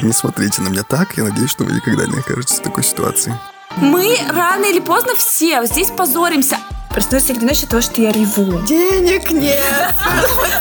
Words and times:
Не 0.00 0.12
смотрите 0.12 0.60
на 0.62 0.68
меня 0.68 0.82
так, 0.82 1.16
я 1.16 1.24
надеюсь, 1.24 1.50
что 1.50 1.64
вы 1.64 1.72
никогда 1.72 2.06
не 2.06 2.18
окажетесь 2.18 2.58
в 2.58 2.62
такой 2.62 2.84
ситуации. 2.84 3.34
Мы 3.76 4.16
рано 4.28 4.64
или 4.66 4.80
поздно 4.80 5.14
все 5.16 5.64
здесь 5.66 5.88
позоримся. 5.90 6.58
Проснулась 6.90 7.26
среди 7.26 7.44
ночи 7.44 7.66
того, 7.66 7.82
что 7.82 8.00
я 8.00 8.12
реву. 8.12 8.60
Денег 8.62 9.30
нет. 9.30 9.94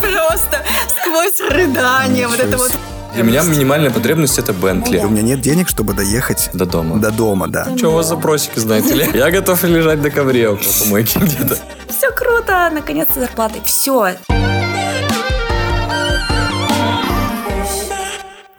Просто 0.01 0.63
сквозь 0.89 1.39
рыдание. 1.49 2.27
Вот 2.27 2.39
это 2.39 2.57
вот. 2.57 2.71
Для 3.13 3.23
меня 3.23 3.43
минимальная 3.43 3.91
потребность 3.91 4.37
это 4.37 4.51
Бентли. 4.51 4.97
У 4.99 5.07
меня 5.09 5.21
нет 5.21 5.39
денег, 5.39 5.69
чтобы 5.69 5.93
доехать 5.93 6.49
До 6.53 6.65
дома. 6.65 6.97
до 6.99 7.11
дома, 7.11 7.47
да. 7.47 7.67
Что 7.77 7.89
у 7.89 7.93
вас 7.93 8.07
за 8.07 8.17
просики, 8.17 8.59
знаете 8.59 8.93
ли? 8.93 9.09
Я 9.13 9.31
готов 9.31 9.63
лежать 9.63 9.99
на 10.01 10.11
ковре 10.11 10.49
около 10.49 10.67
помойки 10.83 11.17
где-то. 11.19 11.57
Все 11.89 12.11
круто, 12.11 12.69
наконец-то 12.73 13.19
зарплаты. 13.21 13.61
Все. 13.63 14.15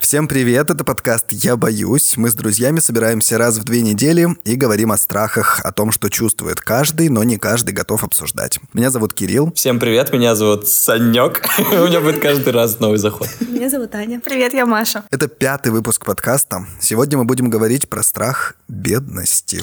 Всем 0.06 0.28
привет, 0.28 0.70
это 0.70 0.84
подкаст 0.84 1.32
«Я 1.32 1.56
боюсь». 1.56 2.16
Мы 2.16 2.30
с 2.30 2.34
друзьями 2.34 2.78
собираемся 2.78 3.38
раз 3.38 3.58
в 3.58 3.64
две 3.64 3.82
недели 3.82 4.28
и 4.44 4.54
говорим 4.54 4.92
о 4.92 4.98
страхах, 4.98 5.60
о 5.64 5.72
том, 5.72 5.90
что 5.90 6.08
чувствует 6.10 6.60
каждый, 6.60 7.08
но 7.08 7.24
не 7.24 7.38
каждый 7.38 7.72
готов 7.74 8.04
обсуждать. 8.04 8.60
Меня 8.72 8.90
зовут 8.90 9.14
Кирилл. 9.14 9.52
Всем 9.56 9.80
привет, 9.80 10.12
меня 10.12 10.36
зовут 10.36 10.68
Санек. 10.68 11.44
У 11.58 11.88
меня 11.88 12.00
будет 12.00 12.22
каждый 12.22 12.52
раз 12.52 12.78
новый 12.78 12.98
заход. 12.98 13.26
Меня 13.40 13.68
зовут 13.68 13.96
Аня. 13.96 14.20
Привет, 14.20 14.54
я 14.54 14.64
Маша. 14.64 15.02
Это 15.10 15.26
пятый 15.26 15.72
выпуск 15.72 16.04
подкаста. 16.04 16.64
Сегодня 16.80 17.18
мы 17.18 17.24
будем 17.24 17.50
говорить 17.50 17.88
про 17.88 18.04
страх 18.04 18.54
бедности. 18.68 19.60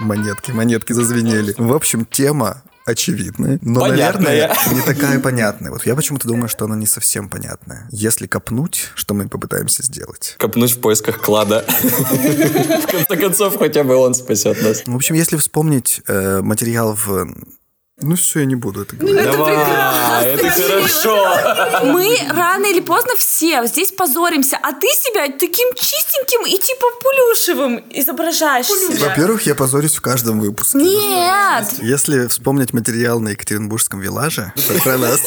Монетки, 0.00 0.50
монетки 0.50 0.92
зазвенели. 0.92 1.54
В 1.56 1.72
общем, 1.72 2.04
тема 2.04 2.64
очевидная, 2.86 3.58
но, 3.62 3.80
Понятная. 3.80 4.48
наверное, 4.48 4.74
не 4.74 4.80
такая 4.80 5.18
понятная. 5.18 5.72
Вот 5.72 5.84
я 5.84 5.96
почему-то 5.96 6.28
думаю, 6.28 6.48
что 6.48 6.64
она 6.64 6.76
не 6.76 6.86
совсем 6.86 7.28
понятная. 7.28 7.88
Если 7.90 8.26
копнуть, 8.28 8.90
что 8.94 9.12
мы 9.12 9.28
попытаемся 9.28 9.82
сделать? 9.82 10.36
Копнуть 10.38 10.70
в 10.70 10.78
поисках 10.78 11.20
клада. 11.20 11.64
В 11.66 12.86
конце 12.86 13.16
концов, 13.16 13.58
хотя 13.58 13.82
бы 13.82 13.96
он 13.96 14.14
спасет 14.14 14.62
нас. 14.62 14.82
В 14.86 14.94
общем, 14.94 15.16
если 15.16 15.36
вспомнить 15.36 16.00
э, 16.06 16.40
материал 16.42 16.94
в... 16.94 17.26
Ну 17.98 18.14
все, 18.14 18.40
я 18.40 18.44
не 18.44 18.56
буду 18.56 18.82
это 18.82 18.94
говорить. 18.94 19.24
Давай, 19.24 20.26
это 20.26 20.50
хорошо. 20.50 21.82
Мы 21.84 22.14
рано 22.28 22.66
или 22.66 22.80
поздно 22.80 23.12
все 23.16 23.64
здесь 23.64 23.90
позоримся, 23.90 24.58
а 24.62 24.74
ты 24.74 24.86
себя 24.88 25.28
таким 25.28 25.72
чистеньким 25.74 26.44
и 26.44 26.58
типа 26.58 26.86
плюшевым 27.00 27.82
изображаешь 27.90 28.66
себя. 28.66 29.08
Во-первых, 29.08 29.46
я 29.46 29.54
позорюсь 29.54 29.96
в 29.96 30.02
каждом 30.02 30.40
выпуске. 30.40 30.76
Нет! 30.76 31.68
Если 31.80 32.26
вспомнить 32.26 32.74
материал 32.74 33.18
на 33.18 33.30
Екатеринбургском 33.30 33.98
виллаже 34.00 34.52
про 34.84 34.98
нас, 34.98 35.20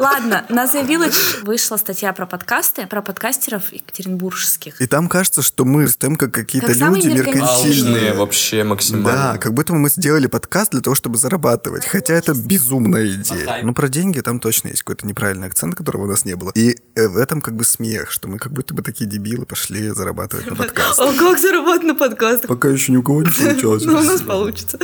Ладно, 0.00 0.44
на 0.48 0.64
The 0.64 0.86
Village 0.86 1.44
вышла 1.44 1.76
статья 1.76 2.12
про 2.14 2.26
подкасты, 2.26 2.86
про 2.86 3.02
подкастеров 3.02 3.72
екатеринбургских. 3.72 4.80
и 4.80 4.86
там 4.86 5.08
кажется, 5.08 5.42
что 5.42 5.64
мы 5.64 5.86
стоим 5.88 6.16
как 6.16 6.32
какие-то 6.32 6.68
Как 6.68 6.76
люди 6.76 7.08
меркантильные. 7.08 8.14
вообще 8.14 8.64
максимально. 8.64 9.32
Да, 9.34 9.38
как 9.38 9.52
будто 9.54 9.74
мы 9.74 9.90
сделали 9.90 10.26
подкаст 10.26 10.70
для 10.72 10.80
того, 10.80 10.94
чтобы 10.96 11.18
зарабатывать. 11.18 11.84
Хотя 11.86 12.14
это 12.14 12.32
безумная 12.34 13.06
идея. 13.14 13.60
Ну, 13.62 13.74
про 13.74 13.88
деньги 13.88 14.20
там 14.20 14.40
точно 14.40 14.68
есть 14.68 14.82
какой-то 14.82 15.06
неправильный 15.06 15.48
акцент, 15.48 15.74
которого 15.74 16.04
у 16.04 16.06
нас 16.06 16.24
не 16.24 16.34
было. 16.34 16.50
И 16.54 16.76
э, 16.94 17.06
в 17.08 17.16
этом 17.18 17.42
как 17.42 17.54
бы 17.56 17.64
смех, 17.64 18.10
что 18.10 18.26
мы 18.28 18.38
как 18.38 18.52
будто 18.52 18.72
бы 18.74 18.82
такие 18.82 19.08
дебилы 19.08 19.44
пошли 19.44 19.90
зарабатывать 19.90 20.46
на 20.48 20.56
подкаст. 20.56 20.98
А 20.98 21.12
как 21.12 21.38
заработать 21.38 21.84
на 21.84 21.94
подкастах? 21.94 22.48
Пока 22.48 22.68
еще 22.68 22.92
ни 22.92 22.96
у 22.96 23.02
кого 23.02 23.22
не 23.22 23.30
получалось. 23.38 23.84
Ну, 23.84 23.98
у 23.98 24.02
нас 24.02 24.22
получится. 24.22 24.78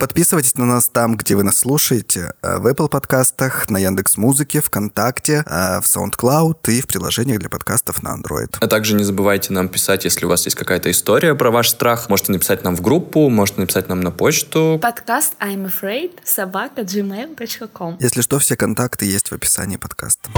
Подписывайтесь 0.00 0.54
на 0.56 0.64
нас 0.64 0.88
там, 0.88 1.16
где 1.16 1.36
вы 1.36 1.42
нас 1.42 1.58
слушаете. 1.58 2.32
э, 2.42 2.58
В 2.58 2.66
Apple 2.66 2.88
подкастах, 2.88 3.68
на 3.68 3.78
Яндекс 3.78 4.16
Музыке, 4.16 4.53
ВКонтакте, 4.60 5.44
э, 5.46 5.80
в 5.80 5.84
SoundCloud 5.84 6.58
и 6.68 6.80
в 6.80 6.86
приложениях 6.86 7.38
для 7.38 7.48
подкастов 7.48 8.02
на 8.02 8.16
Android. 8.16 8.56
А 8.60 8.66
также 8.66 8.94
не 8.94 9.04
забывайте 9.04 9.52
нам 9.52 9.68
писать, 9.68 10.04
если 10.04 10.26
у 10.26 10.28
вас 10.28 10.44
есть 10.44 10.56
какая-то 10.56 10.90
история 10.90 11.34
про 11.34 11.50
ваш 11.50 11.70
страх. 11.70 12.08
Можете 12.08 12.32
написать 12.32 12.64
нам 12.64 12.76
в 12.76 12.80
группу, 12.80 13.28
можете 13.28 13.60
написать 13.60 13.88
нам 13.88 14.00
на 14.00 14.10
почту. 14.10 14.78
Подкаст 14.80 15.34
I'm 15.40 15.70
Afraid 15.70 16.12
собака 16.24 16.82
gmail.com. 16.82 17.96
Если 18.00 18.20
что, 18.20 18.38
все 18.38 18.56
контакты 18.56 19.06
есть 19.06 19.30
в 19.30 19.34
описании 19.34 19.76
подкаста. 19.76 20.30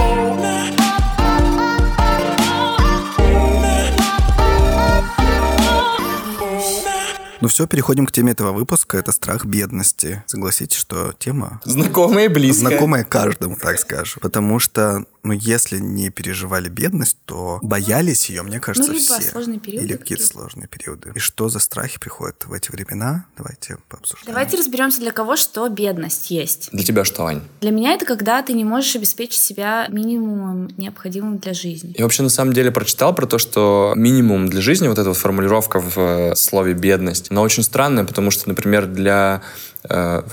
Ну 7.39 7.47
все, 7.47 7.67
переходим 7.67 8.05
к 8.05 8.11
теме 8.11 8.31
этого 8.31 8.51
выпуска. 8.51 8.97
Это 8.97 9.11
страх 9.11 9.45
бедности. 9.45 10.23
Согласитесь, 10.25 10.77
что 10.77 11.13
тема 11.19 11.61
Знакомые 11.65 12.25
и 12.25 12.29
близкие. 12.29 12.67
знакомая 12.69 13.03
каждому, 13.03 13.55
так 13.55 13.79
скажем. 13.79 14.19
Потому 14.21 14.59
что, 14.59 15.05
ну, 15.27 15.33
если 15.33 15.77
не 15.77 16.09
переживали 16.09 16.69
бедность, 16.69 17.17
то 17.25 17.59
боялись 17.61 18.29
ее, 18.29 18.43
мне 18.43 18.59
кажется, 18.59 18.91
Ну, 18.91 18.97
либо 18.97 19.19
все. 19.19 19.29
сложные 19.31 19.59
периоды 19.59 19.85
Или 19.85 19.93
какие-то 19.97 20.23
какие-то. 20.23 20.33
сложные 20.33 20.67
периоды. 20.67 21.11
И 21.15 21.19
что 21.19 21.49
за 21.49 21.59
страхи 21.59 21.99
приходят 21.99 22.45
в 22.45 22.53
эти 22.53 22.71
времена? 22.71 23.25
Давайте 23.37 23.77
пообсуждаем. 23.89 24.33
Давайте 24.33 24.57
разберемся, 24.57 24.99
для 24.99 25.11
кого 25.11 25.35
что 25.35 25.67
бедность 25.69 26.31
есть. 26.31 26.69
Для 26.71 26.83
тебя 26.83 27.03
что, 27.05 27.25
Ань? 27.25 27.41
Для 27.61 27.71
меня 27.71 27.93
это 27.93 28.05
когда 28.05 28.41
ты 28.41 28.53
не 28.53 28.63
можешь 28.63 28.95
обеспечить 28.95 29.41
себя 29.41 29.87
минимумом 29.89 30.69
необходимым 30.77 31.37
для 31.39 31.53
жизни. 31.53 31.93
Я 31.97 32.05
вообще 32.05 32.23
на 32.23 32.29
самом 32.29 32.53
деле 32.53 32.71
прочитал 32.71 33.13
про 33.13 33.25
то, 33.25 33.37
что 33.37 33.93
минимум 33.95 34.49
для 34.49 34.61
жизни, 34.61 34.87
вот 34.87 34.97
эта 34.97 35.09
вот 35.09 35.17
формулировка 35.17 35.79
в 35.79 35.97
э, 35.97 36.35
слове 36.35 36.73
бедность, 36.73 37.31
она 37.31 37.41
очень 37.41 37.63
странная, 37.63 38.05
потому 38.05 38.31
что, 38.31 38.47
например, 38.47 38.85
для 38.87 39.41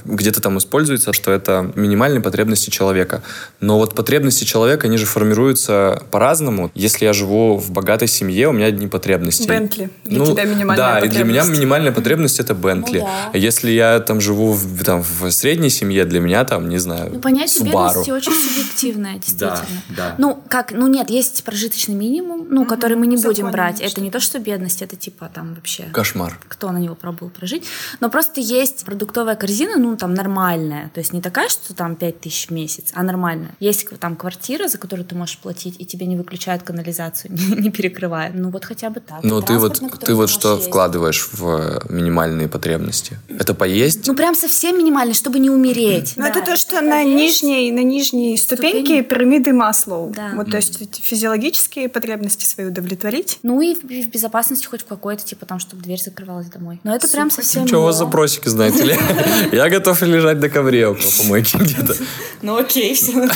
где-то 0.04 0.41
там 0.41 0.59
используется, 0.59 1.12
что 1.12 1.31
это 1.32 1.72
минимальные 1.75 2.20
потребности 2.20 2.70
человека. 2.70 3.22
Но 3.60 3.78
вот 3.78 3.94
потребности 3.94 4.44
человека, 4.44 4.87
они 4.87 4.97
же 4.97 5.06
формируются 5.06 6.03
по-разному. 6.10 6.70
Если 6.75 7.04
я 7.04 7.12
живу 7.12 7.56
в 7.56 7.70
богатой 7.70 8.09
семье, 8.09 8.48
у 8.48 8.53
меня 8.53 8.66
одни 8.66 8.87
потребности. 8.88 9.47
Бентли. 9.48 9.91
Для 10.04 10.25
тебя 10.26 10.44
минимальная 10.44 10.76
Да, 10.76 10.98
и 11.00 11.09
для 11.09 11.25
меня 11.25 11.41
потребность. 11.41 11.59
минимальная 11.60 11.93
потребность 11.93 12.41
это 12.41 12.54
Бентли. 12.54 12.98
Ну 13.00 13.04
да. 13.32 13.38
Если 13.38 13.70
я 13.70 14.00
там 14.00 14.20
живу 14.20 14.53
в, 14.53 14.84
там, 14.84 15.03
в 15.03 15.31
средней 15.31 15.70
семье, 15.70 16.04
для 16.04 16.20
меня 16.20 16.44
там, 16.44 16.69
не 16.69 16.78
знаю, 16.78 17.10
Ну, 17.14 17.20
понятие 17.20 17.64
Subaru. 17.64 17.88
бедности 17.88 18.10
очень 18.10 18.32
субъективное, 18.32 19.14
действительно. 19.14 19.66
да. 19.97 20.14
Ну, 20.19 20.43
как, 20.48 20.72
ну 20.72 20.87
нет, 20.87 21.10
есть 21.10 21.44
прожиточный 21.44 21.94
минимум, 21.94 22.47
ну, 22.50 22.66
который 22.66 22.97
мы 22.97 23.06
не 23.06 23.16
в 23.16 23.22
будем 23.22 23.50
брать. 23.50 23.81
есть. 23.81 23.93
Это 23.93 24.00
не 24.00 24.10
то, 24.10 24.20
что 24.20 24.38
бедность, 24.38 24.82
это 24.82 24.97
типа 24.97 25.31
там 25.34 25.54
вообще... 25.54 25.84
Кошмар. 25.93 26.38
кто 26.48 26.70
на 26.72 26.78
него 26.78 26.94
пробовал 26.94 27.31
прожить. 27.31 27.64
Но 28.00 28.10
просто 28.10 28.41
есть 28.41 28.84
продуктовая 28.84 29.37
корзина, 29.44 29.77
ну, 29.77 29.94
там, 29.94 30.15
нормальная. 30.15 30.91
То 30.94 31.00
есть 31.00 31.12
не 31.12 31.21
такая, 31.21 31.50
что 31.50 31.75
там 31.75 31.97
5 31.97 32.21
тысяч 32.21 32.47
в 32.49 32.50
месяц, 32.50 32.93
а 32.94 33.03
нормальная. 33.03 33.50
Есть 33.60 33.87
там 34.00 34.16
квартира, 34.16 34.69
за 34.69 34.78
которую 34.78 35.05
ты 35.05 35.15
можешь 35.15 35.37
платить, 35.37 35.77
и 35.78 35.84
тебе 35.84 36.06
не 36.06 36.16
выключают 36.16 36.62
канализацию, 36.62 37.31
не, 37.34 37.62
не 37.65 37.71
перекрывают. 37.71 38.34
Ну, 38.34 38.49
вот 38.49 38.65
хотя 38.65 38.88
бы 38.88 39.00
так. 39.00 39.22
Ну, 39.22 39.43
ты 39.43 39.59
вот, 39.59 39.82
ты 40.00 40.15
вот 40.15 40.31
что 40.31 40.55
ездить. 40.55 40.69
вкладываешь 40.69 41.28
в 41.32 41.47
э, 41.47 41.93
минимальные 41.93 42.49
потребности? 42.49 43.19
Это 43.28 43.53
поесть? 43.53 44.06
Ну, 44.06 44.15
прям 44.15 44.34
совсем 44.34 44.78
минимально, 44.78 45.12
чтобы 45.12 45.38
не 45.38 45.50
умереть. 45.50 46.15
Ну, 46.16 46.22
Да, 46.22 46.31
это 46.31 46.41
то, 46.41 46.56
что 46.56 46.81
на 46.81 47.05
нижней, 47.05 47.71
на 47.71 47.82
нижней 47.82 48.38
ступеньке 48.38 49.03
пирамиды 49.03 49.53
Маслоу. 49.53 50.11
Да. 50.16 50.31
Вот, 50.37 50.50
то 50.50 50.56
есть 50.56 51.05
физиологические 51.05 51.91
потребности 51.91 52.47
свои 52.47 52.66
удовлетворить. 52.66 53.41
Ну, 53.43 53.61
и 53.61 53.75
в, 53.75 53.84
и 53.91 54.03
в 54.05 54.09
безопасности 54.09 54.65
хоть 54.65 54.81
в 54.81 54.87
какой-то, 54.87 55.22
типа 55.22 55.44
там, 55.44 55.59
чтобы 55.59 55.82
дверь 55.82 56.00
закрывалась 56.00 56.47
домой. 56.47 56.81
Но 56.82 56.97
это 56.97 57.09
прям 57.09 57.31
совсем... 57.31 57.66
Что 57.66 57.81
у 57.81 57.82
вас 57.82 57.97
мало. 57.97 58.06
за 58.06 58.11
просики, 58.11 58.49
знаете 58.49 58.84
ли? 58.84 58.94
Я 59.52 59.68
готов 59.68 60.02
лежать 60.02 60.38
на 60.38 60.48
ковре 60.48 60.86
около 60.88 61.10
помойки 61.18 61.56
где-то. 61.56 61.94
Ну 62.42 62.56
окей, 62.56 62.94
все. 62.94 63.12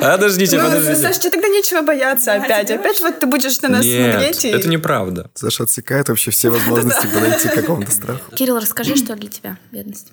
Подождите, 0.00 0.58
Ну, 0.58 0.64
подождите. 0.64 0.96
Саш, 0.96 1.18
тебе 1.18 1.30
тогда 1.30 1.48
нечего 1.48 1.82
бояться 1.82 2.34
опять. 2.34 2.70
Опять 2.70 3.00
вот 3.00 3.18
ты 3.18 3.26
будешь 3.26 3.60
на 3.60 3.68
нас 3.68 3.84
смотреть 3.84 4.44
и... 4.44 4.48
это 4.48 4.68
неправда. 4.68 5.30
Саша 5.34 5.64
отсекает 5.64 6.08
вообще 6.08 6.30
все 6.30 6.50
возможности 6.50 7.06
подойти 7.14 7.48
к 7.48 7.54
какому-то 7.54 7.90
страху. 7.90 8.34
Кирилл, 8.34 8.58
расскажи, 8.58 8.96
что 8.96 9.14
для 9.14 9.28
тебя 9.28 9.58
бедность? 9.70 10.12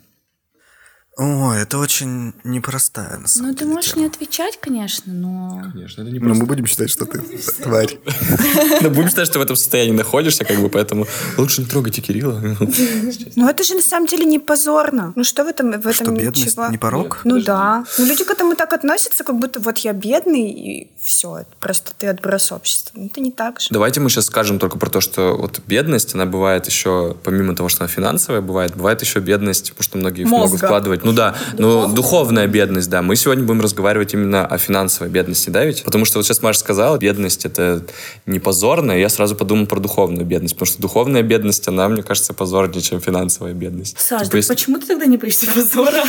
Ой, 1.22 1.62
это 1.63 1.78
очень 1.80 2.34
непростая, 2.46 3.18
на 3.18 3.28
самом 3.28 3.50
Ну, 3.50 3.53
ты 3.53 3.59
деле, 3.66 3.74
можешь 3.74 3.91
тема. 3.91 4.03
не 4.03 4.07
отвечать, 4.07 4.57
конечно, 4.62 5.12
но... 5.12 5.63
Конечно, 5.74 6.02
это 6.03 6.12
не 6.12 6.19
Но 6.19 6.34
мы 6.34 6.46
будем 6.46 6.66
считать, 6.66 6.89
что 6.89 7.06
ты 7.06 7.19
тварь. 7.63 7.98
Но 8.81 8.89
будем 8.89 9.10
считать, 9.10 9.27
что 9.27 9.39
в 9.39 9.42
этом 9.42 9.57
состоянии 9.57 9.92
находишься, 9.92 10.45
как 10.45 10.57
бы, 10.62 10.69
поэтому 10.69 11.07
лучше 11.38 11.60
не 11.62 11.68
трогайте 11.68 12.01
Кирилла. 12.01 12.42
Ну, 13.36 13.48
это 13.50 13.63
же 13.63 13.75
на 13.75 13.81
самом 13.81 14.07
деле 14.07 14.24
не 14.25 14.39
позорно. 14.39 15.12
Ну, 15.16 15.24
что 15.25 15.44
в 15.44 15.48
этом, 15.48 15.71
в 15.71 15.88
этом 15.88 15.94
Что, 15.94 16.12
бедность 16.12 16.45
ничего? 16.45 16.68
не 16.69 16.77
порог? 16.77 17.22
Ну 17.25 17.42
да. 17.42 17.83
Ну, 17.98 18.06
люди 18.06 18.24
к 18.24 18.30
этому 18.31 18.56
так 18.56 18.72
относятся, 18.74 19.24
как 19.24 19.38
будто 19.39 19.60
вот 19.60 19.77
я 19.80 19.92
бедный, 19.94 20.50
и 20.50 20.88
все. 21.01 21.45
Просто 21.60 21.92
ты 21.98 22.07
отброс 22.07 22.51
общества. 22.51 22.92
Ну, 22.98 23.07
это 23.07 23.19
не 23.19 23.31
так 23.31 23.60
же. 23.60 23.68
Давайте 23.72 24.00
мы 24.00 24.10
сейчас 24.10 24.25
скажем 24.25 24.57
только 24.60 24.77
про 24.77 24.89
то, 24.89 25.01
что 25.01 25.36
вот 25.38 25.60
бедность, 25.68 26.15
она 26.15 26.25
бывает 26.25 26.65
еще, 26.68 27.15
помимо 27.24 27.56
того, 27.56 27.68
что 27.69 27.83
она 27.83 27.89
финансовая 27.89 28.42
бывает, 28.42 28.75
бывает 28.75 29.01
еще 29.01 29.19
бедность, 29.19 29.69
потому 29.72 29.83
что 29.83 29.98
многие 29.98 30.24
могут 30.24 30.57
вкладывать. 30.62 31.04
Ну 31.09 31.15
да, 31.15 31.35
ну 31.57 31.88
духовная 31.88 32.45
бедность, 32.45 32.88
да. 32.89 33.01
Мы 33.01 33.15
сегодня 33.15 33.44
будем 33.44 33.61
разговаривать 33.61 34.13
именно 34.13 34.45
о 34.45 34.57
финансовой 34.59 35.09
бедности, 35.11 35.50
да, 35.50 35.65
ведь? 35.65 35.83
Потому 35.83 36.06
что 36.06 36.19
вот 36.19 36.25
сейчас 36.25 36.44
Маша 36.44 36.59
сказала, 36.59 36.97
бедность 36.97 37.45
это 37.45 37.81
не 38.27 38.39
позорно, 38.39 38.91
и 38.91 39.00
я 39.01 39.09
сразу 39.09 39.35
подумал 39.35 39.65
про 39.65 39.79
духовную 39.79 40.25
бедность, 40.25 40.53
потому 40.53 40.67
что 40.67 40.81
духовная 40.81 41.23
бедность, 41.23 41.67
она, 41.67 41.89
мне 41.89 42.03
кажется, 42.03 42.33
позорнее, 42.33 42.81
чем 42.81 43.01
финансовая 43.01 43.53
бедность. 43.53 44.00
Саш, 44.00 44.19
Типа, 44.19 44.31
так 44.31 44.35
если- 44.35 44.53
почему 44.53 44.79
ты 44.79 44.85
тогда 44.85 45.06
не 45.07 45.17
боишься 45.17 45.47
позора? 45.51 46.03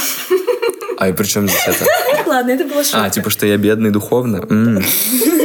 А 0.98 1.08
и 1.08 1.12
при 1.14 1.24
чем 1.24 1.48
здесь 1.48 1.62
это? 1.66 1.86
Ладно, 2.26 2.50
это 2.50 2.64
было 2.64 2.84
шутка. 2.84 3.04
А, 3.04 3.10
типа, 3.10 3.30
что 3.30 3.46
я 3.46 3.56
бедный 3.56 3.90
духовно? 3.90 4.44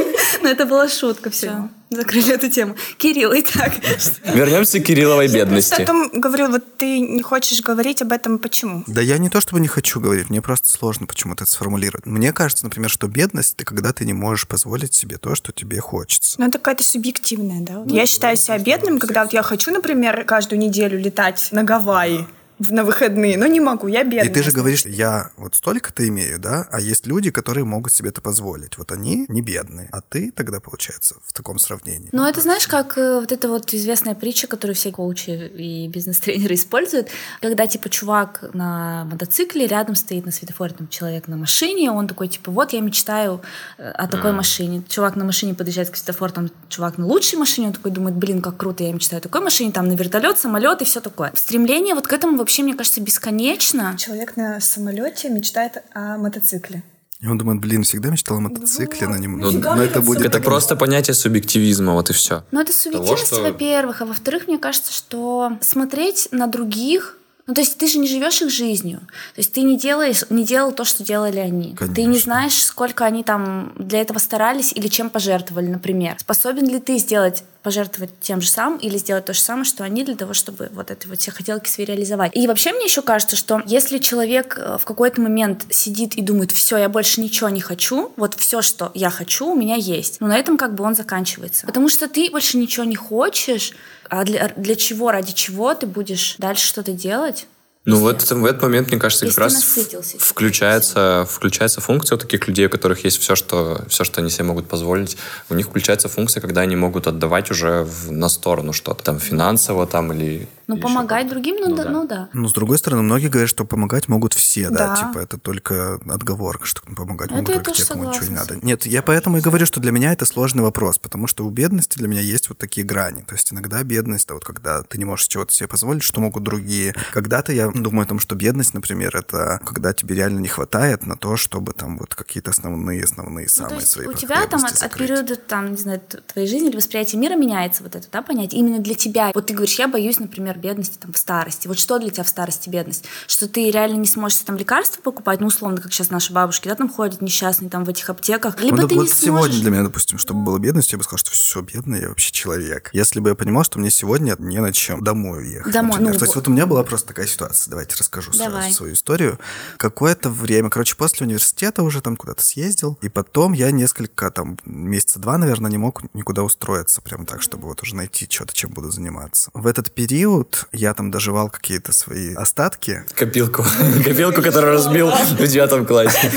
М. 0.46 0.50
Но 0.50 0.52
это 0.52 0.64
была 0.64 0.88
шутка, 0.88 1.30
все. 1.30 1.68
Закрыли 1.90 2.34
эту 2.34 2.48
тему. 2.48 2.76
Кирилл, 2.98 3.32
итак. 3.34 3.72
Вернемся 4.34 4.80
к 4.80 4.84
Кирилловой 4.84 5.28
бедности. 5.28 5.76
Потом 5.76 6.08
говорил, 6.12 6.48
вот 6.48 6.76
ты 6.76 7.00
не 7.00 7.22
хочешь 7.22 7.62
говорить 7.62 8.02
об 8.02 8.12
этом, 8.12 8.38
почему? 8.38 8.84
Да 8.86 9.00
я 9.00 9.18
не 9.18 9.28
то 9.28 9.40
чтобы 9.40 9.60
не 9.60 9.68
хочу 9.68 10.00
говорить, 10.00 10.30
мне 10.30 10.42
просто 10.42 10.68
сложно 10.68 11.06
почему-то 11.06 11.44
это 11.44 11.52
сформулировать. 11.52 12.06
Мне 12.06 12.32
кажется, 12.32 12.64
например, 12.64 12.90
что 12.90 13.06
бедность 13.08 13.54
это 13.54 13.64
когда 13.64 13.92
ты 13.92 14.04
не 14.04 14.12
можешь 14.12 14.46
позволить 14.46 14.94
себе 14.94 15.18
то, 15.18 15.34
что 15.34 15.52
тебе 15.52 15.80
хочется. 15.80 16.40
Ну, 16.40 16.46
это 16.46 16.58
какая-то 16.58 16.84
субъективная, 16.84 17.60
да? 17.60 17.78
Вот 17.80 17.90
я 17.90 18.06
считаю 18.06 18.36
себя 18.36 18.58
бедным, 18.58 18.98
когда 18.98 19.24
вот 19.24 19.32
я 19.32 19.42
хочу, 19.42 19.70
например, 19.70 20.24
каждую 20.24 20.58
неделю 20.58 20.98
летать 20.98 21.48
на 21.52 21.62
Гавайи 21.62 22.26
на 22.58 22.84
выходные, 22.84 23.36
но 23.36 23.46
не 23.46 23.60
могу, 23.60 23.86
я 23.86 24.02
бедная. 24.04 24.24
И 24.24 24.32
ты 24.32 24.42
же 24.42 24.50
говоришь, 24.50 24.86
я 24.86 25.30
вот 25.36 25.54
столько-то 25.54 26.06
имею, 26.08 26.38
да, 26.38 26.66
а 26.70 26.80
есть 26.80 27.06
люди, 27.06 27.30
которые 27.30 27.64
могут 27.64 27.92
себе 27.92 28.08
это 28.08 28.20
позволить. 28.20 28.78
Вот 28.78 28.92
они 28.92 29.26
не 29.28 29.42
бедные, 29.42 29.88
а 29.92 30.00
ты 30.00 30.30
тогда, 30.30 30.60
получается, 30.60 31.16
в 31.24 31.32
таком 31.32 31.58
сравнении. 31.58 32.08
Ну, 32.12 32.26
это 32.26 32.40
знаешь, 32.40 32.66
как 32.66 32.96
э, 32.96 33.20
вот 33.20 33.32
эта 33.32 33.48
вот 33.48 33.72
известная 33.74 34.14
притча, 34.14 34.46
которую 34.46 34.74
все 34.74 34.90
коучи 34.90 35.30
и 35.30 35.88
бизнес-тренеры 35.88 36.54
используют, 36.54 37.08
когда, 37.40 37.66
типа, 37.66 37.88
чувак 37.88 38.44
на 38.54 39.04
мотоцикле, 39.04 39.66
рядом 39.66 39.94
стоит 39.94 40.24
на 40.24 40.32
светофоре 40.32 40.72
там 40.72 40.88
человек 40.88 41.28
на 41.28 41.36
машине, 41.36 41.90
он 41.90 42.08
такой, 42.08 42.28
типа, 42.28 42.50
вот 42.50 42.72
я 42.72 42.80
мечтаю 42.80 43.42
э, 43.78 43.90
о 43.90 44.08
такой 44.08 44.32
машине. 44.32 44.82
Чувак 44.88 45.16
на 45.16 45.24
машине 45.24 45.54
подъезжает 45.54 45.90
к 45.90 45.96
светофору, 45.96 46.32
там 46.32 46.50
чувак 46.68 46.98
на 46.98 47.06
лучшей 47.06 47.38
машине, 47.38 47.68
он 47.68 47.72
такой 47.74 47.90
думает, 47.92 48.16
блин, 48.16 48.40
как 48.40 48.56
круто, 48.56 48.82
я 48.82 48.92
мечтаю 48.92 49.18
о 49.18 49.22
такой 49.22 49.40
машине, 49.40 49.72
там 49.72 49.88
на 49.88 49.92
вертолет, 49.92 50.38
самолет 50.38 50.80
и 50.82 50.84
все 50.84 51.00
такое. 51.00 51.32
Стремление 51.34 51.94
вот 51.94 52.06
к 52.06 52.12
этому 52.12 52.36
вообще, 52.46 52.62
мне 52.62 52.74
кажется, 52.74 53.00
бесконечно. 53.00 53.96
Человек 53.98 54.36
на 54.36 54.60
самолете 54.60 55.28
мечтает 55.28 55.82
о 55.92 56.16
мотоцикле. 56.16 56.84
И 57.20 57.26
он 57.26 57.38
думает, 57.38 57.60
блин, 57.60 57.82
всегда 57.82 58.10
мечтал 58.10 58.36
о 58.36 58.40
мотоцикле 58.40 59.08
на 59.08 59.16
нем. 59.16 59.38
Ну, 59.38 59.50
Но 59.50 59.82
это 59.82 60.00
будет 60.00 60.20
Это 60.20 60.30
так- 60.32 60.44
просто 60.44 60.76
понятие 60.76 61.14
субъективизма, 61.14 61.94
вот 61.94 62.10
и 62.10 62.12
все. 62.12 62.44
Ну, 62.52 62.60
это 62.60 62.72
субъективность, 62.72 63.26
что- 63.26 63.42
во-первых. 63.42 64.02
А 64.02 64.04
во-вторых, 64.06 64.46
мне 64.46 64.58
кажется, 64.58 64.92
что 64.92 65.58
смотреть 65.60 66.28
на 66.30 66.46
других 66.46 67.18
ну, 67.48 67.54
то 67.54 67.60
есть 67.60 67.78
ты 67.78 67.86
же 67.86 67.98
не 68.00 68.08
живешь 68.08 68.42
их 68.42 68.50
жизнью. 68.50 68.98
То 68.98 69.38
есть 69.38 69.52
ты 69.52 69.62
не 69.62 69.78
делаешь, 69.78 70.24
не 70.30 70.44
делал 70.44 70.72
то, 70.72 70.84
что 70.84 71.04
делали 71.04 71.38
они. 71.38 71.76
Ты 71.76 71.84
не 71.86 71.94
Конечно. 71.94 72.22
знаешь, 72.24 72.60
сколько 72.60 73.04
они 73.04 73.22
там 73.22 73.72
для 73.78 74.00
этого 74.00 74.18
старались 74.18 74.72
или 74.72 74.88
чем 74.88 75.10
пожертвовали, 75.10 75.68
например. 75.68 76.16
Способен 76.18 76.66
ли 76.68 76.80
ты 76.80 76.98
сделать 76.98 77.44
пожертвовать 77.66 78.12
тем 78.20 78.40
же 78.40 78.48
самым 78.48 78.78
или 78.78 78.96
сделать 78.96 79.24
то 79.24 79.34
же 79.34 79.40
самое, 79.40 79.64
что 79.64 79.82
они 79.82 80.04
для 80.04 80.14
того, 80.14 80.34
чтобы 80.34 80.70
вот 80.72 80.92
эти 80.92 81.08
вот 81.08 81.18
все 81.18 81.32
хотелки 81.32 81.68
свои 81.68 81.84
реализовать. 81.84 82.30
И 82.36 82.46
вообще 82.46 82.72
мне 82.72 82.84
еще 82.84 83.02
кажется, 83.02 83.34
что 83.34 83.60
если 83.66 83.98
человек 83.98 84.56
э, 84.56 84.78
в 84.80 84.84
какой-то 84.84 85.20
момент 85.20 85.66
сидит 85.70 86.14
и 86.14 86.22
думает, 86.22 86.52
все, 86.52 86.76
я 86.76 86.88
больше 86.88 87.20
ничего 87.20 87.48
не 87.48 87.60
хочу, 87.60 88.12
вот 88.16 88.34
все, 88.34 88.62
что 88.62 88.92
я 88.94 89.10
хочу, 89.10 89.48
у 89.50 89.56
меня 89.56 89.74
есть. 89.74 90.18
Ну, 90.20 90.28
на 90.28 90.38
этом 90.38 90.56
как 90.56 90.76
бы 90.76 90.84
он 90.84 90.94
заканчивается. 90.94 91.66
Потому 91.66 91.88
что 91.88 92.08
ты 92.08 92.30
больше 92.30 92.56
ничего 92.56 92.84
не 92.84 92.94
хочешь, 92.94 93.72
а 94.08 94.22
для, 94.22 94.52
для 94.54 94.76
чего, 94.76 95.10
ради 95.10 95.32
чего 95.32 95.74
ты 95.74 95.88
будешь 95.88 96.36
дальше 96.38 96.68
что-то 96.68 96.92
делать? 96.92 97.48
Ну, 97.86 97.96
вот 97.98 98.22
в 98.30 98.44
этот 98.44 98.62
момент, 98.62 98.88
мне 98.88 98.98
кажется, 98.98 99.26
как 99.26 99.38
раз 99.38 99.54
в- 99.62 99.74
включается, 100.18 101.26
включается 101.30 101.80
функция 101.80 102.16
у 102.16 102.18
таких 102.18 102.48
людей, 102.48 102.66
у 102.66 102.68
которых 102.70 103.04
есть 103.04 103.18
все, 103.18 103.36
что, 103.36 103.84
все, 103.88 104.02
что 104.04 104.20
они 104.20 104.28
себе 104.30 104.44
могут 104.44 104.68
позволить. 104.68 105.16
У 105.48 105.54
них 105.54 105.66
включается 105.66 106.08
функция, 106.08 106.40
когда 106.40 106.62
они 106.62 106.74
могут 106.76 107.06
отдавать 107.06 107.50
уже 107.50 107.84
в- 107.84 108.10
на 108.10 108.28
сторону 108.28 108.72
что-то. 108.72 109.02
Там 109.04 109.20
финансово 109.20 109.86
там 109.86 110.12
или... 110.12 110.48
Ну, 110.66 110.78
помогать 110.78 111.26
еще 111.26 111.34
другим, 111.34 111.56
ну, 111.60 111.68
Ну 111.68 111.76
да, 111.76 111.84
да. 111.84 111.90
ну 111.90 112.06
да. 112.06 112.28
Но 112.32 112.48
с 112.48 112.52
другой 112.52 112.78
стороны, 112.78 113.02
многие 113.02 113.28
говорят, 113.28 113.48
что 113.48 113.64
помогать 113.64 114.08
могут 114.08 114.34
все, 114.34 114.68
да, 114.68 114.88
Да. 114.88 114.96
типа 114.96 115.18
это 115.22 115.38
только 115.38 116.00
отговорка, 116.08 116.66
что 116.66 116.82
помогать 116.82 117.28
Это 117.28 117.36
могут 117.36 117.54
только 117.54 117.72
те, 117.72 117.84
кому 117.84 118.08
ничего 118.08 118.26
не 118.26 118.34
надо. 118.34 118.58
Нет, 118.62 118.86
я 118.86 119.02
поэтому 119.02 119.38
и 119.38 119.40
говорю, 119.40 119.66
что 119.66 119.80
для 119.80 119.92
меня 119.92 120.12
это 120.12 120.24
сложный 120.24 120.62
вопрос, 120.62 120.98
потому 120.98 121.26
что 121.26 121.44
у 121.44 121.50
бедности 121.50 121.98
для 121.98 122.08
меня 122.08 122.20
есть 122.20 122.48
вот 122.48 122.58
такие 122.58 122.84
грани. 122.86 123.22
То 123.22 123.34
есть 123.34 123.52
иногда 123.52 123.82
бедность, 123.82 124.26
да, 124.28 124.34
вот 124.34 124.44
когда 124.44 124.82
ты 124.82 124.98
не 124.98 125.04
можешь 125.04 125.26
чего-то 125.28 125.54
себе 125.54 125.68
позволить, 125.68 126.02
что 126.02 126.20
могут 126.20 126.42
другие. 126.42 126.94
Когда-то 127.12 127.52
я 127.52 127.68
думаю 127.68 128.04
о 128.04 128.08
том, 128.08 128.18
что 128.18 128.34
бедность, 128.34 128.74
например, 128.74 129.16
это 129.16 129.60
когда 129.64 129.92
тебе 129.92 130.16
реально 130.16 130.40
не 130.40 130.48
хватает 130.48 131.06
на 131.06 131.16
то, 131.16 131.36
чтобы 131.36 131.72
там 131.72 131.98
вот 131.98 132.14
какие-то 132.14 132.50
основные, 132.50 133.04
основные, 133.04 133.46
Ну, 133.46 133.50
самые 133.50 133.70
то 133.70 133.76
есть 133.76 133.88
свои 133.90 134.06
у 134.06 134.12
тебя 134.12 134.46
там 134.46 134.64
от, 134.64 134.82
от 134.82 134.94
периода 134.94 135.36
там, 135.36 135.70
не 135.72 135.76
знаю, 135.76 136.00
твоей 136.26 136.48
жизни 136.48 136.68
или 136.70 136.76
восприятия 136.76 137.16
мира 137.16 137.36
меняется 137.36 137.82
вот 137.82 137.94
это, 137.94 138.06
да, 138.10 138.22
понятие? 138.22 138.60
Именно 138.60 138.78
для 138.80 138.94
тебя. 138.94 139.30
Вот 139.34 139.46
ты 139.46 139.54
говоришь, 139.54 139.78
я 139.78 139.88
боюсь, 139.88 140.18
например, 140.18 140.55
бедности 140.56 140.98
там 140.98 141.12
в 141.12 141.18
старости. 141.18 141.68
Вот 141.68 141.78
что 141.78 141.98
для 141.98 142.10
тебя 142.10 142.24
в 142.24 142.28
старости 142.28 142.68
бедность? 142.68 143.04
Что 143.26 143.48
ты 143.48 143.70
реально 143.70 143.96
не 143.96 144.06
сможешь 144.06 144.38
там 144.40 144.56
лекарства 144.56 145.00
покупать, 145.00 145.40
ну, 145.40 145.46
условно, 145.46 145.80
как 145.80 145.92
сейчас 145.92 146.10
наши 146.10 146.32
бабушки, 146.32 146.68
да, 146.68 146.74
там 146.74 146.88
ходят 146.88 147.22
несчастные 147.22 147.70
там 147.70 147.84
в 147.84 147.88
этих 147.88 148.08
аптеках. 148.10 148.60
Либо 148.60 148.82
Ну, 148.82 148.88
ты 148.88 148.94
вот 148.94 149.02
не 149.04 149.08
сегодня 149.08 149.46
сможешь... 149.46 149.60
для 149.60 149.70
меня, 149.70 149.82
допустим, 149.82 150.18
чтобы 150.18 150.42
было 150.42 150.58
бедность, 150.58 150.92
я 150.92 150.98
бы 150.98 151.04
сказал, 151.04 151.18
что 151.18 151.30
все 151.30 151.60
бедно, 151.60 151.96
я 151.96 152.08
вообще 152.08 152.32
человек. 152.32 152.90
Если 152.92 153.20
бы 153.20 153.30
я 153.30 153.34
понимал, 153.34 153.64
что 153.64 153.78
мне 153.78 153.90
сегодня 153.90 154.36
не 154.38 154.60
на 154.60 154.72
чем 154.72 155.02
домой 155.02 155.40
уехать. 155.44 155.72
Домой, 155.72 155.92
например. 155.92 156.12
ну 156.14 156.18
То 156.18 156.24
есть 156.24 156.34
вот. 156.36 156.48
у 156.48 156.50
меня 156.50 156.66
была 156.66 156.84
просто 156.84 157.08
такая 157.08 157.26
ситуация. 157.26 157.70
Давайте 157.70 157.96
расскажу 157.98 158.32
Давай. 158.36 158.72
свою 158.72 158.94
историю. 158.94 159.38
Какое-то 159.76 160.30
время, 160.30 160.70
короче, 160.70 160.96
после 160.96 161.26
университета 161.26 161.82
уже 161.82 162.00
там 162.00 162.16
куда-то 162.16 162.42
съездил, 162.42 162.98
и 163.02 163.08
потом 163.08 163.52
я 163.52 163.70
несколько, 163.70 164.30
там, 164.30 164.58
месяца 164.64 165.18
два, 165.18 165.38
наверное, 165.38 165.70
не 165.70 165.78
мог 165.78 166.02
никуда 166.14 166.42
устроиться, 166.42 167.00
прям 167.00 167.26
так, 167.26 167.42
чтобы 167.42 167.68
вот 167.68 167.82
уже 167.82 167.94
найти 167.94 168.26
что-то, 168.30 168.54
чем 168.54 168.70
буду 168.70 168.90
заниматься. 168.90 169.50
В 169.54 169.66
этот 169.66 169.92
период 169.92 170.45
я 170.72 170.94
там 170.94 171.10
доживал 171.10 171.50
какие-то 171.50 171.92
свои 171.92 172.34
остатки, 172.34 173.04
Копилку. 173.14 173.64
Копилку, 174.04 174.42
которую 174.42 174.72
разбил 174.72 175.10
в 175.10 175.46
девятом 175.46 175.86
классе. 175.86 176.30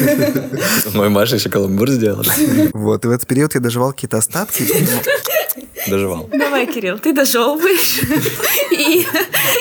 Мой 0.93 1.09
Маша 1.09 1.35
еще 1.35 1.49
каламбур 1.49 1.89
сделал. 1.89 2.23
вот, 2.73 3.05
и 3.05 3.07
в 3.07 3.11
этот 3.11 3.27
период 3.27 3.55
я 3.55 3.61
доживал 3.61 3.91
какие-то 3.93 4.17
остатки, 4.17 4.63
Доживал. 5.87 6.29
Давай, 6.31 6.65
Кирилл, 6.67 6.99
ты 6.99 7.13
дожевываешь. 7.13 8.01
И, 8.71 9.07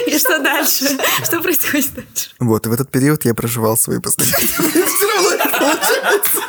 и 0.07 0.19
что 0.19 0.39
дальше? 0.39 0.87
Что 1.25 1.41
происходит 1.41 1.95
дальше? 1.95 2.31
Вот, 2.39 2.67
и 2.67 2.69
в 2.69 2.73
этот 2.73 2.91
период 2.91 3.25
я 3.25 3.35
проживал 3.35 3.77
свои 3.77 3.99
последние... 4.01 4.47
Всё 4.87 5.09
равно 5.15 5.33
не 5.33 5.51
получается. 5.51 6.41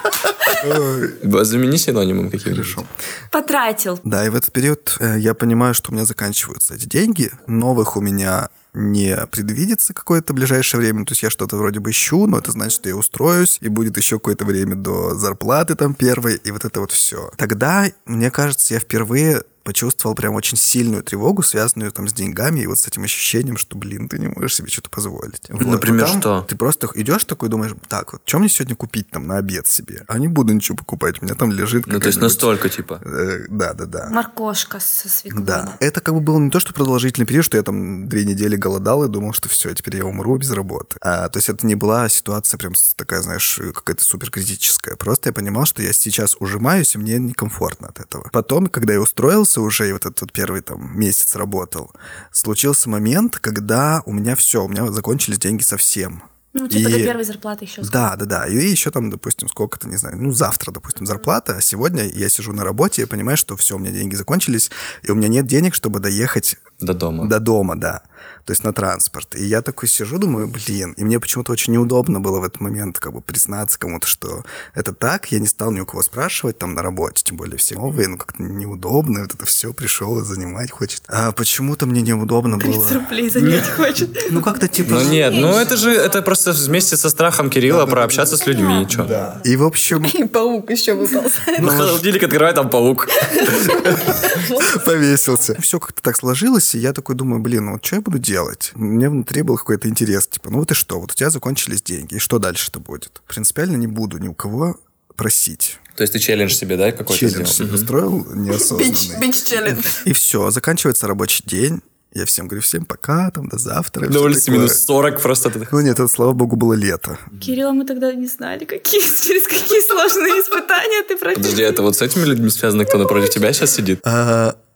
Замени 1.46 1.78
синонимом 1.78 2.30
каким-нибудь. 2.30 2.66
Хорошо. 2.66 2.88
Потратил. 3.32 4.00
Да, 4.04 4.26
и 4.26 4.30
в 4.30 4.36
этот 4.36 4.52
период 4.52 4.98
э, 5.00 5.18
я 5.20 5.34
понимаю, 5.34 5.74
что 5.74 5.92
у 5.92 5.94
меня 5.94 6.06
заканчиваются 6.06 6.76
эти 6.76 6.86
деньги. 6.86 7.32
Новых 7.48 7.96
у 7.98 8.02
меня 8.02 8.50
не 8.74 9.18
предвидится 9.28 9.94
какое-то 9.94 10.34
ближайшее 10.34 10.82
время. 10.82 11.06
То 11.06 11.12
есть 11.12 11.24
я 11.24 11.30
что-то 11.30 11.58
вроде 11.58 11.80
бы 11.80 11.92
ищу, 11.92 12.28
но 12.28 12.38
это 12.38 12.52
значит, 12.52 12.74
что 12.74 12.90
я 12.90 12.96
устроюсь, 12.96 13.58
и 13.62 13.70
будет 13.70 13.98
еще 13.98 14.18
какое-то 14.18 14.46
время 14.46 14.76
до 14.76 15.16
зарплаты 15.16 15.76
там 15.76 15.94
первой, 15.94 16.36
и 16.36 16.52
вот 16.52 16.66
это 16.66 16.80
вот 16.80 16.92
все. 16.92 17.32
Тогда, 17.38 17.88
мне 18.06 18.32
кажется, 18.32 18.74
я 18.74 18.80
впервые 18.80 19.44
почувствовал 19.64 20.16
прям 20.16 20.36
очень 20.36 20.58
сильную 20.58 21.04
тревогу, 21.04 21.44
связанную 21.44 21.92
там 21.92 22.08
с 22.08 22.14
деньгами 22.14 22.62
и 22.62 22.68
вот 22.68 22.80
с 22.80 22.88
этим 22.88 23.04
ощущением, 23.04 23.58
что, 23.58 23.78
блин, 23.78 24.08
ты 24.08 24.20
не 24.20 24.28
можешь 24.28 24.56
себе 24.56 24.70
что-то 24.70 24.90
позволить. 24.90 25.50
Вот. 25.50 25.62
Например, 25.62 26.06
Потом 26.06 26.22
что? 26.22 26.46
Ты 26.48 26.56
просто 26.56 26.90
идешь 26.96 27.24
такой, 27.26 27.50
думаешь, 27.50 27.74
так, 27.88 28.14
вот, 28.14 28.22
что 28.26 28.40
мне 28.40 28.50
сегодня 28.50 28.76
купить 28.76 29.10
там 29.10 29.28
на 29.28 29.38
обед 29.38 29.68
себе? 29.68 30.04
А 30.08 30.18
не 30.18 30.28
буду 30.28 30.54
ничего 30.54 30.78
покупать, 30.78 31.22
у 31.22 31.26
меня 31.26 31.36
там 31.36 31.52
лежит 31.52 31.88
Ну, 31.88 32.00
то 32.00 32.08
есть 32.08 32.20
настолько, 32.20 32.70
типа. 32.70 33.02
Э, 33.04 33.46
Да, 33.50 33.74
да, 33.74 33.86
да. 33.86 34.10
Моркошка 34.10 34.80
со 34.80 35.10
свеклой. 35.10 35.44
Да, 35.44 35.78
это 35.80 36.02
как 36.02 36.14
бы 36.14 36.22
было 36.22 36.40
не 36.40 36.50
то, 36.50 36.60
что 36.60 36.74
продолжительный 36.74 37.26
период, 37.26 37.46
что 37.46 37.58
я 37.58 37.64
там 37.64 38.08
две 38.08 38.26
недели 38.26 38.56
голодал 38.56 39.04
и 39.04 39.10
думал, 39.10 39.34
что 39.34 39.50
все, 39.50 39.74
теперь 39.74 39.98
я 39.98 40.06
умру 40.06 40.38
без 40.38 40.52
работы. 40.52 40.98
А, 41.02 41.28
то 41.30 41.38
есть 41.38 41.50
это 41.50 41.66
не 41.66 41.76
была 41.76 42.08
ситуация 42.10 42.58
прям 42.58 42.74
такая, 42.96 43.22
знаешь, 43.22 43.60
какая-то 43.74 44.04
суперкритическая. 44.04 44.96
Просто 44.96 45.30
я 45.30 45.34
понимал, 45.34 45.66
что 45.66 45.82
я 45.82 45.94
сейчас 45.94 46.36
ужимаюсь, 46.40 46.96
и 46.96 46.98
мне 46.98 47.18
некомфортно 47.20 47.88
от 47.88 48.00
этого. 48.00 48.30
Потом, 48.32 48.68
когда 48.68 48.94
я 48.94 49.02
устроился 49.02 49.49
уже, 49.58 49.90
и 49.90 49.94
вот 49.94 50.06
этот 50.06 50.32
первый 50.32 50.62
там 50.62 50.98
месяц 51.00 51.36
работал, 51.36 51.92
случился 52.32 52.90
момент, 52.90 53.40
когда 53.40 54.02
у 54.06 54.14
меня 54.14 54.36
все, 54.36 54.64
у 54.64 54.68
меня 54.68 54.92
закончились 54.92 55.40
деньги 55.40 55.64
совсем. 55.64 56.24
Ну, 56.54 56.68
типа 56.68 56.90
И- 56.90 56.92
до 56.94 57.00
первой 57.00 57.24
зарплаты 57.24 57.66
еще 57.66 57.84
Да, 57.84 58.16
да, 58.16 58.26
да. 58.26 58.48
И 58.48 58.56
еще 58.56 58.90
там, 58.90 59.12
допустим, 59.12 59.48
сколько-то, 59.48 59.88
не 59.88 59.98
знаю, 59.98 60.18
ну, 60.18 60.32
завтра, 60.32 60.72
допустим, 60.72 61.06
зарплата, 61.06 61.56
а 61.58 61.62
сегодня 61.62 62.06
я 62.06 62.28
сижу 62.28 62.54
на 62.54 62.64
работе 62.64 63.04
и 63.04 63.06
понимаю, 63.06 63.38
что 63.38 63.56
все, 63.56 63.76
у 63.76 63.80
меня 63.80 63.92
деньги 63.92 64.16
закончились, 64.16 64.72
и 65.04 65.12
у 65.12 65.16
меня 65.16 65.28
нет 65.28 65.46
денег, 65.46 65.76
чтобы 65.76 66.00
доехать 66.00 66.58
До 66.80 66.94
дома. 66.94 67.28
до 67.28 67.40
дома, 67.40 67.76
да. 67.76 68.02
То 68.46 68.52
есть 68.52 68.64
на 68.64 68.74
транспорт. 68.74 69.36
И 69.36 69.44
я 69.46 69.62
такой 69.62 69.88
сижу, 69.88 70.18
думаю, 70.18 70.48
блин. 70.48 70.94
И 70.94 71.04
мне 71.04 71.20
почему-то 71.20 71.52
очень 71.52 71.74
неудобно 71.74 72.20
было 72.20 72.40
в 72.40 72.44
этот 72.44 72.62
момент 72.62 72.98
как 72.98 73.14
бы 73.14 73.22
признаться 73.22 73.78
кому-то, 73.78 74.08
что 74.08 74.44
это 74.74 74.94
так. 74.94 75.32
Я 75.32 75.40
не 75.40 75.46
стал 75.46 75.72
ни 75.72 75.80
у 75.80 75.86
кого 75.86 76.02
спрашивать 76.02 76.58
там 76.58 76.74
на 76.74 76.82
работе, 76.82 77.24
тем 77.24 77.38
более 77.38 77.58
все 77.58 77.76
новые, 77.76 78.08
ну 78.08 78.18
как-то 78.18 78.42
неудобно. 78.42 79.22
Вот 79.22 79.36
это 79.36 79.46
все 79.46 79.72
пришел 79.72 80.20
и 80.20 80.24
занимать 80.24 80.72
хочет. 80.72 81.04
А 81.08 81.32
почему-то 81.32 81.86
мне 81.86 82.02
неудобно 82.02 82.58
было. 82.58 82.90
рублей 82.92 83.30
занять 83.30 83.70
хочет. 83.70 84.18
Ну 84.32 84.42
как-то 84.42 84.68
типа... 84.68 84.96
Ну 84.96 85.10
нет, 85.10 85.34
ну 85.34 85.56
это 85.56 85.78
же, 85.78 85.92
это 85.92 86.22
просто 86.22 86.52
вместе 86.52 86.98
со 86.98 87.10
страхом 87.10 87.50
Кирилла 87.50 87.86
прообщаться 87.86 88.36
с 88.36 88.48
людьми. 88.48 88.88
Чё? 88.90 89.06
Да. 89.06 89.42
И 89.44 89.56
в 89.58 89.64
общем, 89.64 90.04
И 90.06 90.24
паук 90.24 90.72
еще 90.72 90.94
выпал. 90.94 91.24
Ну, 91.60 91.68
холодильник 91.68 92.24
открывает, 92.24 92.56
там 92.56 92.70
паук. 92.70 93.08
повесился. 94.86 95.56
Все 95.62 95.80
как-то 95.80 96.02
так 96.02 96.18
сложилось, 96.18 96.69
и 96.76 96.80
я 96.80 96.94
такой 96.94 97.16
думаю, 97.16 97.42
блин, 97.42 97.66
ну 97.66 97.72
вот 97.74 97.86
что 97.86 97.98
я 97.98 98.02
буду 98.02 98.20
делать? 98.20 98.72
Меня 98.76 99.10
внутри 99.10 99.42
был 99.42 99.58
какой-то 99.58 99.88
интерес, 99.88 100.28
типа, 100.28 100.50
ну 100.50 100.60
вот 100.60 100.72
и 100.72 100.74
что, 100.74 101.00
вот 101.00 101.12
у 101.12 101.16
тебя 101.16 101.30
закончились 101.30 101.82
деньги, 101.82 102.16
и 102.16 102.20
что 102.20 102.40
дальше-то 102.40 102.80
будет? 102.80 103.22
Принципиально 103.28 103.76
не 103.76 103.88
буду 103.88 104.18
ни 104.18 104.28
у 104.28 104.34
кого 104.34 104.78
просить. 105.16 105.80
То 105.98 106.04
есть 106.04 106.14
ты 106.14 106.20
челлендж 106.20 106.54
себе, 106.54 106.78
да, 106.78 106.92
какой-то 106.94 107.20
Челлендж 107.20 107.48
себе 107.50 107.66
сделал? 107.66 107.68
Мгм. 107.68 107.76
устроил 107.76 108.36
неосознанный. 108.36 109.20
Бенч-челлендж. 109.22 109.86
И 110.06 110.14
все, 110.14 110.50
заканчивается 110.50 111.08
рабочий 111.08 111.44
день. 111.46 111.82
Я 112.14 112.26
всем 112.26 112.48
говорю, 112.48 112.62
всем 112.64 112.86
пока, 112.86 113.30
там, 113.30 113.50
до 113.50 113.60
завтра. 113.60 114.06
На 114.06 114.10
всё 114.10 114.24
улице 114.24 114.50
минус 114.50 114.84
40 114.86 115.22
просто. 115.22 115.52
Ну 115.72 115.82
нет, 115.82 116.00
это, 116.00 116.08
слава 116.08 116.32
богу, 116.32 116.56
было 116.56 116.74
лето. 116.74 117.20
Кирилла, 117.40 117.72
мы 117.72 117.86
тогда 117.86 118.12
не 118.14 118.26
знали, 118.28 118.66
какие. 118.66 119.02
Через 119.28 119.44
какие 119.44 119.86
сложные 119.86 120.42
испытания 120.42 121.04
ты 121.04 121.18
пройдешь. 121.18 121.44
Подожди, 121.44 121.62
это 121.64 121.84
вот 121.84 121.98
с 121.98 122.02
этими 122.02 122.24
людьми 122.24 122.50
связано, 122.50 122.86
кто 122.86 122.98
напротив 122.98 123.30
тебя 123.30 123.54
сейчас 123.54 123.76
сидит? 123.76 124.00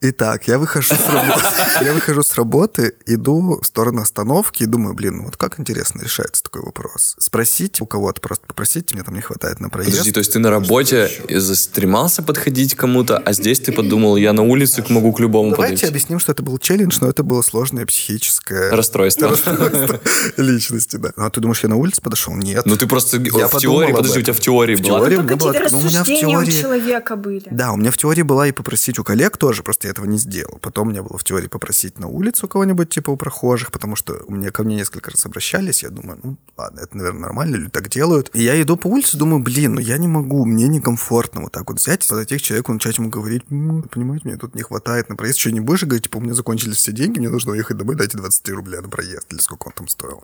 Итак, 0.06 0.50
я 0.50 0.60
выхожу 0.60 0.96
с 0.96 1.08
работы, 1.08 1.48
я 1.86 1.94
выхожу 1.94 2.24
с 2.24 2.36
работы, 2.36 2.94
иду 3.06 3.60
в 3.62 3.66
сторону 3.66 4.02
остановки 4.02 4.64
и 4.64 4.66
думаю, 4.66 4.94
блин, 4.96 5.18
ну 5.20 5.24
вот 5.24 5.38
как 5.38 5.62
интересно 5.62 6.02
решается 6.02 6.44
такой 6.44 6.62
вопрос. 6.62 7.16
Спросить 7.20 7.80
у 7.80 7.86
кого-то, 7.86 8.20
просто 8.20 8.46
попросить, 8.46 8.94
мне 8.94 9.04
там 9.04 9.16
не 9.16 9.22
хватает 9.22 9.62
на 9.62 9.70
проезд. 9.70 9.92
Подожди, 9.92 10.12
то 10.12 10.18
есть 10.20 10.34
ты 10.34 10.40
на 10.40 10.50
работе 10.50 11.10
застремался 11.30 12.22
подходить 12.22 12.76
к 12.76 12.80
кому-то, 12.80 13.18
а 13.18 13.32
здесь 13.32 13.62
ты 13.62 13.72
подумал, 13.72 14.18
я 14.18 14.34
на 14.34 14.42
улице 14.42 14.84
могу 14.90 15.14
к 15.14 15.22
любому 15.22 15.52
Давайте 15.52 15.76
подойти. 15.76 15.88
объясним, 15.88 16.20
что 16.20 16.34
это 16.34 16.44
был 16.44 16.58
челлендж, 16.58 16.98
но 17.00 17.08
это 17.08 17.24
было 17.24 17.42
сложное 17.42 17.86
психическое 17.86 18.72
Расстройство. 18.72 19.30
расстройство 19.30 20.02
личности, 20.38 20.98
да. 20.98 21.14
Ну, 21.16 21.24
а 21.26 21.30
ты 21.30 21.40
думаешь, 21.40 21.62
я 21.64 21.70
на 21.70 21.78
улице 21.78 22.02
подошел? 22.02 22.34
Нет. 22.36 22.66
Ну 22.66 22.76
ты 22.76 22.88
просто 22.88 23.16
Я 23.22 23.48
в 23.48 23.58
теории, 23.58 23.94
подожди, 23.94 24.20
у 24.20 24.22
тебя 24.22 24.34
в 24.34 24.40
теории 24.42 24.76
В 24.76 24.82
была? 24.82 25.00
теории 25.00 25.16
Ну, 25.16 25.22
у 25.22 25.24
меня 25.24 25.36
была- 25.38 25.54
какие-то 25.54 25.72
ну, 25.74 25.80
у 25.80 25.84
меня 25.86 26.04
в 26.04 26.08
теории- 26.08 26.62
человека 26.62 27.16
были. 27.16 27.48
Да, 27.52 27.72
у 27.72 27.78
меня 27.78 27.92
в 27.92 27.96
теории 27.98 28.24
была 28.24 28.48
и 28.48 28.52
попросить 28.52 29.00
у 29.00 29.06
коллег 29.06 29.38
тоже, 29.38 29.64
просто 29.64 29.88
я 29.88 29.93
этого 29.94 30.06
не 30.06 30.18
сделал. 30.18 30.60
Потом 30.62 30.90
меня 30.90 31.04
было 31.04 31.18
в 31.18 31.24
теории 31.24 31.48
попросить 31.48 32.00
на 32.00 32.08
улицу 32.08 32.48
кого-нибудь, 32.48 32.90
типа 32.90 33.12
у 33.12 33.18
прохожих, 33.18 33.72
потому 33.72 33.96
что 33.96 34.22
у 34.28 34.34
меня 34.34 34.52
ко 34.52 34.64
мне 34.64 34.76
несколько 34.76 35.12
раз 35.12 35.26
обращались, 35.26 35.84
я 35.84 35.90
думаю, 35.90 36.20
ну, 36.24 36.38
ладно, 36.58 36.82
это, 36.82 36.98
наверное, 36.98 37.22
нормально, 37.22 37.56
люди 37.56 37.72
так 37.72 37.90
делают. 37.90 38.30
И 38.34 38.44
я 38.44 38.62
иду 38.62 38.76
по 38.78 38.88
улице, 38.88 39.18
думаю, 39.18 39.42
блин, 39.42 39.76
ну 39.76 39.80
я 39.80 39.98
не 39.98 40.08
могу, 40.08 40.46
мне 40.46 40.68
некомфортно 40.68 41.42
вот 41.42 41.52
так 41.52 41.70
вот 41.70 41.80
взять, 41.80 42.08
подойти 42.08 42.38
к 42.38 42.42
человеку, 42.42 42.74
начать 42.74 42.98
ему 42.98 43.10
говорить, 43.10 43.44
ну, 43.50 43.84
понимаете, 43.84 44.28
мне 44.28 44.38
тут 44.38 44.56
не 44.56 44.64
хватает 44.64 45.10
на 45.10 45.16
проезд, 45.16 45.40
что 45.40 45.52
не 45.52 45.60
будешь 45.60 45.84
говорить, 45.84 46.04
типа, 46.04 46.18
у 46.18 46.22
меня 46.22 46.34
закончились 46.34 46.78
все 46.78 46.92
деньги, 46.92 47.20
мне 47.20 47.30
нужно 47.30 47.52
уехать 47.54 47.78
домой, 47.78 47.96
дайте 47.96 48.18
23 48.18 48.54
рубля 48.56 48.82
на 48.82 48.90
проезд, 48.90 49.32
или 49.32 49.40
сколько 49.40 49.68
он 49.68 49.74
там 49.74 49.88
стоил 49.88 50.24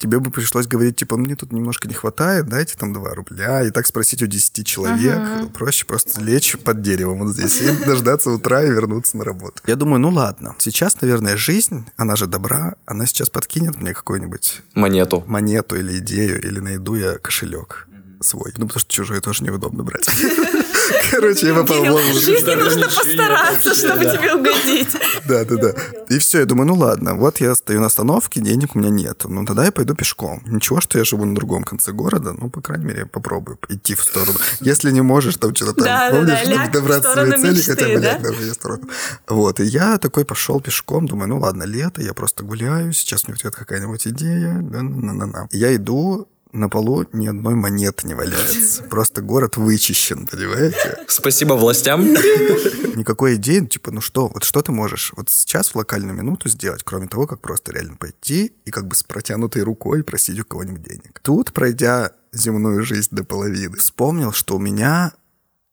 тебе 0.00 0.18
бы 0.18 0.30
пришлось 0.30 0.66
говорить, 0.66 0.96
типа, 0.96 1.16
мне 1.16 1.36
тут 1.36 1.52
немножко 1.52 1.86
не 1.86 1.94
хватает, 1.94 2.48
дайте 2.48 2.74
там 2.76 2.92
2 2.92 3.14
рубля, 3.14 3.62
и 3.62 3.70
так 3.70 3.86
спросить 3.86 4.22
у 4.22 4.26
10 4.26 4.66
человек. 4.66 5.52
Проще 5.52 5.86
просто 5.86 6.20
лечь 6.20 6.56
под 6.58 6.82
деревом 6.82 7.20
вот 7.20 7.34
здесь 7.34 7.60
и 7.60 7.84
дождаться 7.86 8.30
утра 8.30 8.62
и 8.64 8.70
вернуться 8.70 9.16
на 9.16 9.24
работу. 9.24 9.62
Я 9.66 9.76
думаю, 9.76 10.00
ну 10.00 10.08
ладно, 10.08 10.56
сейчас, 10.58 11.00
наверное, 11.00 11.36
жизнь, 11.36 11.86
она 11.96 12.16
же 12.16 12.26
добра, 12.26 12.74
она 12.86 13.06
сейчас 13.06 13.28
подкинет 13.28 13.80
мне 13.80 13.92
какую-нибудь 13.92 14.62
Монету. 14.74 15.22
монету 15.26 15.76
или 15.76 15.98
идею, 15.98 16.42
или 16.42 16.58
найду 16.60 16.94
я 16.94 17.18
кошелек 17.18 17.86
свой. 18.20 18.52
Ну, 18.56 18.66
потому 18.66 18.80
что 18.80 18.92
чужой 18.92 19.20
тоже 19.20 19.44
неудобно 19.44 19.82
брать. 19.82 20.06
Короче, 21.10 21.48
я 21.48 21.54
попал 21.54 21.84
в 21.84 21.88
ловушку. 21.88 22.18
В 22.18 22.20
жизни 22.20 22.54
нужно 22.54 22.82
постараться, 22.82 23.74
чтобы 23.74 24.04
тебе 24.04 24.34
угодить. 24.34 24.96
Да, 25.26 25.44
да, 25.44 25.56
да. 25.56 25.74
И 26.08 26.18
все, 26.18 26.40
я 26.40 26.46
думаю, 26.46 26.68
ну 26.68 26.74
ладно, 26.74 27.14
вот 27.14 27.40
я 27.40 27.54
стою 27.54 27.80
на 27.80 27.86
остановке, 27.86 28.40
денег 28.40 28.74
у 28.74 28.78
меня 28.78 28.90
нет. 28.90 29.24
Ну 29.28 29.44
тогда 29.44 29.64
я 29.64 29.72
пойду 29.72 29.94
пешком. 29.94 30.42
Ничего, 30.46 30.80
что 30.80 30.98
я 30.98 31.04
живу 31.04 31.24
на 31.24 31.34
другом 31.34 31.64
конце 31.64 31.92
города, 31.92 32.34
ну, 32.38 32.50
по 32.50 32.60
крайней 32.60 32.86
мере, 32.86 33.00
я 33.00 33.06
попробую 33.06 33.58
идти 33.68 33.94
в 33.94 34.02
сторону. 34.02 34.38
Если 34.60 34.90
не 34.90 35.02
можешь, 35.02 35.36
там 35.36 35.54
что-то 35.54 35.84
там, 35.84 36.12
помнишь, 36.12 36.38
чтобы 36.38 36.64
в 36.64 36.70
добраться 36.70 37.14
до 37.14 37.26
своей 37.26 37.32
сторону 37.32 37.54
цели, 37.54 37.62
хотя 37.62 37.88
бы 37.88 38.00
да? 38.00 38.18
на 38.18 38.34
свою 38.34 38.54
сторону. 38.54 38.88
Вот, 39.28 39.60
и 39.60 39.64
я 39.64 39.98
такой 39.98 40.24
пошел 40.24 40.60
пешком, 40.60 41.06
думаю, 41.06 41.28
ну 41.28 41.38
ладно, 41.38 41.64
лето, 41.64 42.02
я 42.02 42.14
просто 42.14 42.44
гуляю, 42.44 42.92
сейчас 42.92 43.26
мне 43.26 43.34
придет 43.36 43.54
какая-нибудь 43.56 44.06
идея, 44.06 44.52
на-на-на-на. 44.52 45.48
Я 45.52 45.74
иду, 45.74 46.28
на 46.52 46.68
полу 46.68 47.06
ни 47.12 47.26
одной 47.26 47.54
монеты 47.54 48.06
не 48.06 48.14
валяется. 48.14 48.82
Просто 48.90 49.22
город 49.22 49.56
вычищен, 49.56 50.26
понимаете? 50.26 50.98
Спасибо 51.08 51.54
властям. 51.54 52.06
никакой 52.94 53.36
идеи, 53.36 53.60
ну, 53.60 53.66
типа, 53.66 53.90
ну 53.90 54.00
что, 54.00 54.28
вот 54.28 54.44
что 54.44 54.62
ты 54.62 54.72
можешь 54.72 55.12
вот 55.16 55.30
сейчас 55.30 55.68
в 55.68 55.76
локальную 55.76 56.16
минуту 56.16 56.48
сделать, 56.48 56.82
кроме 56.84 57.08
того, 57.08 57.26
как 57.26 57.40
просто 57.40 57.72
реально 57.72 57.96
пойти 57.96 58.52
и 58.64 58.70
как 58.70 58.86
бы 58.86 58.94
с 58.94 59.02
протянутой 59.02 59.62
рукой 59.62 60.04
просить 60.04 60.38
у 60.40 60.44
кого-нибудь 60.44 60.82
денег. 60.82 61.20
Тут, 61.22 61.52
пройдя 61.52 62.12
земную 62.32 62.82
жизнь 62.84 63.08
до 63.14 63.24
половины, 63.24 63.76
вспомнил, 63.76 64.32
что 64.32 64.56
у 64.56 64.58
меня 64.58 65.12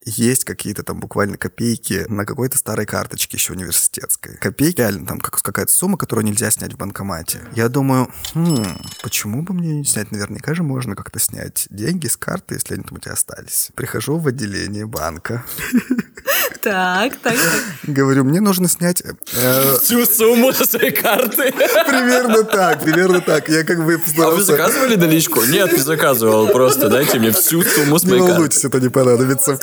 есть 0.09 0.43
какие-то 0.43 0.83
там 0.83 0.99
буквально 0.99 1.37
копейки 1.37 2.05
на 2.07 2.25
какой-то 2.25 2.57
старой 2.57 2.85
карточке 2.85 3.37
еще 3.37 3.53
университетской. 3.53 4.37
Копейки, 4.37 4.79
реально 4.79 5.05
там 5.05 5.19
как, 5.19 5.41
какая-то 5.41 5.71
сумма, 5.71 5.97
которую 5.97 6.25
нельзя 6.25 6.49
снять 6.51 6.73
в 6.73 6.77
банкомате. 6.77 7.41
Я 7.53 7.69
думаю, 7.69 8.11
хм, 8.33 8.77
почему 9.03 9.41
бы 9.41 9.53
мне 9.53 9.75
не 9.75 9.83
снять? 9.83 10.11
Наверняка 10.11 10.53
же 10.53 10.63
можно 10.63 10.95
как-то 10.95 11.19
снять 11.19 11.67
деньги 11.69 12.07
с 12.07 12.17
карты, 12.17 12.55
если 12.55 12.75
они 12.75 12.83
там 12.83 12.97
у 12.97 12.99
тебя 12.99 13.13
остались. 13.13 13.69
Прихожу 13.75 14.17
в 14.17 14.27
отделение 14.27 14.85
банка, 14.85 15.43
Так, 16.67 17.15
так, 17.23 17.33
так. 17.35 17.63
говорю, 17.95 18.25
мне 18.25 18.41
нужно 18.41 18.67
снять 18.67 19.01
э, 19.01 19.77
Всю 19.81 20.05
сумму 20.05 20.51
со 20.51 20.65
своей 20.65 20.91
карты. 20.91 21.53
примерно 21.87 22.43
так, 22.43 22.83
примерно 22.83 23.21
так. 23.21 23.47
Я 23.47 23.63
как 23.63 23.85
бы 23.85 24.01
А 24.17 24.29
вы 24.31 24.43
заказывали 24.43 24.95
наличку? 24.95 25.43
Нет, 25.45 25.71
не 25.71 25.79
заказывал. 25.79 26.49
Просто 26.49 26.89
дайте 26.89 27.19
мне 27.19 27.31
всю 27.31 27.63
сумму 27.63 27.97
с 27.97 28.03
Не 28.03 28.09
моей 28.09 28.19
карты. 28.21 28.33
волнуйтесь, 28.33 28.65
это 28.65 28.81
не 28.81 28.89
понадобится. 28.89 29.57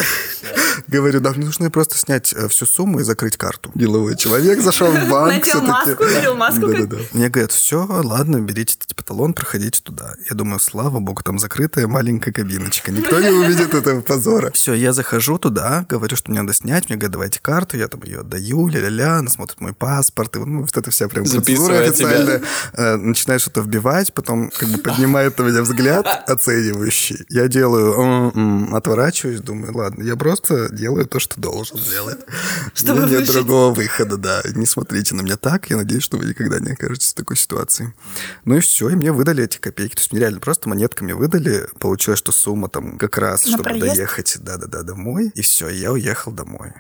Говорю, 0.87 1.21
да, 1.21 1.31
мне 1.33 1.47
нужно 1.47 1.71
просто 1.71 1.99
снять 1.99 2.33
э, 2.33 2.49
всю 2.49 2.67
сумму 2.67 3.01
и 3.01 3.05
закрыть 3.05 3.37
карту. 3.37 3.71
Деловой 3.75 4.17
человек 4.17 4.61
зашел 4.61 4.91
в 4.91 5.09
банк. 5.09 5.33
Надел 5.33 5.61
маску, 5.63 6.05
надел 6.05 6.37
маску. 6.37 6.67
Мне 7.13 7.29
говорят, 7.29 7.53
все, 7.53 7.87
ладно, 7.87 8.41
берите 8.41 8.77
типа 8.87 9.03
талон, 9.03 9.35
проходите 9.35 9.81
туда. 9.83 10.15
Я 10.29 10.37
думаю, 10.37 10.59
слава 10.61 11.01
богу, 11.01 11.23
там 11.23 11.39
закрытая 11.39 11.87
маленькая 11.87 12.33
кабиночка. 12.33 12.93
Никто 12.93 13.21
не 13.21 13.29
увидит 13.31 13.75
этого 13.75 14.01
позора. 14.01 14.51
Все, 14.53 14.75
я 14.75 14.93
захожу 14.93 15.39
туда, 15.39 15.87
говорю, 15.89 16.17
что 16.17 16.31
мне 16.31 16.41
надо 16.43 16.55
снять. 16.55 16.91
Мне 16.95 17.01
говорят, 17.01 17.13
давайте 17.13 17.41
карту, 17.41 17.77
я 17.77 17.89
там 17.89 18.03
ее 18.05 18.21
отдаю, 18.21 18.69
ля-ля-ля, 18.69 19.17
она 19.19 19.29
смотрит 19.29 19.61
мой 19.61 19.73
паспорт. 19.75 20.37
И 20.37 20.39
ну, 20.39 20.61
вот 20.61 20.77
это 20.77 20.91
вся 20.93 21.09
прям 21.09 21.25
процедура 21.25 21.45
Записывает 21.45 21.95
тебя. 21.97 22.09
официальная. 22.09 22.43
Э, 22.75 22.97
Начинает 22.97 23.41
что-то 23.41 23.63
вбивать, 23.63 24.15
потом 24.15 24.49
как 24.57 24.69
бы 24.69 24.79
поднимает 24.79 25.37
на 25.37 25.43
меня 25.43 25.63
взгляд 25.63 26.07
оценивающий. 26.29 27.27
Я 27.29 27.49
делаю, 27.49 27.95
«М-м», 28.33 28.75
отворачиваюсь, 28.77 29.41
думаю, 29.41 29.77
ладно, 29.77 30.05
я 30.05 30.15
просто 30.15 30.73
делаю 30.73 31.07
то, 31.07 31.19
что 31.19 31.41
должен 31.41 31.79
делать. 31.79 32.19
Чтобы 32.75 33.03
У 33.03 33.07
меня 33.07 33.19
нет 33.19 33.27
другого 33.29 33.75
выхода, 33.75 34.17
да. 34.17 34.43
Не 34.55 34.67
смотрите 34.67 35.17
на 35.17 35.23
меня 35.23 35.37
так. 35.37 35.69
Я 35.71 35.77
надеюсь, 35.79 36.05
что 36.05 36.17
вы 36.17 36.27
никогда 36.27 36.61
не 36.61 36.73
окажетесь 36.73 37.11
в 37.11 37.15
такой 37.15 37.37
ситуации. 37.37 37.93
Ну 38.45 38.57
и 38.57 38.61
все, 38.61 38.89
и 38.89 38.95
мне 38.95 39.11
выдали 39.11 39.43
эти 39.43 39.59
копейки. 39.59 39.95
То 39.97 40.01
есть 40.01 40.13
мне 40.13 40.21
реально 40.21 40.39
просто 40.39 40.69
монетками 40.69 41.11
выдали. 41.13 41.67
Получилось, 41.81 42.21
что 42.21 42.31
сумма 42.31 42.69
там 42.69 42.99
как 42.99 43.19
раз, 43.19 43.45
На 43.47 43.51
чтобы 43.53 43.65
проезд? 43.65 43.87
доехать, 43.97 44.37
да-да-да, 44.41 44.83
домой. 44.83 45.33
И 45.35 45.43
все, 45.43 45.69
я 45.69 45.91
уехал 45.91 46.31
домой. 46.31 46.73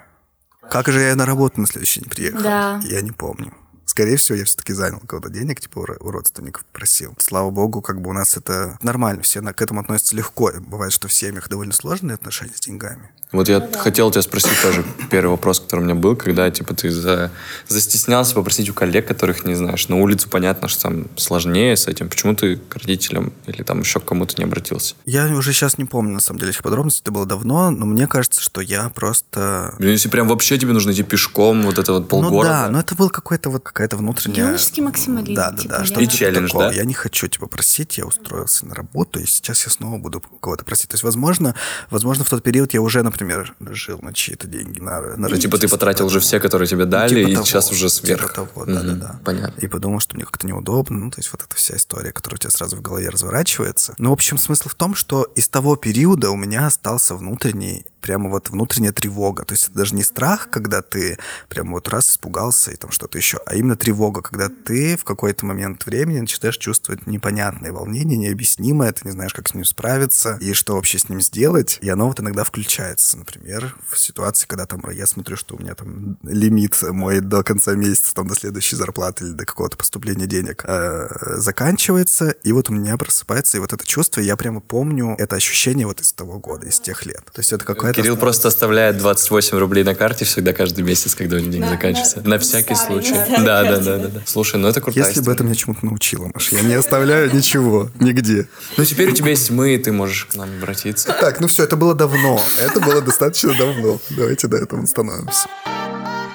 Как 0.71 0.89
же 0.89 1.01
я 1.01 1.15
на 1.17 1.27
работу 1.27 1.61
на 1.61 1.67
следующий 1.67 2.01
день 2.01 2.11
приехал? 2.11 2.43
Да. 2.43 2.81
Я 2.85 3.01
не 3.01 3.11
помню. 3.13 3.53
Скорее 3.95 4.17
всего, 4.17 4.37
я 4.37 4.45
все-таки 4.45 4.73
занял 4.73 4.99
кого-то 5.07 5.29
денег, 5.31 5.61
типа 5.61 5.79
у 5.79 5.85
ро- 5.85 5.97
у 6.01 6.11
родственников 6.11 6.65
просил. 6.73 7.15
Слава 7.19 7.51
богу, 7.51 7.81
как 7.81 8.01
бы 8.01 8.11
у 8.11 8.13
нас 8.13 8.37
это 8.37 8.77
нормально, 8.83 9.23
все 9.23 9.41
на- 9.41 9.53
к 9.53 9.63
этому 9.63 9.79
относятся 9.83 10.17
легко. 10.17 10.51
Бывает, 10.67 10.93
что 10.93 11.07
в 11.07 11.13
семьях 11.13 11.49
довольно 11.49 11.73
сложные 11.73 12.15
отношения 12.17 12.51
с 12.57 12.61
деньгами. 12.61 13.11
Вот 13.31 13.49
я 13.49 13.69
хотел 13.79 14.11
тебя 14.11 14.23
спросить 14.23 14.61
тоже 14.63 14.85
первый 15.11 15.31
вопрос, 15.31 15.61
который 15.61 15.81
у 15.81 15.85
меня 15.85 15.95
был, 15.95 16.17
когда 16.17 16.51
типа 16.51 16.75
ты 16.75 16.91
за- 16.91 17.31
застеснялся 17.69 18.35
попросить 18.35 18.69
у 18.69 18.75
коллег, 18.75 19.07
которых 19.07 19.45
не 19.45 19.55
знаешь. 19.55 19.89
На 19.89 19.97
улицу 19.97 20.29
понятно, 20.29 20.67
что 20.67 20.83
там 20.83 21.07
сложнее 21.17 21.77
с 21.77 21.87
этим. 21.87 22.09
Почему 22.09 22.35
ты 22.35 22.57
к 22.57 22.75
родителям 22.77 23.33
или 23.47 23.63
там 23.63 23.81
еще 23.81 24.01
к 24.01 24.05
кому-то 24.05 24.35
не 24.39 24.45
обратился? 24.45 24.97
Я 25.05 25.27
уже 25.37 25.53
сейчас 25.53 25.79
не 25.79 25.85
помню, 25.85 26.15
на 26.15 26.21
самом 26.21 26.41
деле, 26.41 26.51
этих 26.51 26.63
подробностей. 26.63 27.03
Это 27.03 27.13
было 27.13 27.27
давно, 27.27 27.71
но 27.71 27.87
мне 27.87 28.07
кажется, 28.09 28.41
что 28.41 28.61
я 28.61 28.89
просто... 28.89 29.75
Блин, 29.79 29.93
если 29.93 30.09
прям 30.09 30.29
вообще 30.29 30.59
тебе 30.59 30.73
нужно 30.73 30.91
идти 30.93 31.03
пешком, 31.05 31.63
вот 31.63 31.79
это 31.79 31.93
вот 31.93 32.03
Ну 32.03 32.09
полгорода. 32.09 32.49
да, 32.49 32.69
но 32.71 32.81
это 32.81 32.95
был 32.95 33.11
какой-то 33.11 33.51
вот 33.51 33.63
какая-то 33.85 33.97
внутренняя... 33.97 34.47
Юношеский 34.47 34.83
максимализм, 34.83 35.35
Да, 35.35 35.51
да, 35.51 35.57
типа, 35.59 35.75
да. 35.79 35.85
что-то 35.85 36.01
И 36.01 36.09
челлендж, 36.09 36.49
такого. 36.49 36.65
да? 36.69 36.73
Я 36.73 36.85
не 36.85 36.95
хочу, 36.95 37.29
типа, 37.29 37.47
просить, 37.47 37.99
я 37.99 38.07
устроился 38.07 38.67
на 38.67 38.75
работу, 38.75 39.21
и 39.21 39.27
сейчас 39.27 39.65
я 39.67 39.71
снова 39.73 39.99
буду 39.99 40.21
кого-то 40.41 40.65
просить. 40.65 40.89
То 40.89 40.95
есть, 40.95 41.05
возможно, 41.05 41.55
возможно, 41.91 42.25
в 42.25 42.31
тот 42.31 42.43
период 42.43 42.73
я 42.75 42.81
уже, 42.81 43.03
например, 43.03 43.55
жил 43.71 43.99
на 44.01 44.13
чьи-то 44.13 44.47
деньги, 44.47 44.81
на, 44.81 45.01
на 45.17 45.29
Ну, 45.29 45.37
типа 45.37 45.59
ты 45.59 45.69
потратил 45.69 46.07
уже 46.07 46.21
все, 46.21 46.41
которые 46.41 46.67
тебе 46.69 46.87
дали, 46.87 47.09
Типа 47.21 47.31
и 47.31 47.35
того, 47.35 47.45
сейчас 47.47 47.71
уже 47.71 47.89
типа 47.89 48.07
сверх. 48.07 48.33
того, 48.33 48.65
да, 48.65 48.75
да, 48.75 48.83
Мгм, 48.83 49.01
да. 49.01 49.21
Понятно. 49.25 49.61
И 49.61 49.67
подумал, 49.67 50.01
что 50.01 50.15
мне 50.17 50.25
как-то 50.25 50.47
неудобно. 50.47 50.99
Ну, 50.99 51.11
то 51.11 51.19
есть 51.19 51.31
вот 51.33 51.43
эта 51.43 51.55
вся 51.57 51.77
история, 51.77 52.13
которая 52.13 52.37
у 52.37 52.41
тебя 52.41 52.51
сразу 52.51 52.77
в 52.77 52.83
голове 52.83 53.09
разворачивается. 53.11 53.95
Ну, 53.99 54.11
в 54.11 54.13
общем, 54.15 54.39
смысл 54.39 54.69
в 54.69 54.75
том, 54.75 54.95
что 54.95 55.25
из 55.37 55.49
того 55.49 55.77
периода 55.77 56.31
у 56.31 56.37
меня 56.37 56.67
остался 56.67 57.15
внутренний 57.15 57.85
прямо 58.05 58.29
вот 58.29 58.51
внутренняя 58.51 58.93
тревога. 58.93 59.47
То 59.47 59.55
есть 59.55 59.69
это 59.69 59.79
даже 59.79 59.95
не 59.95 60.03
страх, 60.03 60.51
когда 60.51 60.83
ты 60.83 61.19
прямо 61.49 61.73
вот 61.73 61.89
раз 61.89 62.11
испугался 62.11 62.71
и 62.71 62.77
там 62.77 62.91
что-то 62.91 63.17
еще, 63.17 63.41
а 63.47 63.55
именно 63.55 63.77
тревога, 63.77 64.21
когда 64.21 64.51
ты 64.51 64.99
в 64.99 65.05
какой-то 65.05 65.47
момент 65.47 65.87
времени 65.87 66.21
начинаешь 66.21 66.59
чувствовать 66.59 67.07
непонятное 67.07 67.73
волнение, 67.73 68.19
необъяснимое, 68.19 68.93
ты 68.93 69.07
не 69.07 69.13
знаешь, 69.13 69.33
как 69.33 69.49
с 69.49 69.55
ним 69.55 69.65
справиться 69.65 70.37
и 70.43 70.53
что 70.53 70.75
вообще 70.75 70.99
с 70.99 71.09
ним 71.09 71.23
сделать. 71.23 71.79
И 71.81 71.89
оно 71.89 72.09
вот 72.09 72.21
иногда 72.21 72.45
включается. 72.45 73.17
Например, 73.17 73.75
в 73.89 73.99
ситуации, 73.99 74.47
когда 74.47 74.67
там 74.67 74.83
я 74.91 75.07
смотрю, 75.07 75.39
что 75.39 75.57
у 75.57 75.59
меня 75.59 75.75
там 75.75 76.19
лимит 76.23 76.77
мой 76.83 77.21
до 77.21 77.43
конца 77.43 77.73
месяца, 77.73 78.15
там 78.15 78.29
до 78.29 78.35
следующей 78.35 78.77
зарплаты 78.77 79.25
или 79.25 79.33
до 79.33 79.47
какого-то 79.47 79.79
поступления 79.79 80.27
денег 80.27 80.63
э, 80.67 81.09
заканчивается, 81.39 82.29
и 82.31 82.53
вот 82.53 82.69
у 82.69 82.75
меня 82.75 82.99
просыпается 82.99 83.57
и 83.57 83.61
вот 83.61 83.73
это 83.73 83.87
чувство, 83.87 84.21
я 84.21 84.37
прямо 84.37 84.61
помню 84.61 85.15
это 85.19 85.37
ощущение 85.37 85.87
вот 85.87 86.03
из 86.03 86.13
того 86.13 86.39
года, 86.39 86.67
из 86.67 86.81
тех 86.81 87.07
лет. 87.07 87.25
То 87.33 87.41
есть 87.41 87.53
это 87.55 87.65
какая-то... 87.65 87.94
Кирилл 87.95 88.17
просто 88.17 88.49
оставляет 88.49 88.99
28 88.99 89.59
рублей 89.59 89.85
на 89.85 89.95
карте 89.95 90.25
всегда 90.25 90.53
каждый 90.53 90.85
месяц, 90.85 91.15
когда 91.15 91.37
у 91.37 91.41
него 91.41 91.53
деньги 91.53 91.69
заканчиваются. 91.69 92.21
На, 92.25 92.39
всякий 92.39 92.75
случай. 92.75 93.15
Да, 93.29 93.63
да, 93.65 93.79
да, 93.79 93.99
да, 93.99 94.09
да. 94.09 94.21
Слушай, 94.27 94.57
ну 94.57 94.69
это 94.69 94.81
крутая 94.81 95.07
Если 95.07 95.21
бы 95.21 95.33
это 95.33 95.45
меня 95.45 95.55
чему-то 95.55 95.85
научило, 95.87 96.31
Маш, 96.33 96.53
я 96.53 96.63
не 96.63 96.75
оставляю 96.75 97.35
ничего, 97.35 97.91
нигде. 98.01 98.49
Ну 98.77 98.85
теперь 98.85 99.11
у 99.11 99.15
тебя 99.15 99.31
есть 99.31 99.51
мы, 99.51 99.75
и 99.75 99.79
ты 99.79 99.93
можешь 99.93 100.27
к 100.27 100.35
нам 100.35 100.49
обратиться. 100.59 101.15
Так, 101.21 101.41
ну 101.41 101.49
все, 101.49 101.65
это 101.65 101.77
было 101.77 101.95
давно. 101.95 102.41
Это 102.59 102.81
было 102.81 103.01
достаточно 103.01 103.55
давно. 103.55 103.99
Давайте 104.11 104.49
до 104.49 104.57
этого 104.57 104.83
остановимся. 104.83 105.49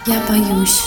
Я 0.06 0.24
боюсь. 0.28 0.82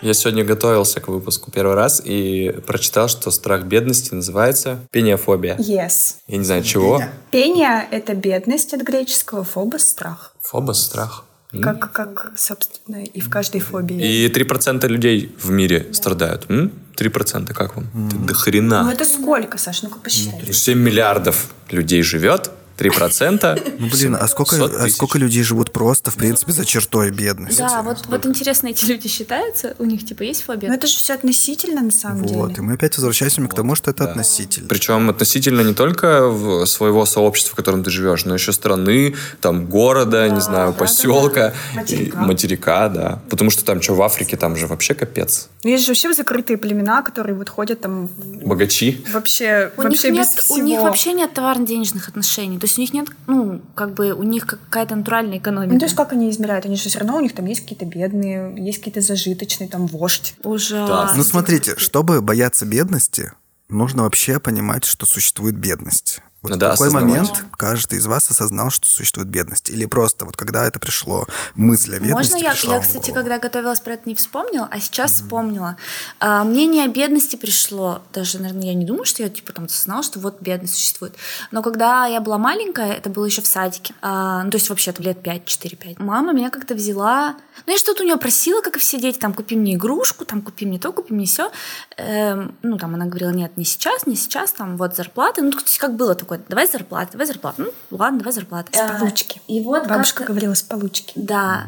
Я 0.00 0.14
сегодня 0.14 0.44
готовился 0.44 1.00
к 1.00 1.08
выпуску 1.08 1.50
первый 1.50 1.74
раз 1.74 2.00
и 2.04 2.54
прочитал, 2.66 3.08
что 3.08 3.30
страх 3.32 3.64
бедности 3.64 4.14
называется 4.14 4.78
пениофобия. 4.92 5.56
Yes. 5.56 6.14
Я 6.28 6.36
не 6.38 6.44
знаю, 6.44 6.62
чего. 6.62 7.02
Пения— 7.32 7.86
это 7.90 8.14
бедность 8.14 8.72
от 8.74 8.82
греческого, 8.82 9.42
фобос— 9.42 9.82
страх. 9.88 10.34
Фобос, 10.42 10.82
страх. 10.84 11.24
Как, 11.62 11.92
как, 11.92 12.32
собственно, 12.36 13.02
и 13.02 13.20
в 13.20 13.30
каждой 13.30 13.60
фобии. 13.60 14.24
И 14.26 14.28
3% 14.28 14.86
людей 14.86 15.34
в 15.42 15.50
мире 15.50 15.88
страдают. 15.92 16.44
М? 16.50 16.70
3%, 16.94 17.52
как 17.54 17.74
вам? 17.74 17.86
Это 18.08 18.16
до 18.18 18.32
Ну 18.34 18.38
хрена. 18.38 18.90
это 18.92 19.04
сколько, 19.04 19.56
Саш? 19.58 19.82
Ну-ка 19.82 19.98
посчитай. 19.98 20.52
7 20.52 20.78
миллиардов 20.78 21.48
людей 21.70 22.02
живет, 22.02 22.50
3%. 22.78 23.76
Ну, 23.78 23.86
блин, 23.88 24.16
а 24.20 24.28
сколько, 24.28 24.56
700 24.56 24.74
а 24.80 24.88
сколько 24.88 25.18
людей 25.18 25.42
живут 25.42 25.72
просто, 25.72 26.10
в 26.10 26.14
принципе, 26.14 26.52
за 26.52 26.64
чертой 26.64 27.10
бедности? 27.10 27.58
Да, 27.58 27.82
вот, 27.82 28.06
вот 28.06 28.26
интересно, 28.26 28.68
эти 28.68 28.84
люди 28.84 29.08
считаются? 29.08 29.74
У 29.78 29.84
них 29.84 30.06
типа 30.06 30.22
есть 30.22 30.42
фобия? 30.42 30.68
Ну 30.68 30.74
это 30.76 30.86
же 30.86 30.96
все 30.96 31.14
относительно 31.14 31.82
на 31.82 31.90
самом 31.90 32.22
Вот, 32.24 32.50
и 32.50 32.54
деле. 32.54 32.62
мы 32.62 32.74
опять 32.74 32.96
возвращаемся 32.96 33.42
к 33.42 33.54
тому, 33.54 33.74
что 33.74 33.90
это 33.90 34.04
Да. 34.04 34.10
относительно. 34.10 34.68
Причем 34.68 35.10
относительно 35.10 35.62
не 35.62 35.74
только 35.74 36.32
своего 36.66 37.04
сообщества, 37.06 37.52
в 37.52 37.56
котором 37.56 37.82
ты 37.82 37.90
живешь, 37.90 38.24
но 38.24 38.34
еще 38.34 38.52
страны, 38.52 39.14
там, 39.40 39.66
города, 39.66 40.28
не 40.28 40.40
знаю, 40.40 40.72
поселка, 40.72 41.54
Материка. 41.74 42.18
и- 42.22 42.24
материка, 42.26 42.88
да. 42.88 43.20
Потому 43.28 43.50
что 43.50 43.64
там 43.64 43.82
что, 43.82 43.94
в 43.94 44.02
Африке, 44.02 44.36
там 44.36 44.56
же 44.56 44.66
вообще 44.66 44.94
капец. 44.94 45.48
Ну, 45.64 45.70
Есть 45.70 45.84
же 45.84 45.90
вообще 45.90 46.12
закрытые 46.14 46.56
племена, 46.56 47.02
которые 47.02 47.34
вот 47.36 47.48
ходят 47.48 47.80
там 47.80 48.08
Богачи. 48.42 49.04
вообще, 49.12 49.72
У 49.76 49.82
них, 49.82 49.90
вообще 49.90 50.10
нет, 50.10 50.28
без 50.28 50.38
у 50.38 50.42
всего. 50.54 50.58
них 50.66 50.80
вообще 50.80 51.12
нет 51.12 51.34
товарно-денежных 51.34 52.08
отношений. 52.08 52.58
То 52.58 52.66
есть 52.68 52.78
у 52.78 52.80
них 52.82 52.92
нет, 52.92 53.08
ну, 53.26 53.60
как 53.74 53.94
бы 53.94 54.12
у 54.12 54.22
них 54.22 54.46
какая-то 54.46 54.94
натуральная 54.96 55.38
экономика. 55.38 55.72
Ну, 55.72 55.78
то 55.78 55.86
есть 55.86 55.96
как 55.96 56.12
они 56.12 56.30
измеряют? 56.30 56.66
Они 56.66 56.76
же 56.76 56.88
все 56.88 56.98
равно, 56.98 57.16
у 57.16 57.20
них 57.20 57.34
там 57.34 57.46
есть 57.46 57.62
какие-то 57.62 57.84
бедные, 57.84 58.54
есть 58.56 58.78
какие-то 58.78 59.00
зажиточные, 59.00 59.68
там, 59.68 59.86
вождь. 59.86 60.34
Ужасно. 60.44 61.16
Ну, 61.16 61.22
смотрите, 61.22 61.76
чтобы 61.76 62.20
бояться 62.20 62.66
бедности, 62.66 63.32
нужно 63.68 64.04
вообще 64.04 64.40
понимать, 64.40 64.84
что 64.84 65.06
существует 65.06 65.56
бедность. 65.56 66.20
Вот 66.40 66.50
Надо 66.50 66.68
в 66.68 66.70
какой 66.72 66.86
осознавать. 66.86 67.10
момент 67.10 67.44
каждый 67.56 67.98
из 67.98 68.06
вас 68.06 68.30
осознал, 68.30 68.70
что 68.70 68.86
существует 68.86 69.28
бедность? 69.28 69.70
Или 69.70 69.86
просто 69.86 70.24
вот 70.24 70.36
когда 70.36 70.66
это 70.66 70.78
пришло, 70.78 71.26
мысль 71.56 71.96
о 71.96 71.98
бедности 71.98 72.32
Можно 72.32 72.36
я, 72.36 72.52
пришла 72.52 72.74
я, 72.76 72.80
кстати, 72.80 73.10
когда 73.10 73.38
готовилась 73.40 73.80
про 73.80 73.94
это, 73.94 74.08
не 74.08 74.14
вспомнила, 74.14 74.68
а 74.70 74.78
сейчас 74.78 75.14
вспомнила. 75.14 75.76
А, 76.20 76.44
мнение 76.44 76.84
о 76.84 76.88
бедности 76.88 77.34
пришло. 77.34 78.02
Даже, 78.12 78.38
наверное, 78.38 78.66
я 78.66 78.74
не 78.74 78.84
думаю, 78.84 79.04
что 79.04 79.24
я 79.24 79.30
типа 79.30 79.52
там 79.52 79.64
осознала, 79.64 80.04
что 80.04 80.20
вот 80.20 80.40
бедность 80.40 80.74
существует. 80.74 81.16
Но 81.50 81.60
когда 81.60 82.06
я 82.06 82.20
была 82.20 82.38
маленькая, 82.38 82.92
это 82.92 83.10
было 83.10 83.24
еще 83.24 83.42
в 83.42 83.48
садике. 83.48 83.94
А, 84.00 84.44
ну, 84.44 84.50
то 84.52 84.58
есть 84.58 84.70
вообще-то 84.70 85.02
лет 85.02 85.20
5, 85.20 85.42
4-5. 85.42 85.96
Мама 86.00 86.32
меня 86.32 86.50
как-то 86.50 86.76
взяла. 86.76 87.34
Ну, 87.66 87.72
я 87.72 87.78
что-то 87.78 88.04
у 88.04 88.06
нее 88.06 88.16
просила, 88.16 88.62
как 88.62 88.76
и 88.76 88.78
все 88.78 89.00
дети, 89.00 89.18
там, 89.18 89.34
купи 89.34 89.56
мне 89.56 89.74
игрушку, 89.74 90.24
там, 90.24 90.42
купи 90.42 90.66
мне 90.66 90.78
то, 90.78 90.92
купи 90.92 91.12
мне 91.12 91.26
все. 91.26 91.50
ну, 91.96 92.78
там, 92.78 92.94
она 92.94 93.06
говорила, 93.06 93.30
нет, 93.30 93.56
не 93.56 93.64
сейчас, 93.64 94.06
не 94.06 94.14
сейчас, 94.14 94.52
там, 94.52 94.76
вот 94.76 94.94
зарплаты. 94.94 95.42
Ну, 95.42 95.50
то 95.50 95.58
есть 95.58 95.78
как 95.78 95.96
было 95.96 96.14
такое, 96.14 96.27
давай 96.48 96.66
зарплаты, 96.66 97.12
давай 97.12 97.26
зарплаты. 97.26 97.62
Ну, 97.62 97.72
ладно, 97.90 98.18
давай 98.18 98.32
зарплаты. 98.32 98.72
С 98.76 98.98
получки. 98.98 99.40
И 99.48 99.60
вот 99.60 99.86
Бабушка 99.88 100.18
как-то- 100.18 100.32
говорила 100.32 100.54
с 100.54 100.62
получки. 100.62 101.12
да, 101.16 101.66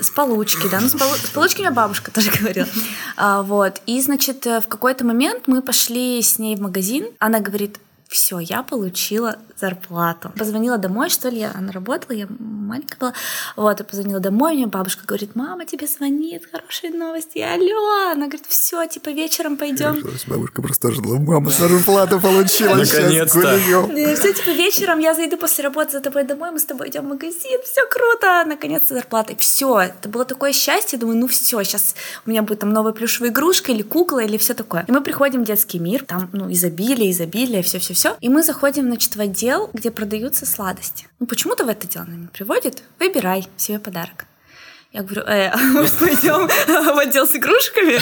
с 0.00 0.10
получки, 0.10 0.68
да. 0.70 0.80
Ну, 0.80 0.88
с, 0.88 0.94
полу- 0.94 1.16
с 1.16 1.30
получки 1.30 1.60
у 1.60 1.64
меня 1.64 1.72
бабушка 1.72 2.10
тоже 2.10 2.30
говорила. 2.30 2.68
А, 3.16 3.42
вот. 3.42 3.80
И, 3.86 4.00
значит, 4.00 4.44
в 4.44 4.64
какой-то 4.68 5.04
момент 5.04 5.44
мы 5.46 5.62
пошли 5.62 6.22
с 6.22 6.38
ней 6.38 6.54
в 6.56 6.60
магазин. 6.60 7.06
Она 7.18 7.40
говорит, 7.40 7.78
все, 8.08 8.38
я 8.38 8.62
получила 8.62 9.36
зарплату. 9.58 10.32
Позвонила 10.38 10.78
домой, 10.78 11.10
что 11.10 11.28
ли, 11.28 11.38
я, 11.40 11.52
она 11.54 11.72
работала, 11.72 12.16
я 12.16 12.26
маленькая 12.38 12.98
была. 12.98 13.12
Вот, 13.56 13.80
и 13.80 13.84
позвонила 13.84 14.20
домой, 14.20 14.54
мне 14.54 14.66
бабушка 14.66 15.06
говорит, 15.06 15.34
мама 15.34 15.64
тебе 15.64 15.86
звонит, 15.86 16.42
хорошие 16.50 16.92
новости. 16.92 17.38
Я, 17.38 17.54
алло, 17.54 18.12
она 18.12 18.26
говорит, 18.26 18.46
все, 18.48 18.86
типа 18.86 19.10
вечером 19.10 19.56
пойдем. 19.56 20.02
Бабушка 20.26 20.62
просто 20.62 20.92
жила, 20.92 21.18
мама 21.18 21.50
зарплату 21.50 22.20
получила, 22.20 22.74
Наконец-то. 22.74 23.38
гуляем». 23.38 24.16
Все, 24.16 24.32
типа, 24.32 24.50
вечером 24.50 24.98
я 25.00 25.14
зайду 25.14 25.36
после 25.36 25.64
работы 25.64 25.92
за 25.92 26.00
тобой 26.00 26.24
домой, 26.24 26.50
мы 26.50 26.58
с 26.58 26.64
тобой 26.64 26.90
идем 26.90 27.06
в 27.06 27.08
магазин, 27.08 27.60
все 27.64 27.86
круто, 27.88 28.44
наконец-то 28.46 28.94
зарплата. 28.94 29.34
Все, 29.38 29.80
это 29.80 30.08
было 30.08 30.24
такое 30.24 30.52
счастье, 30.52 30.98
думаю, 30.98 31.18
ну 31.18 31.26
все, 31.26 31.62
сейчас 31.62 31.94
у 32.24 32.30
меня 32.30 32.42
будет 32.42 32.60
там 32.60 32.70
новая 32.70 32.92
плюшевая 32.92 33.30
игрушка 33.30 33.72
или 33.72 33.82
кукла, 33.82 34.20
или 34.22 34.36
все 34.36 34.54
такое. 34.54 34.84
И 34.86 34.92
мы 34.92 35.00
приходим 35.00 35.42
в 35.42 35.46
детский 35.46 35.78
мир, 35.78 36.04
там, 36.04 36.28
ну, 36.32 36.52
изобилие, 36.52 37.10
изобилие, 37.10 37.62
все-все-все. 37.96 38.16
И 38.20 38.28
мы 38.28 38.42
заходим, 38.42 38.84
значит, 38.84 39.16
в 39.16 39.20
отдел, 39.20 39.70
где 39.72 39.90
продаются 39.90 40.46
сладости. 40.46 41.08
Ну, 41.18 41.26
почему-то 41.26 41.64
в 41.64 41.68
это 41.68 41.88
дело 41.88 42.04
меня 42.04 42.28
приводит. 42.32 42.82
Выбирай 42.98 43.48
себе 43.56 43.78
подарок. 43.78 44.26
Я 44.92 45.02
говорю, 45.02 45.22
э, 45.22 45.48
а 45.48 45.56
мы 45.72 45.88
пойдем 45.88 46.46
в 46.48 46.98
отдел 46.98 47.26
с 47.26 47.34
игрушками? 47.34 47.98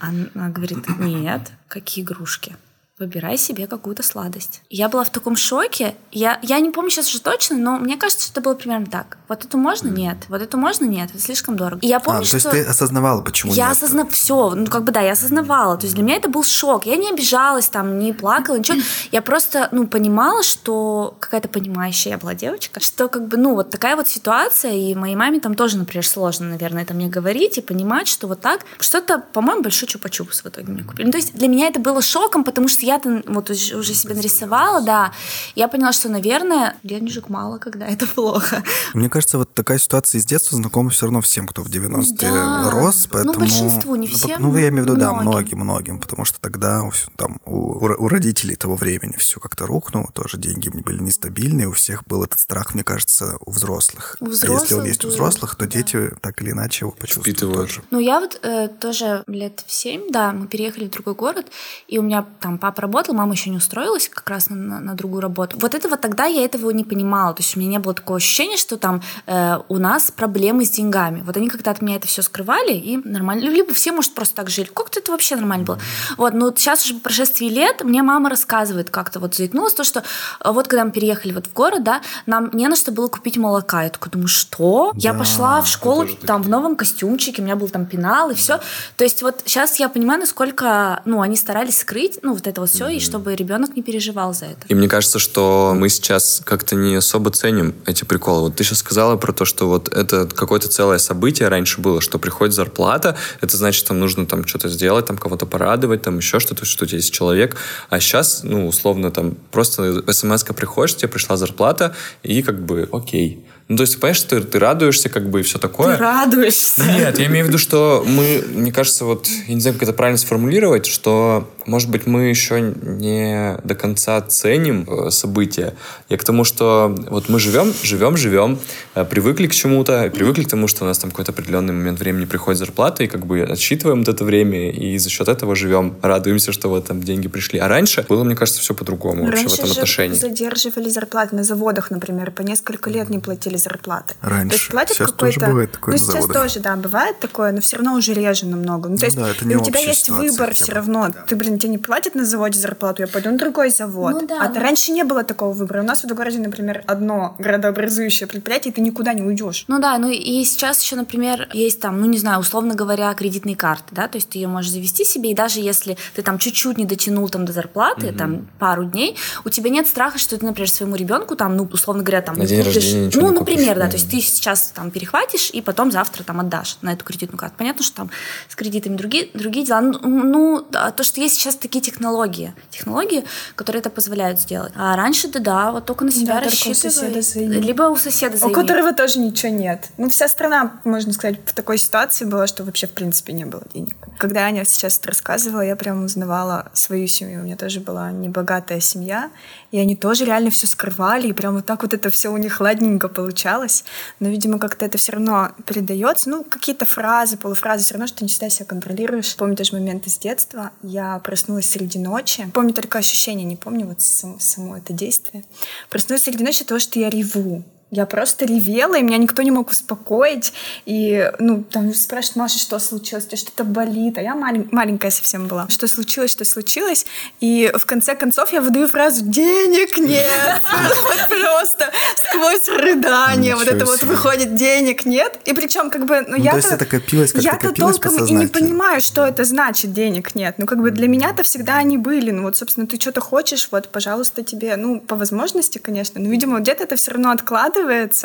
Она 0.34 0.48
говорит, 0.50 0.86
нет, 0.98 1.50
какие 1.68 2.04
игрушки? 2.04 2.56
Выбирай 3.00 3.38
себе 3.38 3.66
какую-то 3.66 4.02
сладость. 4.02 4.60
Я 4.68 4.90
была 4.90 5.04
в 5.04 5.10
таком 5.10 5.34
шоке. 5.34 5.94
Я, 6.12 6.38
я 6.42 6.60
не 6.60 6.70
помню 6.70 6.90
сейчас 6.90 7.08
уже 7.08 7.22
точно, 7.22 7.56
но 7.56 7.78
мне 7.78 7.96
кажется, 7.96 8.24
что 8.26 8.32
это 8.34 8.42
было 8.42 8.54
примерно 8.54 8.84
так. 8.84 9.16
Вот 9.26 9.42
эту 9.42 9.56
можно? 9.56 9.88
Нет. 9.88 10.18
Вот 10.28 10.42
эту 10.42 10.58
можно? 10.58 10.84
Нет. 10.84 11.08
Это 11.10 11.18
слишком 11.18 11.56
дорого. 11.56 11.78
И 11.80 11.86
я 11.86 11.96
А, 11.96 12.00
помню, 12.00 12.26
то 12.26 12.34
есть 12.36 12.40
что... 12.40 12.50
ты 12.50 12.62
осознавала, 12.62 13.22
почему 13.22 13.54
Я 13.54 13.68
нет? 13.68 13.76
осознавала 13.78 14.10
все, 14.10 14.50
ну 14.54 14.66
как 14.66 14.84
бы 14.84 14.92
да, 14.92 15.00
я 15.00 15.12
осознавала. 15.12 15.78
То 15.78 15.86
есть 15.86 15.94
для 15.94 16.04
меня 16.04 16.16
это 16.16 16.28
был 16.28 16.44
шок. 16.44 16.84
Я 16.84 16.96
не 16.96 17.08
обижалась, 17.08 17.70
там, 17.70 17.98
не 17.98 18.12
плакала, 18.12 18.56
ничего. 18.58 18.76
Я 19.12 19.22
просто, 19.22 19.70
ну, 19.72 19.86
понимала, 19.86 20.42
что 20.42 21.16
какая-то 21.20 21.48
понимающая 21.48 22.12
я 22.12 22.18
была 22.18 22.34
девочка, 22.34 22.80
что 22.80 23.08
как 23.08 23.28
бы, 23.28 23.38
ну, 23.38 23.54
вот 23.54 23.70
такая 23.70 23.96
вот 23.96 24.08
ситуация, 24.08 24.72
и 24.72 24.94
моей 24.94 25.16
маме 25.16 25.40
там 25.40 25.54
тоже, 25.54 25.78
например, 25.78 26.06
сложно, 26.06 26.50
наверное, 26.50 26.82
это 26.82 26.92
мне 26.92 27.08
говорить 27.08 27.56
и 27.56 27.62
понимать, 27.62 28.08
что 28.08 28.26
вот 28.28 28.40
так, 28.42 28.60
что-то, 28.78 29.20
по-моему, 29.32 29.62
большой 29.62 29.88
чупа-чупс 29.88 30.42
в 30.42 30.46
итоге 30.46 30.70
мне 30.70 30.84
купили. 30.84 31.06
Ну, 31.06 31.12
то 31.12 31.18
есть 31.18 31.32
для 31.34 31.48
меня 31.48 31.68
это 31.68 31.80
было 31.80 32.02
шоком, 32.02 32.44
потому 32.44 32.68
что 32.68 32.84
я-то 32.90 33.22
вот 33.26 33.50
уж- 33.50 33.72
уже 33.72 33.94
себе 33.94 34.14
нарисовала, 34.14 34.80
да. 34.82 35.12
Я 35.54 35.68
поняла, 35.68 35.92
что, 35.92 36.08
наверное, 36.08 36.76
денежек 36.82 37.28
мало, 37.28 37.58
когда 37.58 37.86
это 37.86 38.06
плохо. 38.06 38.62
Мне 38.94 39.08
кажется, 39.08 39.38
вот 39.38 39.52
такая 39.54 39.78
ситуация 39.78 40.18
из 40.18 40.24
детства 40.26 40.56
знакома 40.56 40.90
все 40.90 41.06
равно 41.06 41.20
всем, 41.20 41.46
кто 41.46 41.62
в 41.62 41.68
90-е 41.68 42.30
Да. 42.32 42.70
рос, 42.70 43.04
Ну, 43.04 43.08
поэтому... 43.12 43.38
большинству, 43.38 43.96
не 43.96 44.08
Ну, 44.08 44.14
всем, 44.14 44.42
Ну, 44.42 44.56
я 44.58 44.68
имею 44.68 44.84
в 44.84 44.86
виду, 44.88 44.96
да, 44.98 45.12
многим. 45.12 45.58
многим, 45.60 45.98
потому 46.00 46.24
что 46.24 46.40
тогда 46.40 46.82
там, 47.16 47.38
у, 47.44 47.56
у 47.78 47.86
ро- 47.88 47.96
у 47.96 48.08
родителей 48.08 48.56
того 48.56 48.74
времени 48.76 49.14
все 49.18 49.38
как-то 49.40 49.66
рухнуло, 49.66 50.08
тоже 50.12 50.36
деньги 50.38 50.68
были 50.68 51.00
нестабильные, 51.02 51.68
у 51.68 51.72
всех 51.72 52.04
был 52.04 52.24
этот 52.24 52.38
страх, 52.40 52.74
мне 52.74 52.82
кажется, 52.84 53.36
у 53.46 53.50
взрослых. 53.50 54.16
У 54.20 54.26
а 54.26 54.28
если 54.30 54.48
он 54.48 54.56
взрослых 54.56 54.86
есть 54.86 55.04
у 55.04 55.08
взрослых, 55.08 55.54
то 55.54 55.64
да. 55.66 55.70
дети 55.70 56.10
так 56.20 56.42
или 56.42 56.50
иначе 56.50 56.84
его 56.86 56.92
почувствуют 56.92 57.26
Впитывают. 57.38 57.68
тоже. 57.68 57.82
Ну, 57.90 57.98
я 58.00 58.20
вот 58.20 58.38
э, 58.42 58.68
тоже 58.68 59.22
лет 59.26 59.62
в 59.66 59.72
семь, 59.72 60.10
да, 60.10 60.32
мы 60.32 60.46
переехали 60.46 60.86
в 60.86 60.90
другой 60.90 61.14
город, 61.14 61.46
и 61.88 61.98
у 61.98 62.02
меня 62.02 62.26
там 62.40 62.58
папа 62.58 62.79
работал, 62.80 63.14
мама 63.14 63.32
еще 63.32 63.50
не 63.50 63.56
устроилась 63.56 64.08
как 64.08 64.28
раз 64.28 64.50
на, 64.50 64.56
на- 64.56 64.80
на 64.80 64.94
другую 64.94 65.20
работу. 65.20 65.56
Вот 65.58 65.74
этого 65.74 65.96
тогда 65.96 66.24
я 66.26 66.44
этого 66.44 66.70
не 66.70 66.84
понимала, 66.84 67.34
то 67.34 67.42
есть 67.42 67.56
у 67.56 67.60
меня 67.60 67.70
не 67.72 67.78
было 67.78 67.94
такого 67.94 68.16
ощущения, 68.16 68.56
что 68.56 68.76
там 68.76 69.02
э, 69.26 69.58
у 69.68 69.78
нас 69.78 70.10
проблемы 70.10 70.64
с 70.64 70.70
деньгами. 70.70 71.22
Вот 71.22 71.36
они 71.36 71.48
когда 71.48 71.70
от 71.70 71.82
меня 71.82 71.96
это 71.96 72.06
все 72.06 72.22
скрывали, 72.22 72.72
и 72.72 72.96
нормально. 72.96 73.48
Либо 73.48 73.74
все, 73.74 73.92
может, 73.92 74.14
просто 74.14 74.34
так 74.36 74.50
жили. 74.50 74.68
Как-то 74.72 75.00
это 75.00 75.12
вообще 75.12 75.36
нормально 75.36 75.64
было. 75.64 75.78
Вот, 76.16 76.32
но 76.34 76.46
вот 76.46 76.58
сейчас 76.58 76.84
уже 76.84 76.94
по 76.94 77.00
прошествии 77.00 77.46
лет 77.48 77.82
мне 77.84 78.02
мама 78.02 78.30
рассказывает, 78.30 78.90
как-то 78.90 79.20
вот 79.20 79.34
заикнулась, 79.34 79.74
то, 79.74 79.84
что 79.84 80.00
э, 80.44 80.50
вот 80.50 80.68
когда 80.68 80.84
мы 80.84 80.90
переехали 80.92 81.32
вот 81.32 81.46
в 81.46 81.52
город, 81.52 81.82
да, 81.84 82.00
нам 82.26 82.50
не 82.52 82.68
на 82.68 82.76
что 82.76 82.92
было 82.92 83.08
купить 83.08 83.36
молока. 83.36 83.82
Я 83.82 83.90
такая 83.90 84.10
думаю, 84.10 84.28
что? 84.28 84.92
Я 84.96 85.12
Да, 85.12 85.18
пошла 85.18 85.60
в 85.62 85.66
школу 85.66 86.06
там 86.26 86.42
в 86.42 86.48
новом 86.48 86.76
костюмчике, 86.76 87.42
у 87.42 87.44
меня 87.44 87.56
был 87.56 87.68
там 87.68 87.86
пенал 87.86 88.30
и 88.30 88.34
все. 88.34 88.60
То 88.96 89.04
есть 89.04 89.22
вот 89.22 89.42
сейчас 89.44 89.78
я 89.78 89.88
понимаю, 89.88 90.20
насколько, 90.20 91.02
ну, 91.04 91.20
они 91.20 91.36
старались 91.36 91.78
скрыть, 91.80 92.18
ну, 92.22 92.34
вот 92.34 92.46
это 92.46 92.60
все, 92.70 92.88
и 92.88 93.00
чтобы 93.00 93.34
ребенок 93.34 93.76
не 93.76 93.82
переживал 93.82 94.32
за 94.32 94.46
это. 94.46 94.66
И 94.68 94.74
мне 94.74 94.88
кажется, 94.88 95.18
что 95.18 95.74
мы 95.76 95.88
сейчас 95.88 96.40
как-то 96.44 96.76
не 96.76 96.94
особо 96.96 97.30
ценим 97.30 97.74
эти 97.86 98.04
приколы. 98.04 98.42
Вот 98.42 98.56
ты 98.56 98.64
сейчас 98.64 98.78
сказала 98.78 99.16
про 99.16 99.32
то, 99.32 99.44
что 99.44 99.68
вот 99.68 99.94
это 99.94 100.26
какое-то 100.26 100.68
целое 100.68 100.98
событие 100.98 101.48
раньше 101.48 101.80
было, 101.80 102.00
что 102.00 102.18
приходит 102.18 102.54
зарплата, 102.54 103.16
это 103.40 103.56
значит, 103.56 103.86
там 103.86 103.98
нужно 103.98 104.26
там 104.26 104.46
что-то 104.46 104.68
сделать, 104.68 105.06
там 105.06 105.18
кого-то 105.18 105.46
порадовать, 105.46 106.02
там 106.02 106.18
еще 106.18 106.40
что-то, 106.40 106.64
что 106.64 106.84
у 106.84 106.86
тебя 106.86 106.98
есть 106.98 107.12
человек. 107.12 107.56
А 107.88 108.00
сейчас, 108.00 108.42
ну, 108.44 108.66
условно, 108.68 109.10
там 109.10 109.36
просто 109.50 110.02
смс-ка 110.12 110.54
приходишь, 110.54 110.96
тебе 110.96 111.08
пришла 111.08 111.36
зарплата, 111.36 111.94
и 112.22 112.42
как 112.42 112.64
бы 112.64 112.88
окей. 112.92 113.44
Ну, 113.68 113.76
то 113.76 113.82
есть, 113.82 114.00
понимаешь, 114.00 114.16
что 114.16 114.40
ты, 114.40 114.42
ты 114.42 114.58
радуешься, 114.58 115.08
как 115.08 115.30
бы, 115.30 115.40
и 115.40 115.42
все 115.44 115.60
такое. 115.60 115.96
Ты 115.96 116.02
радуешься. 116.02 116.82
Нет, 116.82 117.20
я 117.20 117.26
имею 117.26 117.44
в 117.44 117.48
виду, 117.48 117.58
что 117.58 118.04
мы, 118.04 118.44
мне 118.52 118.72
кажется, 118.72 119.04
вот, 119.04 119.28
я 119.46 119.54
не 119.54 119.60
знаю, 119.60 119.74
как 119.74 119.84
это 119.84 119.92
правильно 119.92 120.18
сформулировать, 120.18 120.86
что, 120.86 121.48
может 121.66 121.90
быть, 121.90 122.06
мы 122.06 122.24
еще 122.24 122.60
не 122.60 123.56
до 123.64 123.74
конца 123.74 124.20
ценим 124.22 124.86
э, 124.88 125.10
события. 125.10 125.74
Я 126.08 126.16
к 126.16 126.24
тому, 126.24 126.44
что 126.44 126.94
вот 127.10 127.28
мы 127.28 127.38
живем, 127.38 127.72
живем, 127.82 128.16
живем, 128.16 128.58
э, 128.94 129.04
привыкли 129.04 129.46
к 129.46 129.54
чему-то, 129.54 130.10
привыкли 130.14 130.44
к 130.44 130.48
тому, 130.48 130.68
что 130.68 130.84
у 130.84 130.86
нас 130.86 130.98
там 130.98 131.10
какой-то 131.10 131.32
определенный 131.32 131.72
момент 131.72 131.98
времени 131.98 132.24
приходит 132.24 132.58
зарплата, 132.58 133.04
и 133.04 133.06
как 133.06 133.26
бы 133.26 133.42
отсчитываем 133.42 134.00
вот 134.00 134.08
это 134.08 134.24
время, 134.24 134.70
и 134.70 134.98
за 134.98 135.10
счет 135.10 135.28
этого 135.28 135.54
живем, 135.54 135.96
радуемся, 136.02 136.52
что 136.52 136.68
вот 136.68 136.86
там 136.86 137.02
деньги 137.02 137.28
пришли. 137.28 137.58
А 137.58 137.68
раньше 137.68 138.04
было, 138.08 138.24
мне 138.24 138.34
кажется, 138.34 138.60
все 138.60 138.74
по-другому 138.74 139.26
вообще 139.26 139.48
в 139.48 139.54
этом 139.54 139.66
же 139.66 139.72
отношении. 139.72 140.14
задерживали 140.16 140.88
зарплаты 140.88 141.36
на 141.36 141.44
заводах, 141.44 141.90
например, 141.90 142.30
по 142.30 142.42
несколько 142.42 142.90
лет 142.90 143.10
не 143.10 143.18
платили 143.18 143.56
зарплаты. 143.56 144.14
Раньше. 144.22 144.48
То 144.48 144.54
есть 144.56 144.68
платят 144.68 144.96
Сейчас 144.96 145.10
какой-то... 145.12 145.40
тоже 145.40 145.50
бывает 145.50 145.72
такое 145.72 145.94
ну, 145.94 146.00
на 146.00 146.06
сейчас 146.06 146.22
заводах. 146.22 146.42
тоже, 146.42 146.60
да, 146.60 146.76
бывает 146.76 147.20
такое, 147.20 147.52
но 147.52 147.60
все 147.60 147.76
равно 147.76 147.94
уже 147.94 148.14
реже 148.14 148.46
намного. 148.46 148.88
Ну, 148.88 148.96
то 148.96 149.02
Ну 149.02 149.06
есть 149.06 149.16
да, 149.16 149.30
это 149.30 149.44
и 149.44 149.48
не 149.48 149.56
у 149.56 149.62
тебя 149.64 149.80
есть 149.80 150.08
выбор 150.08 150.54
все 150.54 150.72
равно. 150.72 151.10
Ты, 151.26 151.36
блин, 151.36 151.49
тебе 151.58 151.70
не 151.70 151.78
платят 151.78 152.14
на 152.14 152.24
заводе 152.24 152.58
зарплату, 152.58 153.02
я 153.02 153.08
пойду 153.08 153.30
на 153.30 153.38
другой 153.38 153.70
завод. 153.70 154.12
Ну 154.20 154.26
да, 154.26 154.42
а 154.42 154.48
ну. 154.48 154.60
раньше 154.60 154.92
не 154.92 155.04
было 155.04 155.24
такого 155.24 155.52
выбора. 155.52 155.82
У 155.82 155.84
нас 155.84 156.02
в 156.04 156.14
городе, 156.14 156.38
например, 156.38 156.82
одно 156.86 157.34
градообразующее 157.38 158.26
предприятие, 158.26 158.72
и 158.72 158.74
ты 158.74 158.80
никуда 158.80 159.12
не 159.12 159.22
уйдешь. 159.22 159.64
Ну 159.68 159.78
да, 159.78 159.98
ну 159.98 160.08
и 160.10 160.44
сейчас 160.44 160.82
еще, 160.82 160.96
например, 160.96 161.48
есть 161.52 161.80
там, 161.80 162.00
ну 162.00 162.06
не 162.06 162.18
знаю, 162.18 162.40
условно 162.40 162.74
говоря, 162.74 163.12
кредитные 163.14 163.56
карты, 163.56 163.94
да, 163.94 164.08
то 164.08 164.16
есть 164.16 164.30
ты 164.30 164.38
ее 164.38 164.48
можешь 164.48 164.70
завести 164.70 165.04
себе, 165.04 165.30
и 165.30 165.34
даже 165.34 165.60
если 165.60 165.96
ты 166.14 166.22
там 166.22 166.38
чуть-чуть 166.38 166.78
не 166.78 166.84
дотянул 166.84 167.28
там 167.28 167.44
до 167.44 167.52
зарплаты, 167.52 168.12
там 168.12 168.48
пару 168.58 168.84
дней, 168.84 169.16
у 169.44 169.50
тебя 169.50 169.70
нет 169.70 169.86
страха, 169.86 170.18
что 170.18 170.36
ты, 170.38 170.44
например, 170.44 170.70
своему 170.70 170.96
ребенку 170.96 171.36
там, 171.36 171.56
ну, 171.56 171.68
условно 171.72 172.02
говоря, 172.02 172.22
там, 172.22 172.36
На 172.36 172.42
не 172.42 172.46
день 172.46 172.60
купишь- 172.64 172.74
рождения 172.74 173.10
ну, 173.14 173.32
например, 173.32 173.74
да, 173.76 173.84
да. 173.84 173.90
то 173.90 173.96
есть 173.96 174.10
ты 174.10 174.20
сейчас 174.20 174.72
там 174.74 174.90
перехватишь 174.90 175.50
и 175.52 175.60
потом 175.60 175.90
завтра 175.90 176.22
там 176.24 176.40
отдашь 176.40 176.78
на 176.82 176.92
эту 176.92 177.04
кредитную 177.04 177.38
карту. 177.38 177.56
Понятно, 177.58 177.84
что 177.84 177.96
там 177.96 178.10
с 178.48 178.54
кредитами 178.54 178.96
другие, 178.96 179.28
другие 179.34 179.66
дела. 179.66 179.80
Ну, 179.80 179.98
ну, 180.02 180.66
да, 180.70 180.90
то, 180.90 181.02
что 181.02 181.20
есть 181.20 181.39
сейчас 181.40 181.56
такие 181.56 181.82
технологии, 181.82 182.54
технологии, 182.70 183.24
которые 183.54 183.80
это 183.80 183.90
позволяют 183.90 184.40
сделать. 184.40 184.72
А 184.76 184.96
раньше, 184.96 185.28
да, 185.28 185.40
да, 185.40 185.72
вот 185.72 185.84
только 185.84 186.04
на 186.04 186.12
себя 186.12 186.34
Да, 186.34 186.40
у 186.40 186.44
рассчитывай. 186.44 187.60
Либо 187.60 187.82
у 187.84 187.96
соседа 187.96 188.36
У 188.36 188.38
займи. 188.38 188.54
которого 188.54 188.92
тоже 188.92 189.18
ничего 189.18 189.52
нет. 189.52 189.88
Ну, 189.96 190.08
вся 190.08 190.28
страна, 190.28 190.80
можно 190.84 191.12
сказать, 191.12 191.38
в 191.44 191.52
такой 191.52 191.78
ситуации 191.78 192.24
была, 192.24 192.46
что 192.46 192.64
вообще, 192.64 192.86
в 192.86 192.92
принципе, 192.92 193.32
не 193.32 193.44
было 193.44 193.62
денег. 193.72 193.96
Когда 194.18 194.40
Аня 194.40 194.64
сейчас 194.64 194.98
это 194.98 195.08
рассказывала, 195.08 195.62
я 195.62 195.76
прям 195.76 196.04
узнавала 196.04 196.70
свою 196.72 197.06
семью. 197.08 197.40
У 197.40 197.44
меня 197.44 197.56
тоже 197.56 197.80
была 197.80 198.10
небогатая 198.12 198.80
семья, 198.80 199.30
и 199.70 199.78
они 199.78 199.96
тоже 199.96 200.24
реально 200.24 200.50
все 200.50 200.66
скрывали, 200.66 201.28
и 201.28 201.32
прям 201.32 201.54
вот 201.54 201.66
так 201.66 201.82
вот 201.82 201.94
это 201.94 202.10
все 202.10 202.28
у 202.28 202.36
них 202.36 202.60
ладненько 202.60 203.08
получалось. 203.08 203.84
Но, 204.20 204.28
видимо, 204.28 204.58
как-то 204.58 204.84
это 204.84 204.98
все 204.98 205.12
равно 205.12 205.52
передается. 205.66 206.28
Ну, 206.30 206.44
какие-то 206.44 206.84
фразы, 206.84 207.36
полуфразы, 207.36 207.84
все 207.84 207.94
равно, 207.94 208.06
что 208.06 208.18
ты 208.18 208.24
не 208.24 208.28
всегда 208.28 208.50
себя 208.50 208.66
контролируешь. 208.66 209.34
Помню 209.36 209.56
тоже 209.56 209.72
момент 209.74 210.06
из 210.06 210.18
детства. 210.18 210.70
Я 210.82 211.18
проснулась 211.30 211.66
среди 211.70 212.00
ночи. 212.00 212.50
Помню 212.52 212.74
только 212.74 212.98
ощущение, 212.98 213.44
не 213.44 213.54
помню 213.54 213.86
вот 213.86 214.00
сам- 214.00 214.40
само 214.40 214.78
это 214.78 214.92
действие. 214.92 215.44
Проснулась 215.88 216.24
среди 216.24 216.42
ночи 216.42 216.62
от 216.62 216.66
того, 216.66 216.80
что 216.80 216.98
я 216.98 217.08
реву. 217.08 217.62
Я 217.90 218.06
просто 218.06 218.44
ревела, 218.44 218.94
и 218.96 219.02
меня 219.02 219.16
никто 219.18 219.42
не 219.42 219.50
мог 219.50 219.70
успокоить. 219.70 220.52
И, 220.86 221.30
ну, 221.40 221.64
там 221.64 221.92
спрашивают, 221.92 222.36
Маша, 222.36 222.58
что 222.58 222.78
случилось? 222.78 223.24
У 223.24 223.28
тебя 223.28 223.38
что-то 223.38 223.64
болит? 223.64 224.16
А 224.16 224.22
я 224.22 224.34
малень- 224.34 224.68
маленькая 224.70 225.10
совсем 225.10 225.48
была. 225.48 225.68
Что 225.68 225.88
случилось, 225.88 226.30
что 226.30 226.44
случилось? 226.44 227.04
И 227.40 227.72
в 227.76 227.84
конце 227.86 228.14
концов 228.14 228.52
я 228.52 228.60
выдаю 228.60 228.86
фразу 228.86 229.24
«Денег 229.24 229.98
нет!» 229.98 230.62
Просто 231.28 231.90
сквозь 232.16 232.68
рыдание. 232.68 233.56
Вот 233.56 233.66
это 233.66 233.84
вот 233.84 234.02
выходит 234.04 234.54
«Денег 234.54 235.04
нет!» 235.04 235.40
И 235.44 235.52
причем 235.52 235.90
как 235.90 236.06
бы, 236.06 236.20
ну, 236.20 236.36
Ну, 236.36 236.44
я 236.44 236.52
то 236.52 236.56
есть 236.58 236.70
это 236.70 236.86
копилось, 236.86 237.32
как-то 237.32 237.48
Я-то 237.48 237.72
толком 237.72 238.24
и 238.24 238.32
не 238.32 238.46
понимаю, 238.46 239.00
что 239.00 239.26
это 239.26 239.42
значит 239.44 239.92
«денег 239.92 240.34
нет». 240.36 240.54
Ну, 240.58 240.66
как 240.66 240.80
бы 240.80 240.92
для 240.92 241.08
меня-то 241.08 241.42
всегда 241.42 241.76
они 241.78 241.98
были. 241.98 242.30
Ну, 242.30 242.42
вот, 242.42 242.56
собственно, 242.56 242.86
ты 242.86 243.00
что-то 243.00 243.20
хочешь, 243.20 243.68
вот, 243.72 243.88
пожалуйста, 243.88 244.44
тебе, 244.44 244.76
ну, 244.76 245.00
по 245.00 245.16
возможности, 245.16 245.78
конечно, 245.78 246.20
но, 246.20 246.28
видимо, 246.28 246.60
где-то 246.60 246.84
это 246.84 246.94
все 246.94 247.10
равно 247.10 247.30
откладывается, 247.32 247.79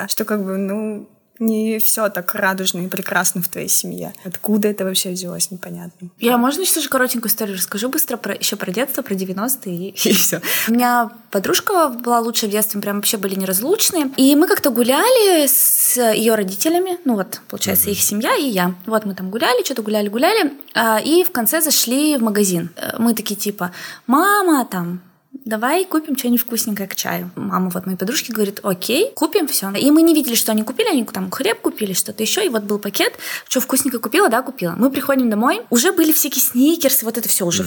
что 0.07 0.25
как 0.25 0.43
бы, 0.43 0.57
ну, 0.57 1.07
не 1.39 1.79
все 1.79 2.09
так 2.09 2.33
радужно 2.35 2.79
и 2.79 2.87
прекрасно 2.87 3.41
в 3.41 3.47
твоей 3.47 3.67
семье. 3.67 4.13
Откуда 4.23 4.69
это 4.69 4.85
вообще 4.85 5.11
взялось, 5.11 5.51
непонятно. 5.51 6.09
Я, 6.19 6.37
можно 6.37 6.61
еще 6.61 6.73
тоже 6.73 6.89
коротенькую 6.89 7.29
историю 7.29 7.57
расскажу 7.57 7.89
быстро 7.89 8.17
про, 8.17 8.35
еще 8.35 8.55
про 8.55 8.71
детство, 8.71 9.01
про 9.01 9.13
90-е 9.13 9.89
и, 9.89 9.93
все. 10.13 10.41
У 10.67 10.73
меня 10.73 11.11
подружка 11.31 11.89
была 11.89 12.19
лучшая 12.19 12.49
в 12.49 12.53
детстве, 12.53 12.77
мы 12.77 12.81
прям 12.81 12.95
вообще 12.97 13.17
были 13.17 13.35
неразлучные. 13.35 14.11
И 14.17 14.35
мы 14.35 14.47
как-то 14.47 14.69
гуляли 14.69 15.47
с 15.47 15.97
ее 16.13 16.35
родителями, 16.35 16.97
ну 17.05 17.15
вот, 17.15 17.41
получается, 17.49 17.89
их 17.89 17.99
семья 17.99 18.35
и 18.35 18.47
я. 18.47 18.75
Вот 18.85 19.05
мы 19.05 19.15
там 19.15 19.29
гуляли, 19.29 19.63
что-то 19.63 19.81
гуляли-гуляли, 19.81 20.53
а, 20.73 20.99
и 20.99 21.23
в 21.23 21.31
конце 21.31 21.61
зашли 21.61 22.17
в 22.17 22.23
магазин. 22.23 22.69
Э, 22.75 22.95
Мы 22.97 23.13
такие 23.13 23.35
типа, 23.35 23.71
мама, 24.07 24.65
там, 24.65 25.01
давай 25.45 25.85
купим 25.85 26.17
что-нибудь 26.17 26.41
вкусненькое 26.41 26.89
к 26.89 26.95
чаю. 26.95 27.29
Мама 27.35 27.69
вот 27.69 27.85
моей 27.85 27.97
подружки 27.97 28.31
говорит, 28.31 28.59
окей, 28.63 29.11
купим 29.13 29.47
все. 29.47 29.69
И 29.71 29.91
мы 29.91 30.01
не 30.01 30.15
видели, 30.15 30.33
что 30.33 30.51
они 30.51 30.63
купили, 30.63 30.89
они 30.89 31.05
там 31.05 31.29
хлеб 31.29 31.61
купили, 31.61 31.93
что-то 31.93 32.23
еще, 32.23 32.43
и 32.43 32.49
вот 32.49 32.63
был 32.63 32.79
пакет, 32.79 33.13
что 33.47 33.59
вкусненькое 33.59 34.01
купила, 34.01 34.27
да, 34.27 34.41
купила. 34.41 34.73
Мы 34.75 34.89
приходим 34.89 35.29
домой, 35.29 35.61
уже 35.69 35.91
были 35.91 36.11
всякие 36.11 36.41
сникерсы, 36.41 37.05
вот 37.05 37.19
это 37.19 37.29
все 37.29 37.45
уже, 37.45 37.63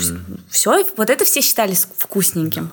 все, 0.50 0.84
вот 0.96 1.08
это 1.08 1.24
все 1.24 1.40
считали 1.40 1.74
вкусненьким. 1.98 2.72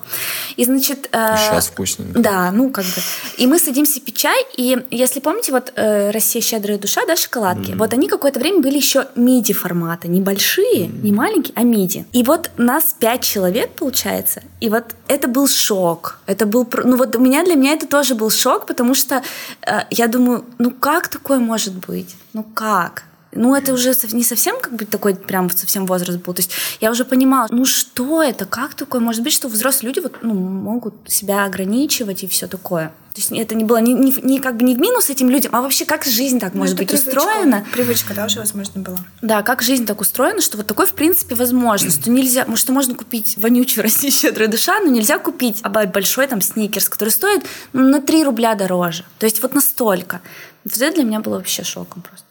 И, 0.56 0.64
значит... 0.64 1.08
э, 1.12 1.36
щас 1.36 1.68
вкусненько. 1.68 2.18
Да, 2.18 2.50
ну 2.50 2.70
как 2.70 2.84
бы. 2.84 3.00
И 3.38 3.46
мы 3.46 3.60
садимся 3.60 4.00
пить 4.00 4.16
чай, 4.16 4.44
и 4.56 4.76
если 4.90 5.20
помните, 5.20 5.52
вот 5.52 5.72
э, 5.76 6.10
«Россия 6.10 6.42
щедрая 6.42 6.78
душа», 6.78 7.02
да, 7.06 7.14
шоколадки, 7.14 7.72
вот 7.72 7.92
они 7.92 8.08
какое-то 8.08 8.40
время 8.40 8.60
были 8.60 8.76
еще 8.76 9.06
миди 9.14 9.52
формата, 9.52 10.08
небольшие, 10.08 10.88
не 10.88 11.12
маленькие, 11.12 11.52
а 11.54 11.62
миди. 11.62 12.06
И 12.12 12.24
вот 12.24 12.50
нас 12.56 12.96
пять 12.98 13.22
человек, 13.22 13.70
получается, 13.70 14.42
и 14.60 14.68
вот 14.68 14.95
это 15.08 15.28
был 15.28 15.48
шок. 15.48 16.18
Это 16.26 16.46
был, 16.46 16.68
ну 16.84 16.96
вот 16.96 17.16
у 17.16 17.20
меня, 17.20 17.44
для 17.44 17.54
меня 17.54 17.72
это 17.72 17.86
тоже 17.86 18.14
был 18.14 18.30
шок, 18.30 18.66
потому 18.66 18.94
что 18.94 19.22
э, 19.62 19.80
я 19.90 20.08
думаю, 20.08 20.44
ну 20.58 20.70
как 20.70 21.08
такое 21.08 21.38
может 21.38 21.74
быть? 21.86 22.16
Ну 22.32 22.42
как? 22.42 23.04
Ну, 23.32 23.54
это 23.54 23.72
уже 23.74 23.92
не 24.12 24.24
совсем 24.24 24.58
как 24.60 24.72
бы 24.74 24.86
такой 24.86 25.14
прям 25.14 25.50
совсем 25.50 25.84
возраст 25.86 26.18
был. 26.20 26.32
То 26.32 26.40
есть 26.40 26.52
я 26.80 26.90
уже 26.90 27.04
понимала, 27.04 27.48
ну 27.50 27.64
что 27.64 28.22
это, 28.22 28.46
как 28.46 28.74
такое 28.74 29.00
может 29.00 29.22
быть, 29.22 29.32
что 29.32 29.48
взрослые 29.48 29.88
люди 29.92 30.00
вот, 30.00 30.18
ну, 30.22 30.34
могут 30.34 30.94
себя 31.06 31.44
ограничивать 31.44 32.22
и 32.24 32.26
все 32.28 32.46
такое. 32.46 32.92
То 33.14 33.20
есть 33.22 33.32
это 33.32 33.54
не 33.54 33.64
было 33.64 33.78
ни, 33.78 33.92
ни- 33.92 34.26
ни 34.26 34.38
как 34.38 34.56
бы 34.58 34.64
не 34.64 34.74
в 34.74 34.78
минус 34.78 35.08
этим 35.08 35.30
людям, 35.30 35.54
а 35.54 35.62
вообще 35.62 35.86
как 35.86 36.04
жизнь 36.04 36.38
так 36.38 36.52
может 36.54 36.76
Ну, 36.78 36.84
это 36.84 36.92
быть 36.92 37.02
привычка. 37.02 37.18
устроена. 37.28 37.66
Привычка, 37.72 38.14
да, 38.14 38.26
уже, 38.26 38.38
возможно, 38.40 38.82
была. 38.82 38.98
Да, 39.22 39.42
как 39.42 39.62
жизнь 39.62 39.86
так 39.86 40.00
устроена, 40.02 40.40
что 40.42 40.58
вот 40.58 40.66
такой, 40.66 40.86
в 40.86 40.92
принципе, 40.92 41.34
возможно, 41.34 41.90
что 41.90 42.10
нельзя, 42.10 42.44
может, 42.46 42.60
что 42.64 42.72
можно 42.72 42.94
купить 42.94 43.36
вонючую 43.38 43.82
Россию 43.84 44.12
щедрая 44.12 44.48
душа, 44.48 44.80
но 44.80 44.88
нельзя 44.90 45.18
купить 45.18 45.62
большой 45.62 46.26
там 46.26 46.42
сникерс, 46.42 46.88
который 46.90 47.08
стоит 47.08 47.42
ну, 47.72 47.88
на 47.88 48.02
3 48.02 48.24
рубля 48.24 48.54
дороже. 48.54 49.04
То 49.18 49.24
есть 49.24 49.40
вот 49.42 49.54
настолько. 49.54 50.20
Вот 50.64 50.76
это 50.76 50.94
для 50.94 51.04
меня 51.04 51.20
было 51.20 51.36
вообще 51.36 51.64
шоком 51.64 52.02
просто. 52.02 52.26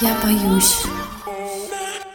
Я 0.00 0.16
боюсь. 0.22 0.84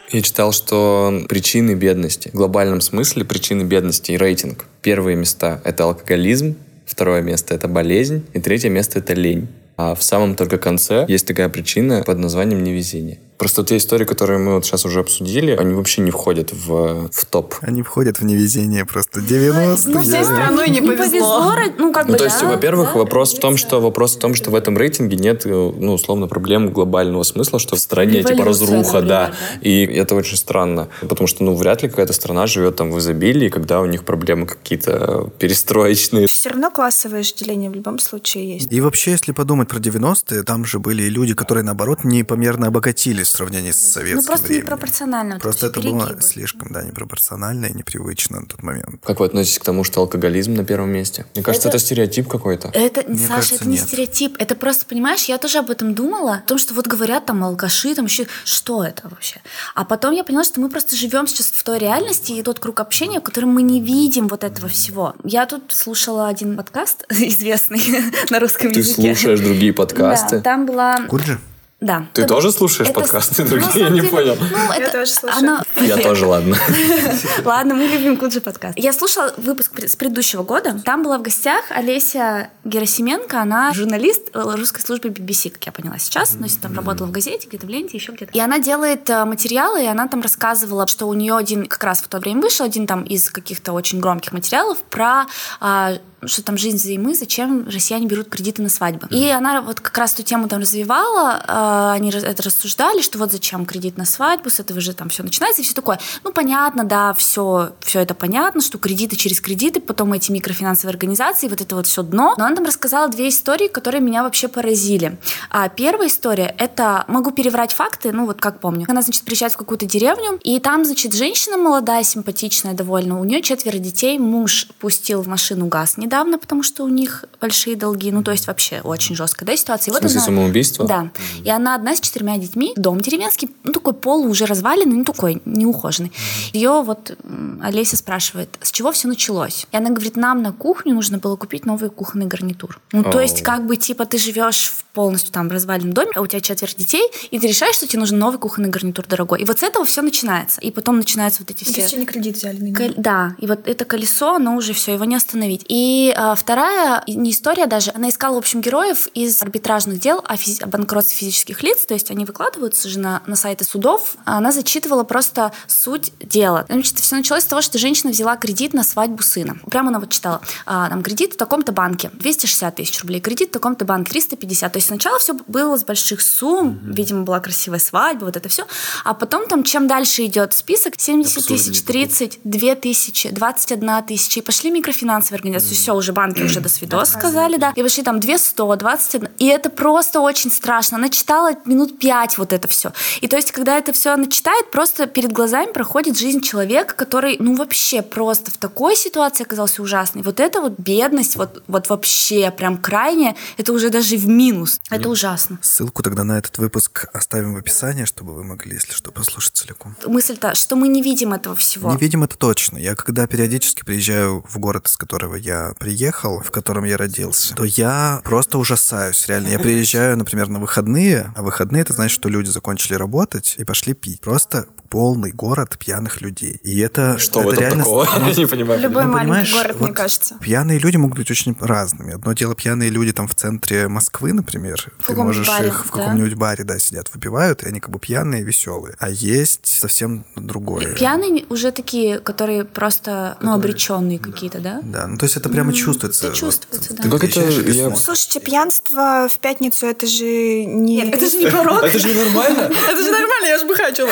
Я 0.09 0.21
читал, 0.21 0.53
что 0.53 1.23
причины 1.27 1.73
бедности, 1.73 2.29
в 2.29 2.35
глобальном 2.35 2.79
смысле 2.79 3.25
причины 3.25 3.63
бедности 3.63 4.11
и 4.11 4.17
рейтинг. 4.17 4.65
Первые 4.81 5.17
места— 5.17 5.59
это 5.65 5.83
алкоголизм, 5.83 6.55
второе 6.85 7.21
место— 7.21 7.53
это 7.55 7.67
болезнь, 7.67 8.25
и 8.31 8.39
третье 8.39 8.69
место— 8.69 8.99
это 8.99 9.13
лень. 9.13 9.49
А 9.75 9.95
в 9.95 10.03
самом 10.03 10.35
только 10.35 10.57
конце 10.59 11.03
есть 11.09 11.27
такая 11.27 11.49
причина 11.49 12.03
под 12.05 12.19
названием 12.19 12.63
невезение. 12.63 13.19
Просто 13.37 13.63
те 13.63 13.77
истории, 13.77 14.05
которые 14.05 14.39
мы 14.39 14.55
вот 14.55 14.65
сейчас 14.65 14.85
уже 14.85 14.99
обсудили, 14.99 15.51
они 15.51 15.73
вообще 15.73 16.01
не 16.01 16.11
входят 16.11 16.51
в, 16.51 17.09
в 17.11 17.25
топ. 17.25 17.55
Они 17.61 17.81
входят 17.81 18.19
в 18.19 18.25
невезение 18.25 18.85
просто. 18.85 19.21
90 19.21 19.89
Ну, 19.89 20.01
всей 20.01 20.23
страной 20.23 20.69
не 20.69 20.81
повезло. 20.81 21.53
Ну, 21.77 21.91
как 21.91 22.05
Ну, 22.07 22.13
бы, 22.13 22.17
то 22.17 22.25
есть, 22.25 22.41
во-первых, 22.41 22.93
да, 22.93 22.99
вопрос 22.99 23.33
в 23.33 23.39
том, 23.39 23.57
что 23.57 23.81
вопрос 23.81 24.15
в 24.15 24.19
том, 24.19 24.35
что 24.35 24.51
в 24.51 24.55
этом 24.55 24.77
рейтинге 24.77 25.17
нет, 25.17 25.45
э, 25.45 25.49
ну, 25.49 25.93
условно, 25.93 26.27
проблем 26.27 26.71
глобального 26.71 27.23
смысла, 27.23 27.59
что 27.59 27.75
в 27.75 27.79
стране 27.79 28.23
типа 28.23 28.43
разруха, 28.45 28.75
например, 28.75 29.07
да. 29.07 29.27
да. 29.27 29.33
И 29.61 29.85
это 29.85 30.15
очень 30.15 30.37
странно, 30.37 30.89
потому 31.01 31.27
что, 31.27 31.43
ну, 31.43 31.55
вряд 31.55 31.83
ли 31.83 31.89
какая-то 31.89 32.13
страна 32.13 32.47
живет 32.47 32.75
там 32.75 32.91
в 32.91 32.99
изобилии, 32.99 33.49
когда 33.49 33.81
у 33.81 33.85
них 33.85 34.03
проблемы 34.03 34.45
какие-то 34.45 35.31
перестроечные. 35.39 36.27
Все 36.27 36.49
равно 36.49 36.71
классовое 36.71 37.19
разделение 37.19 37.69
в 37.69 37.75
любом 37.75 37.99
случае 37.99 38.55
есть. 38.55 38.71
И 38.71 38.81
вообще, 38.81 39.11
если 39.11 39.31
подумать 39.31 39.69
про 39.69 39.79
90-е, 39.79 40.43
там 40.43 40.65
же 40.65 40.79
были 40.79 41.03
люди, 41.03 41.33
которые, 41.33 41.63
наоборот, 41.63 42.03
непомерно 42.03 42.67
обогатились. 42.67 43.22
В 43.29 43.35
сравнении 43.35 43.71
с 43.71 43.77
советским 43.77 44.17
Ну, 44.17 44.23
просто 44.25 44.47
временем. 44.47 44.65
непропорционально. 44.65 45.33
вот 45.35 45.41
Просто 45.41 45.67
это 45.67 45.79
было 45.81 46.05
перегибы. 46.07 46.21
слишком, 46.21 46.67
да, 46.71 46.83
непропорционально 46.83 47.67
и 47.67 47.73
непривычно 47.73 48.41
на 48.41 48.45
тот 48.47 48.63
момент. 48.63 49.01
Как 49.03 49.19
вы 49.19 49.25
относитесь 49.25 49.59
к 49.59 49.63
тому, 49.63 49.83
что 49.83 50.01
алкоголизм 50.01 50.53
на 50.53 50.63
первом 50.65 50.89
месте? 50.91 51.25
Мне 51.35 51.43
кажется, 51.43 51.69
это, 51.69 51.79
стереотип 51.79 52.27
какой-то. 52.27 52.69
Это, 52.73 53.03
Мне 53.07 53.17
Саша, 53.19 53.33
кажется, 53.35 53.55
это 53.55 53.65
не 53.67 53.75
нет. 53.77 53.87
стереотип. 53.87 54.35
Это 54.39 54.55
просто, 54.55 54.85
понимаешь, 54.85 55.23
я 55.25 55.37
тоже 55.37 55.59
об 55.59 55.69
этом 55.69 55.93
думала, 55.95 56.35
о 56.35 56.47
том, 56.47 56.57
что 56.57 56.73
вот 56.73 56.87
говорят 56.87 57.25
там 57.25 57.43
алкаши, 57.43 57.93
там 57.95 58.05
еще 58.05 58.27
что 58.45 58.83
это 58.83 59.07
вообще. 59.09 59.41
А 59.75 59.85
потом 59.85 60.13
я 60.13 60.23
поняла, 60.23 60.43
что 60.43 60.59
мы 60.61 60.69
просто 60.69 60.95
живем 60.95 61.27
сейчас 61.27 61.47
в 61.47 61.63
той 61.63 61.79
реальности 61.79 62.31
и 62.33 62.41
тот 62.43 62.59
круг 62.59 62.79
общения, 62.79 63.19
в 63.19 63.23
котором 63.23 63.49
мы 63.49 63.61
не 63.61 63.81
видим 63.81 64.27
вот 64.27 64.43
этого 64.43 64.67
всего. 64.69 65.13
Я 65.23 65.45
тут 65.45 65.71
слушала 65.73 66.27
один 66.27 66.55
подкаст 66.57 67.05
известный 67.09 67.81
на 68.29 68.39
русском 68.39 68.71
Ты 68.71 68.79
языке. 68.79 69.15
слушаешь 69.15 69.39
другие 69.39 69.73
подкасты? 69.73 70.37
Да, 70.37 70.41
там 70.41 70.65
была... 70.65 71.01
Куджи? 71.07 71.39
Да. 71.83 72.05
Ты 72.13 72.21
Там- 72.21 72.29
тоже 72.29 72.51
слушаешь 72.53 72.89
это- 72.89 72.99
подкасты 73.01 73.43
ну, 73.43 73.49
другие? 73.49 73.69
на 73.73 73.77
Я 73.77 73.89
не 73.89 73.99
деле, 73.99 74.09
понял. 74.09 74.37
Ну, 74.39 74.57
Я 74.71 74.77
это, 74.77 74.91
тоже 74.99 75.11
слушаю. 75.11 75.37
она- 75.39 75.63
Я 75.75 75.97
тоже, 75.97 76.25
ладно. 76.25 76.55
Ладно, 77.45 77.75
мы 77.75 77.83
любим 77.87 78.15
Куджи 78.15 78.39
подкаст. 78.39 78.79
Я 78.79 78.93
слушала 78.93 79.33
выпуск 79.35 79.71
с 79.85 79.95
предыдущего 79.97 80.43
года. 80.43 80.79
Там 80.85 81.03
была 81.03 81.17
в 81.17 81.21
гостях 81.21 81.65
Олеся 81.71 82.49
Герасименко. 82.63 83.41
Она 83.41 83.73
журналист 83.73 84.29
э, 84.33 84.41
русской 84.41 84.79
службы 84.81 85.09
BBC, 85.09 85.49
как 85.49 85.65
я 85.65 85.71
поняла 85.73 85.97
сейчас. 85.97 86.29
То 86.29 86.43
есть 86.43 86.61
там 86.61 86.73
работала 86.75 87.07
в 87.07 87.11
газете, 87.11 87.47
где-то 87.47 87.65
в 87.67 87.69
ленте, 87.69 87.97
еще 87.97 88.13
где-то. 88.13 88.31
И 88.31 88.39
она 88.39 88.59
делает 88.59 89.09
э, 89.09 89.25
материалы, 89.25 89.83
и 89.83 89.87
она 89.87 90.07
там 90.07 90.21
рассказывала, 90.21 90.87
что 90.87 91.07
у 91.07 91.13
нее 91.13 91.35
один 91.35 91.65
как 91.65 91.83
раз 91.83 92.01
в 92.01 92.07
то 92.07 92.19
время 92.19 92.41
вышел 92.41 92.65
один 92.65 92.87
там 92.87 93.03
из 93.03 93.29
каких-то 93.29 93.73
очень 93.73 93.99
громких 93.99 94.31
материалов 94.31 94.77
про 94.89 95.25
а, 95.59 95.97
что 96.27 96.43
там 96.43 96.57
жизнь 96.57 96.77
взаймы, 96.77 97.15
зачем 97.15 97.67
россияне 97.67 98.07
берут 98.07 98.29
кредиты 98.29 98.61
на 98.61 98.69
свадьбы. 98.69 99.07
И 99.09 99.29
она 99.29 99.61
вот 99.61 99.79
как 99.79 99.97
раз 99.97 100.13
эту 100.13 100.23
тему 100.23 100.47
там 100.47 100.61
развивала, 100.61 101.43
а, 101.47 101.93
они 101.93 102.09
это 102.09 102.43
рассуждали, 102.43 103.01
что 103.01 103.17
вот 103.17 103.31
зачем 103.31 103.65
кредит 103.65 103.97
на 103.97 104.05
свадьбу, 104.05 104.49
с 104.49 104.59
этого 104.59 104.81
же 104.81 104.93
там 104.93 105.09
все 105.09 105.23
начинается 105.23 105.61
и 105.61 105.65
все 105.65 105.73
такое. 105.73 105.99
Ну, 106.23 106.31
понятно, 106.31 106.83
да, 106.83 107.13
все, 107.13 107.73
все 107.81 107.99
это 107.99 108.13
понятно, 108.13 108.61
что 108.61 108.77
кредиты 108.77 109.15
через 109.15 109.41
кредиты, 109.41 109.81
потом 109.81 110.13
эти 110.13 110.31
микрофинансовые 110.31 110.91
организации, 110.91 111.47
вот 111.47 111.61
это 111.61 111.75
вот 111.75 111.87
все 111.87 112.03
дно. 112.03 112.35
Но 112.37 112.45
она 112.45 112.55
там 112.55 112.65
рассказала 112.65 113.07
две 113.07 113.29
истории, 113.29 113.67
которые 113.67 114.01
меня 114.01 114.23
вообще 114.23 114.47
поразили. 114.47 115.17
А 115.49 115.69
первая 115.69 116.07
история, 116.07 116.53
это, 116.57 117.05
могу 117.07 117.31
переврать 117.31 117.73
факты, 117.73 118.11
ну 118.11 118.25
вот 118.25 118.39
как 118.39 118.59
помню. 118.59 118.85
Она, 118.89 119.01
значит, 119.01 119.23
приезжает 119.23 119.53
в 119.53 119.57
какую-то 119.57 119.85
деревню, 119.85 120.39
и 120.43 120.59
там, 120.59 120.85
значит, 120.85 121.13
женщина 121.13 121.57
молодая, 121.57 122.03
симпатичная 122.03 122.73
довольно, 122.73 123.19
у 123.19 123.23
нее 123.23 123.41
четверо 123.41 123.77
детей, 123.77 124.17
муж 124.19 124.67
пустил 124.79 125.21
в 125.21 125.27
машину 125.27 125.67
газ 125.67 125.97
недавно, 126.13 126.37
потому 126.37 126.61
что 126.61 126.83
у 126.83 126.87
них 126.89 127.25
большие 127.41 127.75
долги, 127.75 128.11
ну 128.11 128.23
то 128.23 128.31
есть 128.31 128.45
вообще 128.45 128.81
очень 128.83 129.15
жесткая 129.15 129.47
да, 129.47 129.57
ситуация. 129.57 129.91
И 129.91 129.95
В 129.95 129.99
смысле 129.99 130.17
она- 130.17 130.25
самоубийство? 130.25 130.87
Да. 130.87 131.11
И 131.43 131.49
она 131.49 131.73
одна 131.73 131.95
с 131.95 131.99
четырьмя 131.99 132.37
детьми, 132.37 132.73
дом 132.75 133.01
деревенский, 133.01 133.49
ну 133.63 133.73
такой 133.73 133.93
пол 133.93 134.25
уже 134.27 134.45
разваленный, 134.45 134.97
ну 134.97 135.05
такой 135.05 135.41
неухоженный. 135.45 136.11
Ее 136.53 136.83
вот 136.83 137.17
Олеся 137.61 137.97
спрашивает, 137.97 138.49
с 138.61 138.71
чего 138.71 138.91
все 138.91 139.07
началось? 139.07 139.65
И 139.71 139.77
она 139.77 139.89
говорит, 139.89 140.15
нам 140.15 140.43
на 140.43 140.51
кухню 140.51 140.93
нужно 140.93 141.17
было 141.17 141.35
купить 141.35 141.65
новый 141.65 141.89
кухонный 141.89 142.27
гарнитур. 142.27 142.79
Ну 142.91 143.03
то 143.03 143.19
есть 143.19 143.41
как 143.41 143.65
бы 143.65 143.75
типа 143.75 144.05
ты 144.05 144.17
живешь 144.19 144.67
в 144.67 144.83
полностью 144.93 145.33
там 145.33 145.49
разваленном 145.49 145.93
доме, 145.93 146.11
а 146.15 146.21
у 146.21 146.27
тебя 146.27 146.39
четверо 146.39 146.71
детей, 146.77 147.09
и 147.31 147.39
ты 147.39 147.47
решаешь, 147.47 147.75
что 147.75 147.87
тебе 147.87 147.99
нужен 147.99 148.19
новый 148.19 148.37
кухонный 148.37 148.69
гарнитур 148.69 149.05
дорогой. 149.07 149.41
И 149.41 149.45
вот 149.45 149.59
с 149.59 149.63
этого 149.63 149.85
все 149.85 150.03
начинается. 150.03 150.61
И 150.61 150.69
потом 150.69 150.97
начинаются 150.97 151.41
вот 151.41 151.49
эти 151.49 151.63
все... 151.63 151.81
есть 151.81 151.93
они 151.95 152.05
кредит 152.05 152.37
взяли 152.37 152.59
на. 152.59 152.77
Кол- 152.77 152.93
Да, 152.97 153.35
и 153.39 153.47
вот 153.47 153.67
это 153.67 153.85
колесо, 153.85 154.35
оно 154.35 154.55
уже 154.55 154.73
все, 154.73 154.93
его 154.93 155.05
не 155.05 155.15
остановить. 155.15 155.65
И 155.67 156.02
а, 156.11 156.35
вторая, 156.35 157.03
и 157.05 157.15
не 157.15 157.31
история 157.31 157.67
даже, 157.67 157.91
она 157.93 158.09
искала, 158.09 158.35
в 158.35 158.37
общем, 158.39 158.61
героев 158.61 159.07
из 159.13 159.41
арбитражных 159.41 159.99
дел 159.99 160.23
о, 160.25 160.35
физи- 160.35 160.63
о 160.63 160.67
банкротстве 160.67 161.17
физических 161.17 161.61
лиц, 161.63 161.85
то 161.85 161.93
есть 161.93 162.09
они 162.11 162.25
выкладываются 162.25 162.89
же 162.89 162.99
на, 162.99 163.21
на 163.27 163.35
сайты 163.35 163.65
судов. 163.65 164.15
А 164.25 164.37
Она 164.37 164.51
зачитывала 164.51 165.03
просто 165.03 165.51
суть 165.67 166.13
дела. 166.19 166.65
Значит, 166.69 166.99
все 166.99 167.15
началось 167.15 167.43
с 167.43 167.47
того, 167.47 167.61
что 167.61 167.77
женщина 167.77 168.11
взяла 168.11 168.35
кредит 168.37 168.73
на 168.73 168.83
свадьбу 168.83 169.21
сына. 169.23 169.57
Прямо 169.69 169.89
она 169.89 169.99
вот 169.99 170.09
читала, 170.09 170.41
а, 170.65 170.89
там, 170.89 171.03
кредит 171.03 171.33
в 171.33 171.37
таком-то 171.37 171.71
банке, 171.71 172.09
260 172.13 172.75
тысяч 172.75 173.01
рублей, 173.01 173.21
кредит 173.21 173.49
в 173.49 173.53
таком-то 173.53 173.85
банке, 173.85 174.11
350. 174.11 174.71
То 174.71 174.77
есть 174.77 174.87
сначала 174.87 175.19
все 175.19 175.33
было 175.47 175.77
с 175.77 175.83
больших 175.83 176.21
сумм, 176.21 176.79
видимо, 176.83 177.23
была 177.23 177.39
красивая 177.39 177.79
свадьба, 177.79 178.25
вот 178.25 178.37
это 178.37 178.49
все. 178.49 178.65
А 179.03 179.13
потом 179.13 179.47
там, 179.47 179.63
чем 179.63 179.87
дальше 179.87 180.25
идет 180.25 180.53
список, 180.53 180.93
70 180.97 181.45
тысяч, 181.45 181.83
30, 181.83 182.39
2 182.43 182.75
тысячи, 182.75 183.29
21 183.29 184.03
тысяча. 184.03 184.39
И 184.39 184.43
пошли 184.43 184.71
микрофинансовые 184.71 185.37
организации. 185.37 185.75
Все, 185.75 185.92
уже 185.93 186.13
банки 186.13 186.41
уже 186.41 186.59
до 186.59 186.69
свидос 186.69 187.09
сказали, 187.09 187.57
да. 187.57 187.73
И 187.75 187.83
пошли 187.83 188.03
там 188.03 188.19
200, 188.19 188.77
21. 188.77 189.29
И 189.39 189.47
это 189.47 189.69
просто 189.69 190.19
очень 190.19 190.51
страшно. 190.51 190.97
Она 190.97 191.09
читала 191.09 191.51
минут 191.65 191.99
5 191.99 192.37
вот 192.37 192.53
это 192.53 192.67
все. 192.67 192.93
И 193.21 193.27
то 193.27 193.35
есть, 193.35 193.51
когда 193.51 193.77
это 193.77 193.93
все 193.93 194.11
она 194.11 194.27
читает, 194.27 194.71
просто 194.71 195.07
перед 195.07 195.31
глазами 195.31 195.71
проходит 195.71 196.17
жизнь 196.17 196.41
человека, 196.41 196.95
который, 196.95 197.37
ну, 197.39 197.55
вообще 197.55 198.01
просто 198.01 198.51
в 198.51 198.57
такой 198.57 198.95
ситуации 198.95 199.43
оказался 199.43 199.81
ужасный. 199.81 200.21
Вот 200.21 200.39
это 200.39 200.61
вот 200.61 200.73
бедность, 200.77 201.35
вот, 201.35 201.63
вот 201.67 201.89
вообще 201.89 202.51
прям 202.51 202.77
крайне, 202.77 203.35
это 203.57 203.73
уже 203.73 203.89
даже 203.89 204.17
в 204.17 204.27
минус. 204.27 204.79
Это 204.89 205.09
ужасно. 205.09 205.59
Ссылку 205.61 206.03
тогда 206.03 206.23
на 206.23 206.37
этот 206.37 206.57
выпуск 206.57 207.07
оставим 207.13 207.53
в 207.53 207.57
описании, 207.57 208.05
чтобы 208.05 208.33
вы 208.33 208.43
могли, 208.43 208.73
если 208.73 208.93
что, 208.93 209.11
послушать 209.11 209.55
целиком. 209.55 209.95
Мысль-то, 210.05 210.55
что 210.55 210.75
мы 210.75 210.87
не 210.87 211.01
видим 211.01 211.33
этого 211.33 211.55
всего. 211.55 211.91
Не 211.91 211.97
видим 211.97 212.23
это 212.23 212.37
точно. 212.37 212.77
Я 212.77 212.95
когда 212.95 213.27
периодически 213.27 213.83
приезжаю 213.83 214.43
в 214.47 214.57
город, 214.59 214.87
из 214.87 214.97
которого 214.97 215.35
я 215.35 215.73
приехал, 215.83 216.39
в 216.39 216.49
котором 216.49 216.85
я 216.85 216.95
родился, 216.95 217.53
то 217.55 217.65
я 217.65 218.21
просто 218.23 218.57
ужасаюсь. 218.57 219.27
Реально, 219.27 219.49
я 219.49 219.59
приезжаю, 219.59 220.15
например, 220.15 220.47
на 220.47 220.59
выходные, 220.59 221.33
а 221.35 221.41
выходные 221.41 221.81
это 221.81 221.91
значит, 221.91 222.15
что 222.15 222.29
люди 222.29 222.47
закончили 222.47 222.93
работать 222.95 223.55
и 223.57 223.65
пошли 223.65 223.93
пить. 223.93 224.21
Просто 224.21 224.67
полный 224.93 225.31
город 225.31 225.75
пьяных 225.79 226.21
людей. 226.21 226.59
И 226.61 226.79
это 226.79 227.17
Что 227.17 227.39
это 227.39 227.49
в 227.49 227.53
этом 227.53 227.63
реально 227.63 227.83
такого? 227.83 228.07
ну, 228.19 228.27
Я 228.29 228.35
не 228.35 228.45
понимаю. 228.45 228.79
Любой 228.79 229.05
ну, 229.05 229.11
маленький 229.13 229.51
город, 229.51 229.79
мне 229.79 229.87
вот 229.87 229.97
кажется. 229.97 230.37
Пьяные 230.39 230.77
люди 230.77 230.97
могут 230.97 231.17
быть 231.17 231.31
очень 231.31 231.57
разными. 231.59 232.13
Одно 232.13 232.33
дело 232.33 232.53
пьяные 232.53 232.91
люди 232.91 233.11
там 233.11 233.27
в 233.27 233.33
центре 233.33 233.87
Москвы, 233.87 234.33
например. 234.33 234.91
В 234.99 235.07
Ты 235.07 235.15
можешь 235.15 235.47
баре, 235.47 235.69
их 235.69 235.87
в 235.87 235.91
да? 235.91 235.97
каком-нибудь 235.97 236.35
баре, 236.35 236.63
да, 236.63 236.77
сидят, 236.77 237.09
выпивают, 237.11 237.63
и 237.63 237.69
они 237.69 237.79
как 237.79 237.89
бы 237.89 237.97
пьяные, 237.97 238.43
веселые. 238.43 238.95
А 238.99 239.09
есть 239.09 239.65
совсем 239.65 240.25
другое. 240.35 240.93
Пьяные 240.93 241.45
уже 241.49 241.71
такие, 241.71 242.19
которые 242.19 242.63
просто, 242.63 243.39
ну, 243.41 243.51
обреченные 243.53 244.19
какие-то, 244.19 244.59
да? 244.59 244.81
Да, 244.83 245.07
ну 245.07 245.17
то 245.17 245.23
есть 245.23 245.37
это 245.37 245.49
прямо 245.49 245.73
чувствуется. 245.73 246.27
это 246.27 246.35
чувствуется, 246.35 246.93
да. 246.93 247.01
ты 247.01 247.09
как 247.09 247.23
это- 247.23 247.41
и 247.41 247.71
я-. 247.71 247.95
Слушайте, 247.95 248.41
пьянство 248.41 249.27
в 249.27 249.39
пятницу 249.39 249.87
это 249.87 250.05
же 250.05 250.65
не... 250.65 251.03
Это 251.03 251.27
же 251.27 251.37
не 251.37 251.47
порог. 251.49 251.81
Это 251.83 251.97
же 251.97 252.13
нормально. 252.13 252.71
Это 252.89 253.03
же 253.03 253.09
нормально, 253.09 253.47
я 253.47 253.57
же 253.57 253.65
бухачила. 253.65 254.11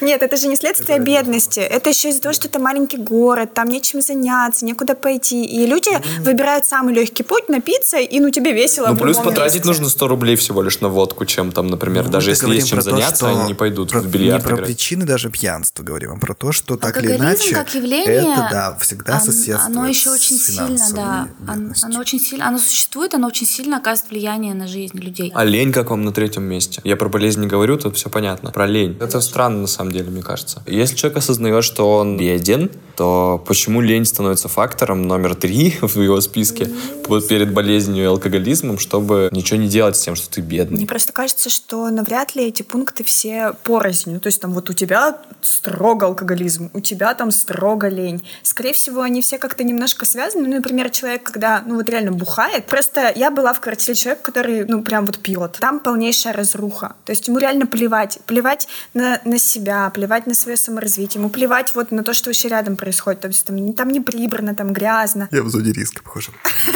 Нет, 0.00 0.22
это 0.22 0.36
же 0.36 0.48
не 0.48 0.56
следствие 0.56 0.98
бедности. 0.98 1.60
Это 1.60 1.90
еще 1.90 2.10
из-за 2.10 2.20
того, 2.22 2.32
что 2.32 2.48
это 2.48 2.58
маленький 2.58 2.96
город, 2.98 3.54
там 3.54 3.68
нечем 3.68 4.00
заняться, 4.00 4.64
некуда 4.64 4.94
пойти. 4.94 5.44
И 5.44 5.66
люди 5.66 5.90
выбирают 6.20 6.66
самый 6.66 6.94
легкий 6.94 7.22
путь, 7.22 7.48
напиться, 7.48 7.98
и 7.98 8.20
ну 8.20 8.30
тебе 8.30 8.52
весело. 8.52 8.88
Ну, 8.88 8.96
плюс 8.96 9.16
потратить 9.18 9.56
месте. 9.56 9.68
нужно 9.68 9.88
100 9.88 10.08
рублей 10.08 10.36
всего 10.36 10.62
лишь 10.62 10.80
на 10.80 10.88
водку, 10.88 11.24
чем 11.24 11.52
там, 11.52 11.66
например, 11.68 12.04
Ну, 12.04 12.10
даже 12.10 12.30
если 12.30 12.52
есть 12.54 12.68
чем 12.68 12.78
то, 12.78 12.84
заняться, 12.84 13.16
что- 13.16 13.28
они 13.28 13.48
не 13.48 13.54
пойдут 13.54 13.90
про- 13.90 14.00
в 14.00 14.06
бильярд 14.06 14.42
Не 14.42 14.44
про 14.48 14.54
играть. 14.56 14.66
причины 14.66 15.04
даже 15.04 15.30
пьянства 15.30 15.82
говорим, 15.82 16.12
а 16.12 16.16
про 16.18 16.34
то, 16.34 16.52
что 16.52 16.76
так 16.76 16.96
или 17.02 17.12
Алкоголизм 17.12 17.42
иначе 17.42 17.54
как 17.54 17.74
явление, 17.74 18.32
это, 18.32 18.48
да, 18.50 18.78
всегда 18.80 19.14
он- 19.14 19.20
соседствует 19.20 19.76
Оно 19.76 19.86
еще 19.88 20.10
очень 20.10 20.36
с 20.38 20.46
сильно, 20.46 20.78
да. 20.94 21.28
Он- 21.48 21.58
бедностью. 21.60 21.86
Оно 21.88 22.00
очень 22.00 22.20
сильно, 22.20 22.48
оно 22.48 22.58
существует, 22.58 23.14
оно 23.14 23.26
очень 23.26 23.46
сильно 23.46 23.78
оказывает 23.78 24.10
влияние 24.10 24.54
на 24.54 24.66
жизнь 24.66 24.98
людей. 24.98 25.32
А 25.34 25.44
лень 25.44 25.72
как 25.72 25.90
вам 25.90 26.04
на 26.04 26.12
третьем 26.12 26.44
месте? 26.44 26.80
Я 26.84 26.96
про 26.96 27.08
болезнь 27.08 27.40
не 27.40 27.46
говорю, 27.46 27.76
тут 27.78 27.96
все 27.96 28.08
понятно. 28.10 28.50
Про 28.52 28.66
лень. 28.66 28.96
Это 29.00 29.20
странно, 29.20 29.62
на 29.62 29.66
самом 29.66 29.87
деле, 29.92 30.10
мне 30.10 30.22
кажется. 30.22 30.62
Если 30.66 30.96
человек 30.96 31.18
осознает, 31.18 31.64
что 31.64 31.98
он 31.98 32.16
беден, 32.16 32.70
то 32.96 33.42
почему 33.46 33.80
лень 33.80 34.04
становится 34.04 34.48
фактором 34.48 35.06
номер 35.06 35.34
три 35.34 35.76
в 35.80 36.00
его 36.00 36.20
списке 36.20 36.70
вот 37.06 37.28
перед 37.28 37.52
болезнью 37.52 38.04
и 38.04 38.06
алкоголизмом, 38.06 38.78
чтобы 38.78 39.28
ничего 39.32 39.58
не 39.58 39.68
делать 39.68 39.96
с 39.96 40.00
тем, 40.00 40.16
что 40.16 40.28
ты 40.30 40.40
бедный? 40.40 40.78
Мне 40.78 40.86
просто 40.86 41.12
кажется, 41.12 41.50
что 41.50 41.88
навряд 41.90 42.34
ли 42.34 42.46
эти 42.46 42.62
пункты 42.62 43.04
все 43.04 43.54
порознь. 43.62 44.12
Ну, 44.12 44.20
то 44.20 44.26
есть 44.26 44.40
там 44.40 44.52
вот 44.52 44.70
у 44.70 44.72
тебя 44.72 45.18
строго 45.42 46.06
алкоголизм, 46.06 46.70
у 46.72 46.80
тебя 46.80 47.14
там 47.14 47.30
строго 47.30 47.88
лень. 47.88 48.24
Скорее 48.42 48.72
всего, 48.72 49.02
они 49.02 49.22
все 49.22 49.38
как-то 49.38 49.64
немножко 49.64 50.04
связаны. 50.04 50.48
Ну, 50.48 50.56
например, 50.56 50.90
человек, 50.90 51.22
когда, 51.22 51.62
ну, 51.66 51.76
вот 51.76 51.88
реально 51.88 52.12
бухает. 52.12 52.66
Просто 52.66 53.12
я 53.14 53.30
была 53.30 53.52
в 53.52 53.60
квартире 53.60 53.94
человека, 53.94 54.22
который, 54.22 54.64
ну, 54.64 54.82
прям 54.82 55.04
вот 55.06 55.18
пьет. 55.18 55.58
Там 55.60 55.80
полнейшая 55.80 56.32
разруха. 56.32 56.94
То 57.04 57.12
есть 57.12 57.28
ему 57.28 57.38
реально 57.38 57.66
плевать. 57.66 58.18
Плевать 58.26 58.68
на, 58.94 59.20
на 59.24 59.38
себя, 59.38 59.67
плевать 59.94 60.26
на 60.26 60.34
свое 60.34 60.56
саморазвитие. 60.56 61.20
Ему 61.20 61.30
плевать 61.30 61.74
вот 61.74 61.90
на 61.90 62.02
то, 62.02 62.12
что 62.12 62.30
вообще 62.30 62.48
рядом 62.48 62.76
происходит. 62.76 63.20
То 63.20 63.28
есть 63.28 63.44
там, 63.44 63.72
там 63.72 63.90
не 63.90 64.00
прибрано, 64.00 64.54
там 64.54 64.72
грязно. 64.72 65.28
Я 65.30 65.42
в 65.42 65.48
зоне 65.48 65.72
риска, 65.72 66.02
похоже. 66.02 66.30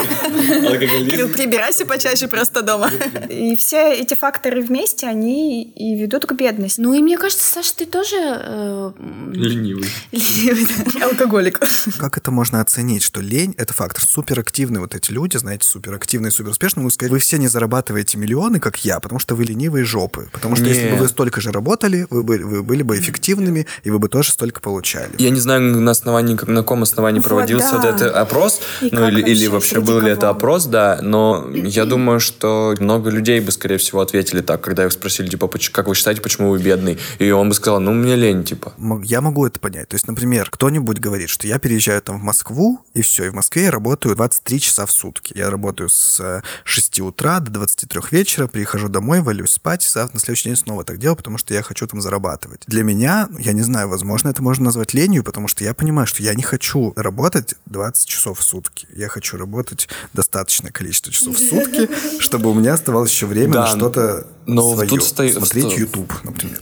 Алкоголизм? 0.69 1.33
прибирайся 1.33 1.87
почаще 1.87 2.29
просто 2.29 2.63
дома. 2.63 2.91
И 3.29 3.57
все 3.57 3.93
эти 3.95 4.15
факторы 4.15 4.63
вместе, 4.63 5.07
они 5.07 5.65
и 5.65 5.97
ведут 5.97 6.27
к 6.27 6.33
бедности. 6.33 6.81
Ну 6.81 6.95
и 6.95 7.03
мне 7.03 7.19
кажется, 7.19 7.45
Саша, 7.45 7.75
ты 7.77 7.87
тоже 7.87 8.17
э, 8.19 8.93
Ленивый. 9.33 9.89
ленивый. 10.11 11.03
Алкоголик. 11.03 11.61
Как 11.99 12.19
это 12.19 12.31
можно 12.31 12.61
оценить, 12.61 13.03
что 13.03 13.21
лень— 13.21 13.55
это 13.59 13.73
фактор. 13.75 14.03
Суперактивные 14.03 14.81
вот 14.81 14.95
эти 14.95 15.11
люди, 15.13 15.37
знаете, 15.37 15.67
суперактивные, 15.67 16.31
суперуспешные, 16.31 16.83
могут 16.83 16.95
сказать, 16.95 17.13
вы 17.13 17.19
все 17.19 17.39
не 17.39 17.49
зарабатываете 17.49 18.19
миллионы, 18.19 18.61
как 18.61 18.85
я, 18.85 19.01
потому 19.01 19.19
что 19.19 19.35
вы 19.35 19.45
ленивые 19.45 19.85
жопы. 19.85 20.29
Потому 20.33 20.57
что 20.57 20.65
если 20.67 20.91
бы 20.91 20.97
вы 20.97 21.09
столько 21.09 21.41
же 21.41 21.51
работали, 21.53 22.07
вы, 22.11 22.23
бы, 22.23 22.39
вы 22.63 22.77
были 22.83 22.99
бы 22.99 23.05
эффективными, 23.05 23.67
и 23.85 23.91
вы 23.91 23.99
бы 23.99 24.09
тоже 24.09 24.33
столько 24.33 24.61
получали. 24.61 25.11
Я 25.19 25.31
не 25.31 25.41
знаю, 25.41 25.61
на 25.61 25.91
основании, 25.91 26.35
на 26.47 26.63
каком 26.63 26.83
основании 26.83 27.19
Вот, 27.21 27.25
проводился 27.27 27.73
вот 27.75 27.83
да. 27.83 27.89
этот 27.91 28.15
опрос, 28.15 28.61
И 28.81 28.89
ну 28.93 29.09
или, 29.09 29.23
или 29.23 29.47
вообще, 29.47 29.81
был 29.81 30.01
ли 30.01 30.11
это 30.11 30.23
кого? 30.23 30.33
опрос, 30.33 30.67
да, 30.67 30.99
но 31.03 31.49
я 31.55 31.85
думаю, 31.85 32.21
что 32.21 32.75
много 32.81 33.11
людей 33.11 33.41
бы, 33.41 33.53
скорее 33.53 33.79
всего, 33.79 34.01
ответили 34.01 34.41
так, 34.41 34.61
когда 34.61 34.85
их 34.85 34.93
спросили, 34.93 35.29
типа, 35.29 35.47
«Поч- 35.47 35.71
как 35.71 35.89
вы 35.89 35.95
считаете, 35.95 36.21
почему 36.21 36.51
вы 36.51 36.59
бедный? 36.59 36.99
И 37.19 37.31
он 37.31 37.49
бы 37.49 37.55
сказал, 37.55 37.81
ну, 37.81 37.93
мне 37.93 38.17
лень, 38.17 38.45
типа. 38.45 38.73
Я 39.05 39.21
могу 39.21 39.47
это 39.47 39.59
понять. 39.61 39.89
То 39.89 39.95
есть, 39.95 40.07
например, 40.09 40.49
кто-нибудь 40.51 40.99
говорит, 40.99 41.29
что 41.29 41.47
я 41.47 41.59
переезжаю 41.59 42.03
там 42.03 42.19
в 42.21 42.23
Москву, 42.23 42.81
и 42.95 43.03
все, 43.03 43.25
и 43.27 43.29
в 43.29 43.35
Москве 43.35 43.65
я 43.65 43.71
работаю 43.71 44.15
23 44.17 44.61
часа 44.61 44.87
в 44.87 44.91
сутки. 44.91 45.33
Я 45.37 45.51
работаю 45.51 45.89
с 45.89 46.19
э, 46.21 46.43
6 46.65 47.01
утра 47.01 47.41
до 47.41 47.51
23 47.51 48.01
вечера, 48.11 48.47
прихожу 48.47 48.89
домой, 48.89 49.21
валюсь 49.21 49.51
спать, 49.53 49.85
и 49.85 49.89
завтра 49.89 50.15
на 50.17 50.21
следующий 50.21 50.49
день 50.51 50.57
снова 50.57 50.85
так 50.85 50.99
делаю, 50.99 51.17
потому 51.17 51.39
что 51.39 51.55
я 51.55 51.63
хочу 51.63 51.87
там 51.87 52.01
зарабатывать. 52.01 52.63
Для 52.73 52.85
меня, 52.85 53.29
я 53.39 53.53
не 53.53 53.61
знаю, 53.61 53.91
возможно, 53.91 54.31
это 54.31 54.43
можно 54.43 54.65
назвать 54.65 54.95
ленью, 54.95 55.23
потому 55.23 55.47
что 55.47 55.63
я 55.63 55.75
понимаю, 55.75 56.07
что 56.07 56.23
я 56.23 56.35
не 56.35 56.43
хочу 56.43 56.95
работать 56.97 57.55
20 57.67 58.09
часов 58.09 58.39
в 58.39 58.43
сутки. 58.43 58.89
Я 58.97 59.09
хочу 59.09 59.37
работать 59.37 59.91
достаточное 60.15 60.73
количество 60.73 61.13
часов 61.13 61.37
в 61.37 61.39
сутки, 61.39 61.91
чтобы 62.19 62.51
у 62.51 62.55
меня 62.55 62.73
оставалось 62.73 63.11
еще 63.11 63.27
время 63.27 63.53
Да, 63.53 63.61
на 63.61 63.67
что-то 63.67 64.27
но 64.47 64.75
свое. 64.75 64.89
тут 64.89 65.05
стоит- 65.05 65.35
Смотреть 65.35 65.77
YouTube, 65.79 66.13
например. 66.25 66.59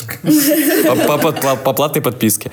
По, 1.06 1.18
по- 1.18 1.32
по- 1.32 1.56
по 1.56 1.72
платной 1.72 2.02
подписке. 2.02 2.50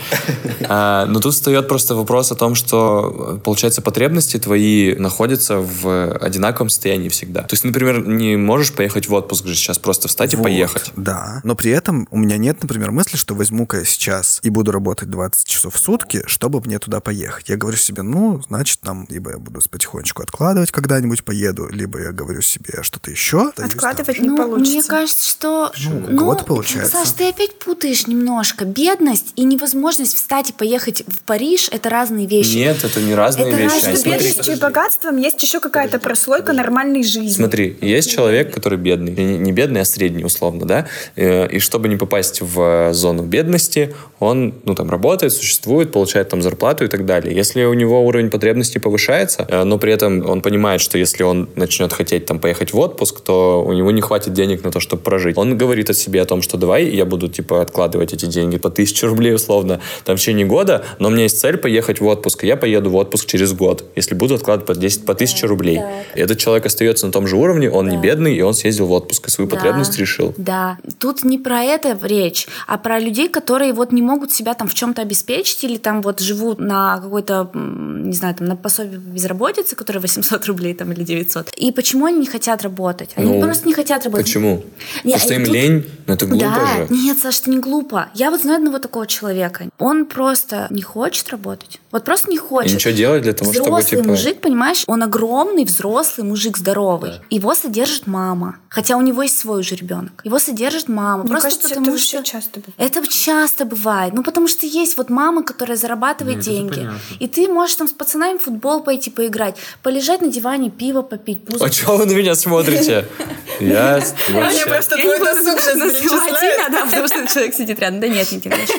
А, 0.69 1.05
но 1.05 1.19
тут 1.19 1.33
встает 1.33 1.67
просто 1.67 1.95
вопрос 1.95 2.31
о 2.31 2.35
том, 2.35 2.55
что, 2.55 3.35
э, 3.37 3.43
получается, 3.43 3.81
потребности 3.81 4.37
твои 4.37 4.95
находятся 4.95 5.57
в 5.59 6.13
одинаковом 6.17 6.69
состоянии 6.69 7.09
всегда. 7.09 7.41
То 7.43 7.53
есть, 7.53 7.63
например, 7.63 8.05
не 8.07 8.35
можешь 8.37 8.71
поехать 8.73 9.07
в 9.07 9.13
отпуск 9.13 9.45
же 9.45 9.55
сейчас, 9.55 9.77
просто 9.77 10.07
встать 10.07 10.33
и 10.33 10.37
поехать. 10.37 10.91
Да. 10.95 11.41
Но 11.43 11.55
при 11.55 11.71
этом 11.71 12.07
у 12.11 12.17
меня 12.17 12.37
нет, 12.37 12.61
например, 12.61 12.91
мысли, 12.91 13.17
что 13.17 13.35
возьму-ка 13.35 13.79
я 13.79 13.85
сейчас 13.85 14.39
и 14.43 14.49
буду 14.49 14.71
работать 14.71 15.09
20 15.09 15.47
часов 15.47 15.75
в 15.75 15.79
сутки, 15.79 16.23
чтобы 16.25 16.61
мне 16.61 16.79
туда 16.79 16.99
поехать. 16.99 17.49
Я 17.49 17.57
говорю 17.57 17.77
себе, 17.77 18.01
ну, 18.01 18.41
значит, 18.47 18.79
там, 18.81 19.05
либо 19.09 19.31
я 19.31 19.37
буду 19.37 19.59
потихонечку 19.69 20.23
откладывать, 20.23 20.71
когда-нибудь 20.71 21.23
поеду, 21.23 21.67
либо 21.69 21.99
я 22.01 22.11
говорю 22.11 22.41
себе 22.41 22.79
что-то 22.81 23.11
еще. 23.11 23.51
Откладывать 23.57 24.19
не 24.19 24.29
Ну, 24.29 24.37
получится. 24.37 24.73
мне 24.73 24.83
кажется, 24.83 25.16
что... 25.21 25.71
у 26.11 26.17
кого-то 26.17 26.43
получается. 26.43 26.97
Саш, 26.97 27.11
ты 27.11 27.29
опять 27.29 27.57
путаешь 27.59 28.07
немножко. 28.07 28.65
Бедность 28.65 29.33
и 29.35 29.43
невозможность 29.43 30.15
встать 30.15 30.49
и 30.49 30.53
поехать 30.53 31.03
в 31.07 31.21
Париж— 31.21 31.69
это 31.71 31.89
разные 31.89 32.27
вещи. 32.27 32.57
Нет, 32.57 32.83
это 32.83 33.01
не 33.01 33.15
разные 33.15 33.47
Это 33.47 33.57
вещи. 33.57 33.73
разные 33.73 33.97
смотри, 33.97 34.27
бедностью 34.27 34.53
и 34.55 34.59
богатством 34.59 35.17
есть 35.17 35.41
еще 35.41 35.59
какая-то 35.59 35.99
прослойка 35.99 36.53
нормальной 36.53 37.03
жизни. 37.03 37.29
Смотри, 37.29 37.77
есть 37.81 38.11
человек, 38.11 38.53
который 38.53 38.77
бедный. 38.77 39.13
Не 39.13 39.51
бедный, 39.51 39.81
а 39.81 39.85
средний, 39.85 40.23
условно, 40.23 40.65
да? 40.65 40.87
Э, 41.15 41.47
И 41.49 41.59
чтобы 41.59 41.87
не 41.89 41.95
попасть 41.97 42.41
в 42.41 42.93
зону 42.93 43.23
бедности, 43.23 43.95
он, 44.19 44.53
ну, 44.65 44.75
там, 44.75 44.89
работает, 44.89 45.33
существует, 45.33 45.91
получает 45.91 46.29
там 46.29 46.41
зарплату 46.41 46.85
и 46.85 46.87
так 46.87 47.05
далее. 47.05 47.35
Если 47.35 47.63
у 47.63 47.73
него 47.73 48.05
уровень 48.05 48.29
потребностей 48.29 48.79
повышается, 48.79 49.45
э, 49.47 49.63
но 49.63 49.77
при 49.77 49.93
этом 49.93 50.27
он 50.29 50.41
понимает, 50.41 50.81
что 50.81 50.97
если 50.97 51.23
он 51.23 51.49
начнет 51.55 51.93
хотеть 51.93 52.25
там 52.25 52.39
поехать 52.39 52.73
в 52.73 52.79
отпуск, 52.79 53.21
то 53.21 53.63
у 53.63 53.73
него 53.73 53.91
не 53.91 54.01
хватит 54.01 54.33
денег 54.33 54.63
на 54.63 54.71
то, 54.71 54.79
чтобы 54.79 55.03
прожить. 55.07 55.37
Он 55.37 55.57
говорит 55.57 55.89
о 55.89 55.93
себе 55.93 56.21
о 56.21 56.25
том, 56.25 56.41
что 56.41 56.57
давай 56.57 56.85
я 56.89 57.05
буду, 57.05 57.29
типа, 57.29 57.61
откладывать 57.61 58.13
эти 58.13 58.25
деньги 58.25 58.57
по 58.57 58.69
тысяче 58.69 59.07
рублей, 59.07 59.33
условно, 59.33 59.79
там, 60.03 60.17
в 60.17 60.19
течение 60.19 60.45
года, 60.45 60.83
но 60.99 61.07
у 61.07 61.11
меня 61.11 61.23
есть 61.23 61.39
цель 61.39 61.55
поехать 61.57 62.01
в 62.01 62.05
отпуск, 62.05 62.43
и 62.43 62.47
я 62.47 62.57
поеду 62.57 62.89
в 62.89 62.95
отпуск 62.95 63.25
через 63.25 63.53
год, 63.53 63.85
если 63.95 64.15
буду 64.15 64.35
откладывать 64.35 64.67
по 64.67 64.75
10, 64.75 65.05
по 65.05 65.13
1000 65.13 65.47
рублей. 65.47 65.79
И 66.15 66.19
этот 66.19 66.37
человек 66.39 66.65
остается 66.65 67.05
на 67.05 67.13
том 67.13 67.25
же 67.25 67.37
уровне, 67.37 67.71
он 67.71 67.87
не 67.87 67.97
бедный, 67.97 68.35
и 68.35 68.41
он 68.41 68.53
съездил 68.53 68.87
в 68.87 68.91
отпуск, 68.91 69.27
и 69.27 69.31
свою 69.31 69.49
Да. 69.49 69.55
потребность 69.55 69.97
решил. 69.97 70.33
Да, 70.37 70.77
тут 70.99 71.23
не 71.23 71.37
про 71.37 71.63
это 71.63 71.97
речь, 72.03 72.47
а 72.67 72.77
про 72.77 72.99
людей, 72.99 73.29
которые 73.29 73.71
вот 73.71 73.93
не 73.93 74.01
могут 74.01 74.33
себя 74.33 74.53
там 74.55 74.67
в 74.67 74.73
чем-то 74.73 75.01
обеспечить 75.01 75.63
или 75.63 75.77
там 75.77 76.01
вот 76.01 76.19
живут 76.19 76.59
на 76.59 76.99
какой-то, 77.01 77.49
не 77.53 78.13
знаю, 78.13 78.35
там 78.35 78.47
на 78.47 78.55
пособие 78.57 78.99
по 78.99 79.09
безработице, 79.15 79.75
которое 79.77 79.99
800 80.01 80.45
рублей 80.47 80.73
там 80.73 80.91
или 80.91 81.03
900. 81.03 81.51
И 81.55 81.71
почему 81.71 82.05
они 82.07 82.19
не 82.19 82.25
хотят 82.25 82.61
работать? 82.63 83.11
Они 83.15 83.31
Ну, 83.31 83.41
просто 83.41 83.67
не 83.67 83.73
хотят 83.73 84.03
работать. 84.05 84.25
Почему? 84.27 84.63
Не, 85.03 85.13
Потому 85.13 85.19
что 85.19 85.33
им 85.33 85.45
тут- 85.45 85.53
лень, 85.53 85.91
ну 86.07 86.13
это 86.13 86.25
глупо 86.25 86.45
да, 86.45 86.77
же. 86.77 86.87
нет, 86.89 87.17
Саш, 87.19 87.41
это 87.41 87.49
не 87.49 87.59
глупо. 87.59 88.09
Я 88.13 88.31
вот 88.31 88.41
знаю 88.41 88.57
одного 88.57 88.79
такого 88.79 89.07
человека. 89.07 89.69
Он 89.77 90.05
просто 90.05 90.67
не 90.69 90.81
хочет 90.81 91.29
работать. 91.29 91.79
Вот 91.91 92.03
просто 92.03 92.29
не 92.29 92.37
хочет. 92.37 92.71
И 92.71 92.75
ничего 92.75 92.93
делать 92.93 93.23
для 93.23 93.33
того, 93.33 93.51
чтобы, 93.53 93.69
взрослый 93.69 94.01
типа- 94.01 94.09
мужик, 94.09 94.41
понимаешь, 94.41 94.83
он 94.87 95.03
огромный 95.03 95.65
взрослый 95.65 96.25
мужик 96.27 96.57
здоровый. 96.57 97.13
Его 97.29 97.55
содержит 97.55 98.07
мама. 98.07 98.57
Хотя 98.69 98.97
у 98.97 99.01
него 99.01 99.23
есть 99.23 99.39
свой 99.39 99.61
уже 99.61 99.75
ребенок. 99.75 100.21
Его 100.23 100.39
содержит 100.39 100.87
мама. 100.87 101.23
Мне 101.23 101.31
просто 101.31 101.49
кажется, 101.49 101.69
потому 101.69 101.95
это 101.95 101.97
что... 101.97 102.23
часто 102.23 102.59
бывает. 102.59 102.75
Это 102.77 103.07
часто 103.07 103.65
бывает. 103.65 104.13
Ну, 104.13 104.23
потому 104.23 104.47
что 104.47 104.65
есть 104.65 104.97
вот 104.97 105.09
мама, 105.09 105.43
которая 105.43 105.77
зарабатывает 105.77 106.39
деньги. 106.39 106.89
И 107.19 107.27
ты 107.27 107.47
можешь 107.47 107.75
там 107.75 107.87
с 107.87 107.91
пацанами 107.91 108.37
в 108.37 108.43
футбол 108.43 108.83
пойти 108.83 109.09
поиграть, 109.09 109.55
полежать 109.83 110.21
на 110.21 110.27
диване, 110.27 110.69
пиво 110.69 111.01
попить, 111.01 111.43
пузо 111.45 111.65
А 111.65 111.69
чего 111.69 111.97
вы 111.97 112.05
на 112.05 112.11
меня 112.11 112.35
смотрите? 112.35 113.07
Я 113.59 114.01
вообще... 114.29 114.65
твой 114.95 115.19
досуг 115.19 115.59
сейчас 115.59 115.75
Имя, 115.77 116.69
да, 116.71 116.85
потому 116.85 117.07
что 117.07 117.27
человек 117.27 117.53
сидит 117.55 117.79
рядом. 117.79 117.99
Да 117.99 118.07
нет, 118.07 118.31
не 118.31 118.39
делаешь. 118.39 118.69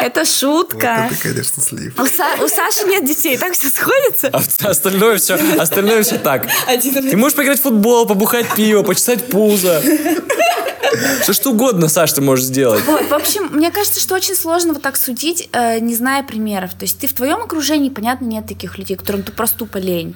Это 0.00 0.24
шутка. 0.24 1.08
Вот 1.08 1.12
это, 1.12 1.22
конечно, 1.22 1.62
слив. 1.62 1.98
У, 1.98 2.02
Са- 2.02 2.44
у 2.44 2.48
Саши 2.48 2.84
нет 2.86 3.04
детей, 3.04 3.36
так 3.38 3.52
все 3.52 3.68
сходится. 3.68 4.30
А 4.32 4.68
остальное 4.70 5.18
все, 5.18 5.38
остальное 5.58 6.02
все 6.02 6.18
так. 6.18 6.48
Ты 6.66 7.16
можешь 7.16 7.36
поиграть 7.36 7.58
в 7.60 7.62
футбол, 7.62 8.06
побухать 8.06 8.46
пиво, 8.54 8.82
почесать 8.82 9.28
пузо. 9.28 9.82
Все 11.22 11.32
что 11.32 11.50
угодно, 11.50 11.88
Саш, 11.88 12.12
ты 12.12 12.20
можешь 12.20 12.44
сделать. 12.46 12.84
Вот, 12.84 13.08
в 13.08 13.14
общем, 13.14 13.48
мне 13.52 13.70
кажется, 13.70 14.00
что 14.00 14.14
очень 14.14 14.34
сложно 14.34 14.74
вот 14.74 14.82
так 14.82 14.96
судить, 14.96 15.48
э, 15.52 15.78
не 15.78 15.94
зная 15.94 16.22
примеров. 16.22 16.74
То 16.74 16.82
есть 16.82 16.98
ты 16.98 17.06
в 17.06 17.14
твоем 17.14 17.38
окружении, 17.42 17.88
понятно, 17.88 18.26
нет 18.26 18.46
таких 18.46 18.76
людей, 18.78 18.96
которым 18.96 19.22
ты 19.22 19.32
просто 19.32 19.58
тупо 19.58 19.78
лень. 19.78 20.14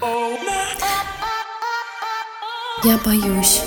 Я 2.85 2.99
боюсь. 3.05 3.61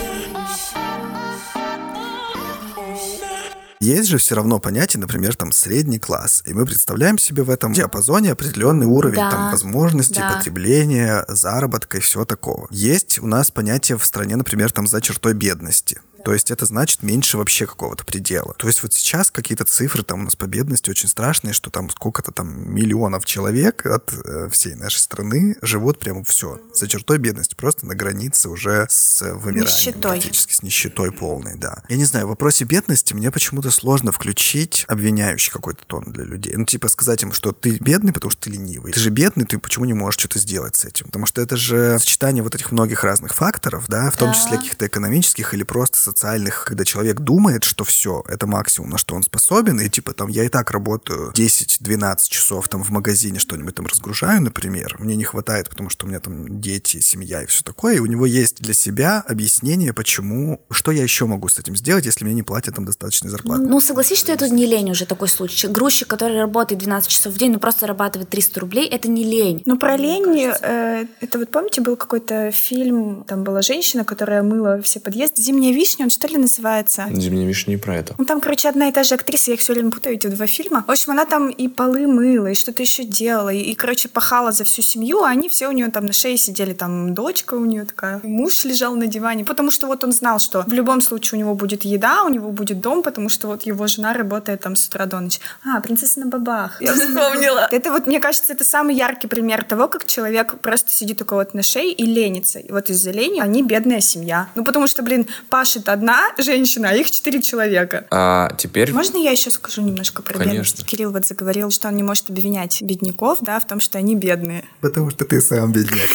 Есть 3.82 4.10
же 4.10 4.18
все 4.18 4.36
равно 4.36 4.60
понятие, 4.60 5.00
например, 5.00 5.38
там 5.38 5.54
средний 5.54 6.00
класс. 6.00 6.44
И 6.46 6.54
мы 6.54 6.66
представляем 6.66 7.18
себе 7.18 7.44
в 7.44 7.50
этом 7.50 7.72
диапазоне 7.72 8.34
определенный 8.34 8.86
уровень 8.86 9.16
Да. 9.16 9.32
там, 9.32 9.52
возможностей, 9.52 10.20
Да. 10.20 10.34
потребления, 10.36 11.24
заработка 11.30 11.98
и 11.98 12.02
всего 12.02 12.26
такого. 12.26 12.68
Есть 12.72 13.20
у 13.20 13.28
нас 13.28 13.52
понятие 13.52 13.98
в 13.98 14.04
стране, 14.04 14.36
например, 14.36 14.74
там 14.74 14.86
за 14.86 15.00
чертой 15.00 15.34
бедности. 15.34 16.02
То 16.24 16.34
есть 16.34 16.52
это 16.52 16.66
значит 16.66 17.04
меньше 17.04 17.38
вообще 17.38 17.66
какого-то 17.66 18.06
предела. 18.06 18.54
То 18.56 18.68
есть 18.68 18.84
вот 18.84 18.94
сейчас 18.94 19.32
какие-то 19.32 19.66
цифры 19.66 20.04
там 20.04 20.22
у 20.22 20.24
нас 20.24 20.36
по 20.36 20.46
бедности 20.46 20.90
очень 20.90 21.08
страшные, 21.10 21.54
что 21.54 21.70
там 21.70 21.90
сколько-то 21.90 22.32
там 22.32 22.74
миллионов 22.74 23.26
человек 23.26 23.86
от 23.86 24.14
э, 24.14 24.50
всей 24.52 24.76
нашей 24.76 24.98
страны 25.00 25.56
живут 25.62 26.00
прямо 26.00 26.24
все 26.24 26.60
за 26.74 26.88
чертой 26.88 27.18
бедности, 27.18 27.56
просто 27.56 27.86
на 27.86 27.96
границе 27.96 28.50
уже 28.50 28.86
с 28.90 29.22
вымиранием 29.22 29.66
Нищетой. 29.66 30.02
практически, 30.20 30.54
с 30.54 30.62
нищетой 30.64 31.12
полной, 31.12 31.56
да. 31.58 31.84
Я 31.90 31.98
не 31.98 32.06
знаю, 32.06 32.26
в 32.26 32.30
вопросе 32.30 32.66
бедности 32.66 33.14
мне 33.14 33.32
почему-то 33.32 33.72
сложно 33.72 34.12
включить 34.12 34.86
обвиняющий 34.88 35.52
какой-то 35.52 35.84
тон 35.86 36.04
для 36.08 36.24
людей. 36.24 36.54
Ну, 36.56 36.66
типа 36.66 36.88
сказать 36.90 37.24
им, 37.24 37.32
что 37.34 37.52
ты 37.52 37.78
бедный, 37.80 38.14
потому 38.14 38.32
что 38.32 38.42
ты 38.42 38.50
ленивый. 38.52 38.92
Ты 38.94 39.00
же 39.00 39.10
бедный, 39.10 39.46
ты 39.46 39.58
почему 39.60 39.86
не 39.86 39.94
можешь 39.94 40.20
что-то 40.20 40.40
сделать 40.40 40.76
с 40.76 40.86
этим? 40.86 41.06
Потому 41.08 41.26
что 41.26 41.42
это 41.42 41.56
же 41.58 41.98
сочетание 42.00 42.44
вот 42.44 42.56
этих 42.56 42.72
многих 42.72 43.04
разных 43.04 43.34
факторов, 43.34 43.86
да, 43.88 44.10
в 44.12 44.18
том 44.18 44.30
Да. 44.30 44.34
числе 44.36 44.58
каких-то 44.58 44.88
экономических 44.88 45.54
или 45.54 45.64
просто 45.64 45.98
социальных, 46.10 46.66
когда 46.66 46.86
человек 46.86 47.20
думает, 47.20 47.64
что 47.64 47.84
все, 47.84 48.24
это 48.28 48.48
максимум, 48.48 48.90
на 48.90 48.98
что 48.98 49.16
он 49.16 49.24
способен, 49.24 49.80
и 49.80 49.90
типа 49.90 50.14
там 50.14 50.28
я 50.28 50.44
и 50.44 50.50
так 50.50 50.72
работаю 50.72 51.32
10-12 51.36 52.18
часов 52.30 52.68
там 52.68 52.84
в 52.84 52.90
магазине 52.90 53.40
что-нибудь 53.40 53.76
там 53.76 53.86
разгружаю, 53.86 54.42
например, 54.42 54.96
мне 55.00 55.16
не 55.16 55.24
хватает, 55.24 55.70
потому 55.70 55.90
что 55.90 56.06
у 56.06 56.10
меня 56.10 56.20
там 56.20 56.60
дети, 56.60 57.00
семья 57.00 57.44
и 57.44 57.46
все 57.46 57.64
такое, 57.64 57.96
и 57.96 58.00
у 58.00 58.06
него 58.06 58.26
есть 58.26 58.62
для 58.62 58.74
себя 58.74 59.24
объяснение, 59.28 59.94
почему, 59.94 60.62
что 60.72 60.92
я 60.92 61.04
еще 61.04 61.26
могу 61.26 61.48
с 61.48 61.60
этим 61.60 61.76
сделать, 61.76 62.06
если 62.06 62.26
мне 62.26 62.34
не 62.34 62.44
платят 62.44 62.76
там 62.76 62.86
достаточной 62.86 63.30
зарплаты. 63.30 63.62
Ну, 63.62 63.80
согласись, 63.80 64.20
что 64.20 64.32
это 64.32 64.50
не 64.50 64.66
лень 64.66 64.92
уже 64.92 65.06
такой 65.06 65.28
случай. 65.28 65.68
Грузчик, 65.68 66.08
который 66.08 66.40
работает 66.40 66.82
12 66.82 67.10
часов 67.10 67.34
в 67.34 67.38
день, 67.38 67.52
но 67.52 67.60
просто 67.60 67.82
зарабатывает 67.82 68.30
300 68.30 68.60
рублей, 68.60 68.88
это 68.88 69.08
не 69.08 69.24
лень. 69.24 69.62
Ну, 69.66 69.78
про 69.78 69.98
лень, 69.98 70.52
э, 70.62 71.06
это 71.22 71.40
вот 71.40 71.52
помните, 71.52 71.82
был 71.82 71.96
какой-то 71.96 72.52
фильм, 72.52 73.24
там 73.28 73.44
была 73.44 73.62
женщина, 73.62 74.04
которая 74.04 74.44
мыла 74.44 74.82
все 74.82 75.00
подъезды. 75.00 75.42
«Зимняя 75.42 75.74
вишня» 75.74 75.99
вишни», 76.00 76.04
он 76.04 76.10
что 76.10 76.28
ли 76.28 76.38
называется? 76.38 77.08
«Зимняя 77.12 77.48
вишня» 77.48 77.72
не 77.72 77.78
про 77.78 77.96
это. 77.96 78.16
Ну, 78.18 78.26
там, 78.26 78.42
короче, 78.42 78.70
одна 78.70 78.88
и 78.88 78.92
та 78.92 79.04
же 79.04 79.16
актриса, 79.16 79.52
я 79.52 79.56
их 79.56 79.62
все 79.62 79.74
время 79.74 79.92
путаю, 79.92 80.16
эти 80.16 80.28
два 80.28 80.48
фильма. 80.48 80.84
В 80.88 80.92
общем, 80.92 81.12
она 81.12 81.26
там 81.26 81.50
и 81.50 81.68
полы 81.68 82.08
мыла, 82.08 82.48
и 82.48 82.56
что-то 82.56 82.82
еще 82.82 83.04
делала, 83.04 83.50
и, 83.50 83.60
и, 83.60 83.76
короче, 83.76 84.10
пахала 84.10 84.52
за 84.52 84.64
всю 84.64 84.82
семью, 84.82 85.24
а 85.24 85.30
они 85.30 85.50
все 85.50 85.68
у 85.68 85.72
нее 85.72 85.90
там 85.92 86.06
на 86.06 86.14
шее 86.14 86.38
сидели, 86.38 86.74
там 86.74 87.14
дочка 87.14 87.56
у 87.56 87.66
нее 87.66 87.86
такая, 87.86 88.20
муж 88.24 88.66
лежал 88.66 88.96
на 88.96 89.08
диване, 89.08 89.44
потому 89.44 89.72
что 89.72 89.88
вот 89.88 90.04
он 90.04 90.12
знал, 90.12 90.40
что 90.40 90.64
в 90.68 90.74
любом 90.74 91.02
случае 91.02 91.40
у 91.40 91.40
него 91.40 91.56
будет 91.56 91.86
еда, 91.86 92.24
у 92.24 92.30
него 92.30 92.52
будет 92.52 92.80
дом, 92.82 93.04
потому 93.04 93.30
что 93.30 93.48
вот 93.48 93.64
его 93.64 93.88
жена 93.88 94.14
работает 94.14 94.62
там 94.62 94.76
с 94.76 94.88
утра 94.88 95.06
до 95.06 95.20
ночи. 95.20 95.40
А, 95.66 95.82
принцесса 95.82 96.20
на 96.20 96.26
бабах. 96.26 96.82
Я 96.82 96.94
вспомнила. 96.94 97.68
Это 97.72 97.92
вот, 97.92 98.08
мне 98.08 98.20
кажется, 98.20 98.54
это 98.54 98.64
самый 98.64 98.96
яркий 98.96 99.28
пример 99.28 99.64
того, 99.64 99.88
как 99.88 100.06
человек 100.06 100.60
просто 100.60 100.92
сидит 100.92 101.22
у 101.22 101.26
кого-то 101.26 101.56
на 101.56 101.64
шее 101.64 101.92
и 101.92 102.06
ленится. 102.06 102.60
И 102.60 102.72
вот 102.72 102.90
из-за 102.90 103.12
лени 103.12 103.40
они 103.40 103.64
бедная 103.64 104.02
семья. 104.02 104.48
Ну, 104.56 104.64
потому 104.64 104.88
что, 104.88 105.04
блин, 105.04 105.28
пашет 105.50 105.89
одна 105.94 106.32
женщина, 106.38 106.90
а 106.90 106.96
их 106.96 107.12
четыре 107.12 107.42
человека. 107.42 108.06
А 108.12 108.54
теперь... 108.58 108.94
Можно 108.94 109.18
я 109.18 109.32
еще 109.32 109.52
скажу 109.52 109.82
немножко 109.82 110.22
про 110.22 110.34
Конечно. 110.38 110.54
бедность? 110.54 110.86
Кирилл 110.86 111.12
вот 111.12 111.26
заговорил, 111.26 111.72
что 111.72 111.88
он 111.88 111.96
не 111.96 112.04
может 112.04 112.30
обвинять 112.30 112.82
бедняков, 112.82 113.40
да, 113.42 113.60
в 113.60 113.68
том, 113.68 113.80
что 113.80 113.98
они 113.98 114.16
бедные. 114.16 114.64
Потому 114.82 115.10
что 115.10 115.26
ты 115.26 115.42
сам 115.42 115.72
бедняк. 115.72 116.10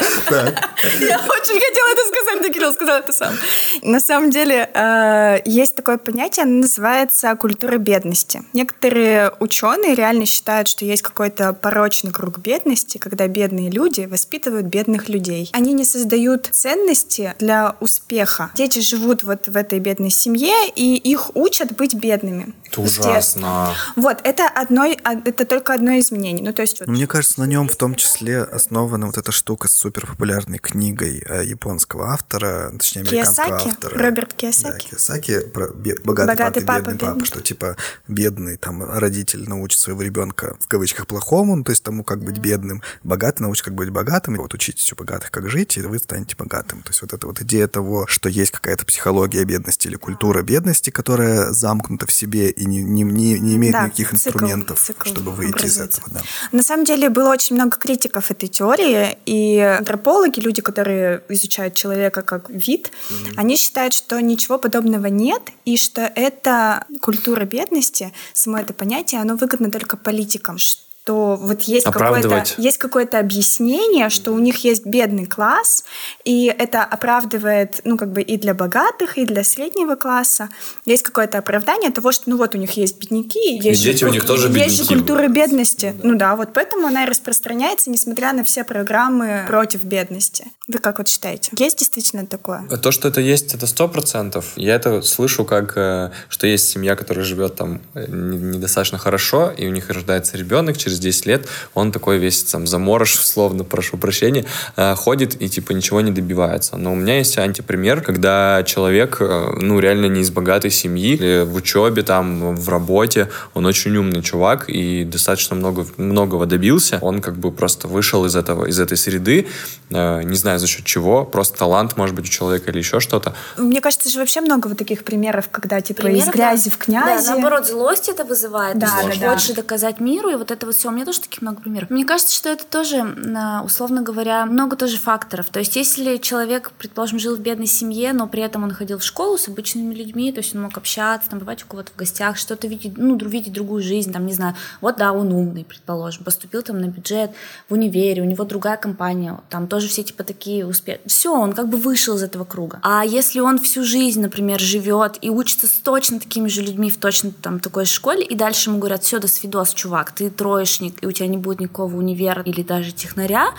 Я 0.30 1.18
очень 1.18 1.60
хотела 1.60 1.92
это 1.92 2.02
сказать, 2.08 2.42
но 2.42 2.48
Кирилл 2.48 2.72
сказал 2.72 2.98
это 3.00 3.12
сам. 3.12 3.34
На 3.82 4.00
самом 4.00 4.30
деле, 4.30 4.68
э, 4.72 5.38
есть 5.44 5.74
такое 5.74 5.98
понятие, 5.98 6.44
оно 6.44 6.60
называется 6.60 7.34
культура 7.36 7.78
бедности. 7.78 8.42
Некоторые 8.52 9.32
ученые 9.40 9.94
реально 9.94 10.26
считают, 10.26 10.68
что 10.68 10.84
есть 10.84 11.02
какой-то 11.02 11.52
порочный 11.52 12.12
круг 12.12 12.38
бедности, 12.38 12.98
когда 12.98 13.26
бедные 13.26 13.70
люди 13.70 14.02
воспитывают 14.02 14.66
бедных 14.66 15.08
людей. 15.08 15.50
Они 15.52 15.72
не 15.72 15.84
создают 15.84 16.48
ценности 16.52 17.34
для 17.38 17.76
успеха. 17.80 18.50
Дети 18.54 18.80
живут 18.80 19.22
вот 19.22 19.48
в 19.48 19.56
этой 19.56 19.78
бедной 19.78 20.10
семье, 20.10 20.68
и 20.74 20.96
их 20.96 21.34
учат 21.36 21.76
быть 21.76 21.94
бедными. 21.94 22.54
Это 22.66 22.80
ужасно. 22.82 23.74
Вот, 23.96 24.18
это, 24.24 24.48
одно, 24.48 24.84
а, 25.04 25.14
это 25.24 25.44
только 25.44 25.74
одно 25.74 25.92
из 25.92 26.10
мнений. 26.10 26.42
Ну, 26.42 26.52
то 26.52 26.62
есть, 26.62 26.80
вот, 26.80 26.88
Мне 26.88 27.06
кажется, 27.06 27.40
на 27.40 27.44
нем 27.44 27.68
в 27.68 27.76
том 27.76 27.94
числе 27.94 28.42
основана 28.42 29.06
вот 29.06 29.18
эта 29.18 29.32
штука 29.32 29.68
с 29.68 29.72
суперпопулярной 30.20 30.58
книгой 30.58 31.22
э, 31.26 31.44
японского 31.44 32.12
автора, 32.12 32.70
точнее, 32.72 33.02
американского 33.02 33.46
Киясаки? 33.46 33.68
автора. 33.70 33.98
Роберт 33.98 34.28
Да, 34.30 34.36
Киясаки? 34.36 34.88
Киясаки 34.88 35.40
про 35.40 35.68
бед- 35.68 36.02
богатый, 36.04 36.28
Богатый 36.36 36.60
папа 36.64 36.80
папа, 36.80 36.90
бедный 36.90 36.98
папа, 36.98 37.12
бедный. 37.14 37.26
что 37.26 37.40
типа 37.40 37.76
бедный 38.08 38.56
там 38.56 38.82
родитель 38.84 39.48
научит 39.48 39.78
своего 39.80 40.02
ребенка 40.02 40.56
в 40.60 40.68
кавычках 40.68 41.06
плохому, 41.06 41.56
ну, 41.56 41.64
то 41.64 41.70
есть 41.70 41.82
тому, 41.82 42.04
как 42.04 42.22
быть 42.22 42.38
бедным, 42.38 42.82
богатый 43.02 43.42
научит, 43.42 43.64
как 43.64 43.74
быть 43.74 43.90
богатым, 43.90 44.36
и 44.36 44.38
вот 44.38 44.54
учитесь 44.54 44.92
у 44.92 44.96
богатых, 44.96 45.30
как 45.30 45.48
жить, 45.50 45.76
и 45.76 45.80
вы 45.82 45.98
станете 45.98 46.36
богатым. 46.36 46.82
То 46.82 46.90
есть 46.90 47.02
вот 47.02 47.12
эта 47.12 47.26
вот 47.26 47.40
идея 47.40 47.66
того, 47.68 48.06
что 48.06 48.28
есть 48.28 48.52
какая-то 48.52 48.84
психология 48.86 49.44
бедности 49.44 49.86
или 49.88 49.96
культура 49.96 50.42
бедности, 50.42 50.90
которая 50.90 51.52
замкнута 51.52 52.06
в 52.06 52.12
себе 52.12 52.50
и 52.50 52.64
не, 52.66 52.82
не, 52.82 53.02
не, 53.02 53.38
не 53.38 53.56
имеет 53.56 53.72
Да, 53.72 53.86
никаких 53.86 54.12
цикл- 54.12 54.14
инструментов, 54.14 54.80
цикл 54.80 55.08
чтобы 55.08 55.32
выйти 55.32 55.66
из 55.66 55.78
этого. 55.78 56.06
Да. 56.10 56.20
На 56.52 56.62
самом 56.62 56.84
деле 56.84 57.08
было 57.08 57.30
очень 57.30 57.56
много 57.56 57.76
критиков 57.78 58.30
этой 58.30 58.48
теории, 58.48 59.16
и 59.26 59.58
антропологи, 59.58 60.09
люди, 60.40 60.62
которые 60.62 61.22
изучают 61.28 61.74
человека 61.74 62.22
как 62.22 62.50
вид, 62.50 62.90
они 63.36 63.56
считают, 63.56 63.94
что 63.94 64.20
ничего 64.20 64.58
подобного 64.58 65.06
нет, 65.06 65.42
и 65.64 65.76
что 65.76 66.02
эта 66.14 66.84
культура 67.00 67.44
бедности, 67.44 68.12
само 68.34 68.58
это 68.58 68.72
понятие, 68.72 69.20
оно 69.20 69.36
выгодно 69.36 69.70
только 69.70 69.96
политикам, 69.96 70.58
что 70.58 70.89
вот 71.14 71.62
есть 71.62 71.86
какое-то, 71.86 72.44
есть 72.58 72.78
какое-то 72.78 73.18
объяснение, 73.18 74.10
что 74.10 74.32
у 74.32 74.38
них 74.38 74.64
есть 74.64 74.86
бедный 74.86 75.26
класс, 75.26 75.84
и 76.24 76.46
это 76.46 76.84
оправдывает, 76.84 77.80
ну, 77.84 77.96
как 77.96 78.12
бы 78.12 78.22
и 78.22 78.36
для 78.36 78.54
богатых, 78.54 79.18
и 79.18 79.24
для 79.24 79.44
среднего 79.44 79.96
класса. 79.96 80.48
Есть 80.84 81.02
какое-то 81.02 81.38
оправдание 81.38 81.90
того, 81.90 82.12
что, 82.12 82.30
ну, 82.30 82.36
вот 82.36 82.54
у 82.54 82.58
них 82.58 82.72
есть 82.72 82.98
бедняки, 82.98 83.56
есть, 83.56 83.82
дети 83.82 84.00
же, 84.00 84.06
у 84.06 84.10
них 84.10 84.24
тоже 84.24 84.48
есть 84.48 84.76
же 84.76 84.82
бедняки 84.82 84.94
культура 84.94 85.28
бедности. 85.28 85.94
Ну 86.02 86.16
да, 86.16 86.36
вот 86.36 86.50
поэтому 86.52 86.86
она 86.86 87.04
и 87.04 87.08
распространяется, 87.08 87.90
несмотря 87.90 88.32
на 88.32 88.44
все 88.44 88.64
программы 88.64 89.44
против 89.46 89.84
бедности. 89.84 90.46
Вы 90.68 90.78
как 90.78 90.98
вот 90.98 91.08
считаете? 91.08 91.50
Есть 91.58 91.78
действительно 91.78 92.26
такое? 92.26 92.66
То, 92.68 92.92
что 92.92 93.08
это 93.08 93.20
есть, 93.20 93.54
это 93.54 93.66
сто 93.66 93.88
процентов. 93.88 94.52
Я 94.56 94.76
это 94.76 95.02
слышу, 95.02 95.44
как 95.44 95.76
э, 95.76 96.10
что 96.28 96.46
есть 96.46 96.68
семья, 96.68 96.94
которая 96.94 97.24
живет 97.24 97.56
там 97.56 97.80
э, 97.94 98.06
не- 98.08 98.56
недостаточно 98.56 98.98
хорошо, 98.98 99.50
и 99.50 99.66
у 99.66 99.70
них 99.70 99.90
рождается 99.90 100.36
ребенок 100.36 100.78
через 100.78 100.99
10 101.00 101.26
лет, 101.26 101.48
он 101.74 101.92
такой 101.92 102.18
весь 102.18 102.42
там 102.44 102.66
заморож, 102.66 103.14
словно, 103.14 103.64
прошу 103.64 103.96
прощения, 103.96 104.44
э, 104.76 104.94
ходит 104.94 105.40
и 105.40 105.48
типа 105.48 105.72
ничего 105.72 106.00
не 106.00 106.10
добивается. 106.10 106.76
Но 106.76 106.92
у 106.92 106.94
меня 106.94 107.18
есть 107.18 107.38
антипример, 107.38 108.00
когда 108.02 108.62
человек, 108.64 109.18
э, 109.20 109.54
ну, 109.60 109.80
реально 109.80 110.06
не 110.06 110.20
из 110.20 110.30
богатой 110.30 110.70
семьи, 110.70 111.14
или 111.14 111.44
в 111.44 111.54
учебе, 111.54 112.02
там, 112.02 112.54
в 112.54 112.68
работе, 112.68 113.28
он 113.54 113.66
очень 113.66 113.96
умный 113.96 114.22
чувак 114.22 114.68
и 114.68 115.04
достаточно 115.04 115.56
много, 115.56 115.86
многого 115.96 116.46
добился. 116.46 116.98
Он 117.00 117.20
как 117.20 117.36
бы 117.36 117.50
просто 117.50 117.88
вышел 117.88 118.24
из 118.26 118.36
этого, 118.36 118.66
из 118.66 118.78
этой 118.78 118.96
среды, 118.96 119.46
э, 119.90 120.22
не 120.22 120.36
знаю 120.36 120.58
за 120.58 120.66
счет 120.66 120.84
чего, 120.84 121.24
просто 121.24 121.58
талант, 121.58 121.96
может 121.96 122.14
быть, 122.14 122.26
у 122.26 122.28
человека 122.28 122.70
или 122.70 122.78
еще 122.78 123.00
что-то. 123.00 123.34
Мне 123.56 123.80
кажется, 123.80 124.08
же 124.08 124.18
вообще 124.18 124.40
много 124.40 124.68
вот 124.68 124.78
таких 124.78 125.04
примеров, 125.04 125.48
когда 125.50 125.80
типа 125.80 126.00
из 126.02 126.24
Примеров, 126.24 126.34
грязи 126.34 126.70
да. 126.70 126.76
в 126.76 126.78
князи. 126.78 127.26
Да, 127.26 127.34
наоборот, 127.34 127.66
злость 127.66 128.08
это 128.08 128.24
вызывает. 128.24 128.78
Да, 128.78 128.86
да, 129.02 129.12
да. 129.20 129.30
хочешь 129.30 129.54
доказать 129.54 130.00
миру, 130.00 130.30
и 130.30 130.36
вот 130.36 130.50
это 130.50 130.66
вот 130.66 130.74
все. 130.74 130.89
У 130.90 130.92
меня 130.92 131.04
тоже 131.04 131.20
таких 131.20 131.42
много 131.42 131.60
примеров. 131.60 131.90
Мне 131.90 132.04
кажется, 132.04 132.34
что 132.34 132.48
это 132.48 132.64
тоже, 132.64 132.96
м, 132.96 133.64
условно 133.64 134.02
говоря, 134.02 134.44
много 134.46 134.76
тоже 134.76 134.96
факторов. 134.96 135.46
То 135.50 135.60
есть 135.60 135.76
если 135.76 136.16
человек, 136.16 136.72
предположим, 136.78 137.18
жил 137.18 137.36
в 137.36 137.40
бедной 137.40 137.66
семье, 137.66 138.12
но 138.12 138.26
при 138.26 138.42
этом 138.42 138.64
он 138.64 138.72
ходил 138.72 138.98
в 138.98 139.04
школу 139.04 139.38
с 139.38 139.48
обычными 139.48 139.94
людьми, 139.94 140.32
то 140.32 140.38
есть 140.38 140.54
он 140.54 140.62
мог 140.62 140.76
общаться, 140.76 141.30
там, 141.30 141.38
бывать 141.38 141.62
у 141.62 141.66
кого-то 141.66 141.92
в 141.92 141.96
гостях, 141.96 142.36
что-то 142.36 142.66
видеть, 142.66 142.96
ну, 142.96 143.16
видеть 143.16 143.52
другую 143.52 143.82
жизнь, 143.82 144.12
там, 144.12 144.26
не 144.26 144.32
знаю, 144.32 144.54
вот 144.80 144.96
да, 144.96 145.12
он 145.12 145.32
умный, 145.32 145.64
предположим, 145.64 146.24
поступил 146.24 146.62
там 146.62 146.80
на 146.80 146.86
бюджет 146.86 147.30
в 147.68 147.74
универе, 147.74 148.22
у 148.22 148.24
него 148.24 148.44
другая 148.44 148.76
компания, 148.76 149.40
там 149.48 149.66
тоже 149.66 149.88
все 149.88 150.02
типа 150.02 150.24
такие 150.24 150.66
успехи. 150.66 151.00
Все, 151.06 151.32
он 151.32 151.52
как 151.52 151.68
бы 151.68 151.78
вышел 151.78 152.16
из 152.16 152.22
этого 152.22 152.44
круга. 152.44 152.80
А 152.82 153.04
если 153.04 153.40
он 153.40 153.58
всю 153.58 153.84
жизнь, 153.84 154.20
например, 154.20 154.60
живет 154.60 155.18
и 155.20 155.30
учится 155.30 155.66
с 155.66 155.72
точно 155.72 156.20
такими 156.20 156.48
же 156.48 156.62
людьми 156.62 156.90
в 156.90 156.98
точно 156.98 157.30
там 157.30 157.60
такой 157.60 157.84
школе, 157.84 158.24
и 158.24 158.34
дальше 158.34 158.70
ему 158.70 158.78
говорят, 158.78 159.02
все, 159.02 159.18
до 159.18 159.28
свидос, 159.28 159.72
чувак, 159.74 160.12
ты 160.12 160.30
троечник, 160.70 161.02
и 161.02 161.06
у 161.06 161.12
тебя 161.12 161.26
не 161.28 161.36
будет 161.36 161.60
никакого 161.60 161.96
универа 161.96 162.42
или 162.42 162.62
даже 162.62 162.92
технаря, 162.92 163.50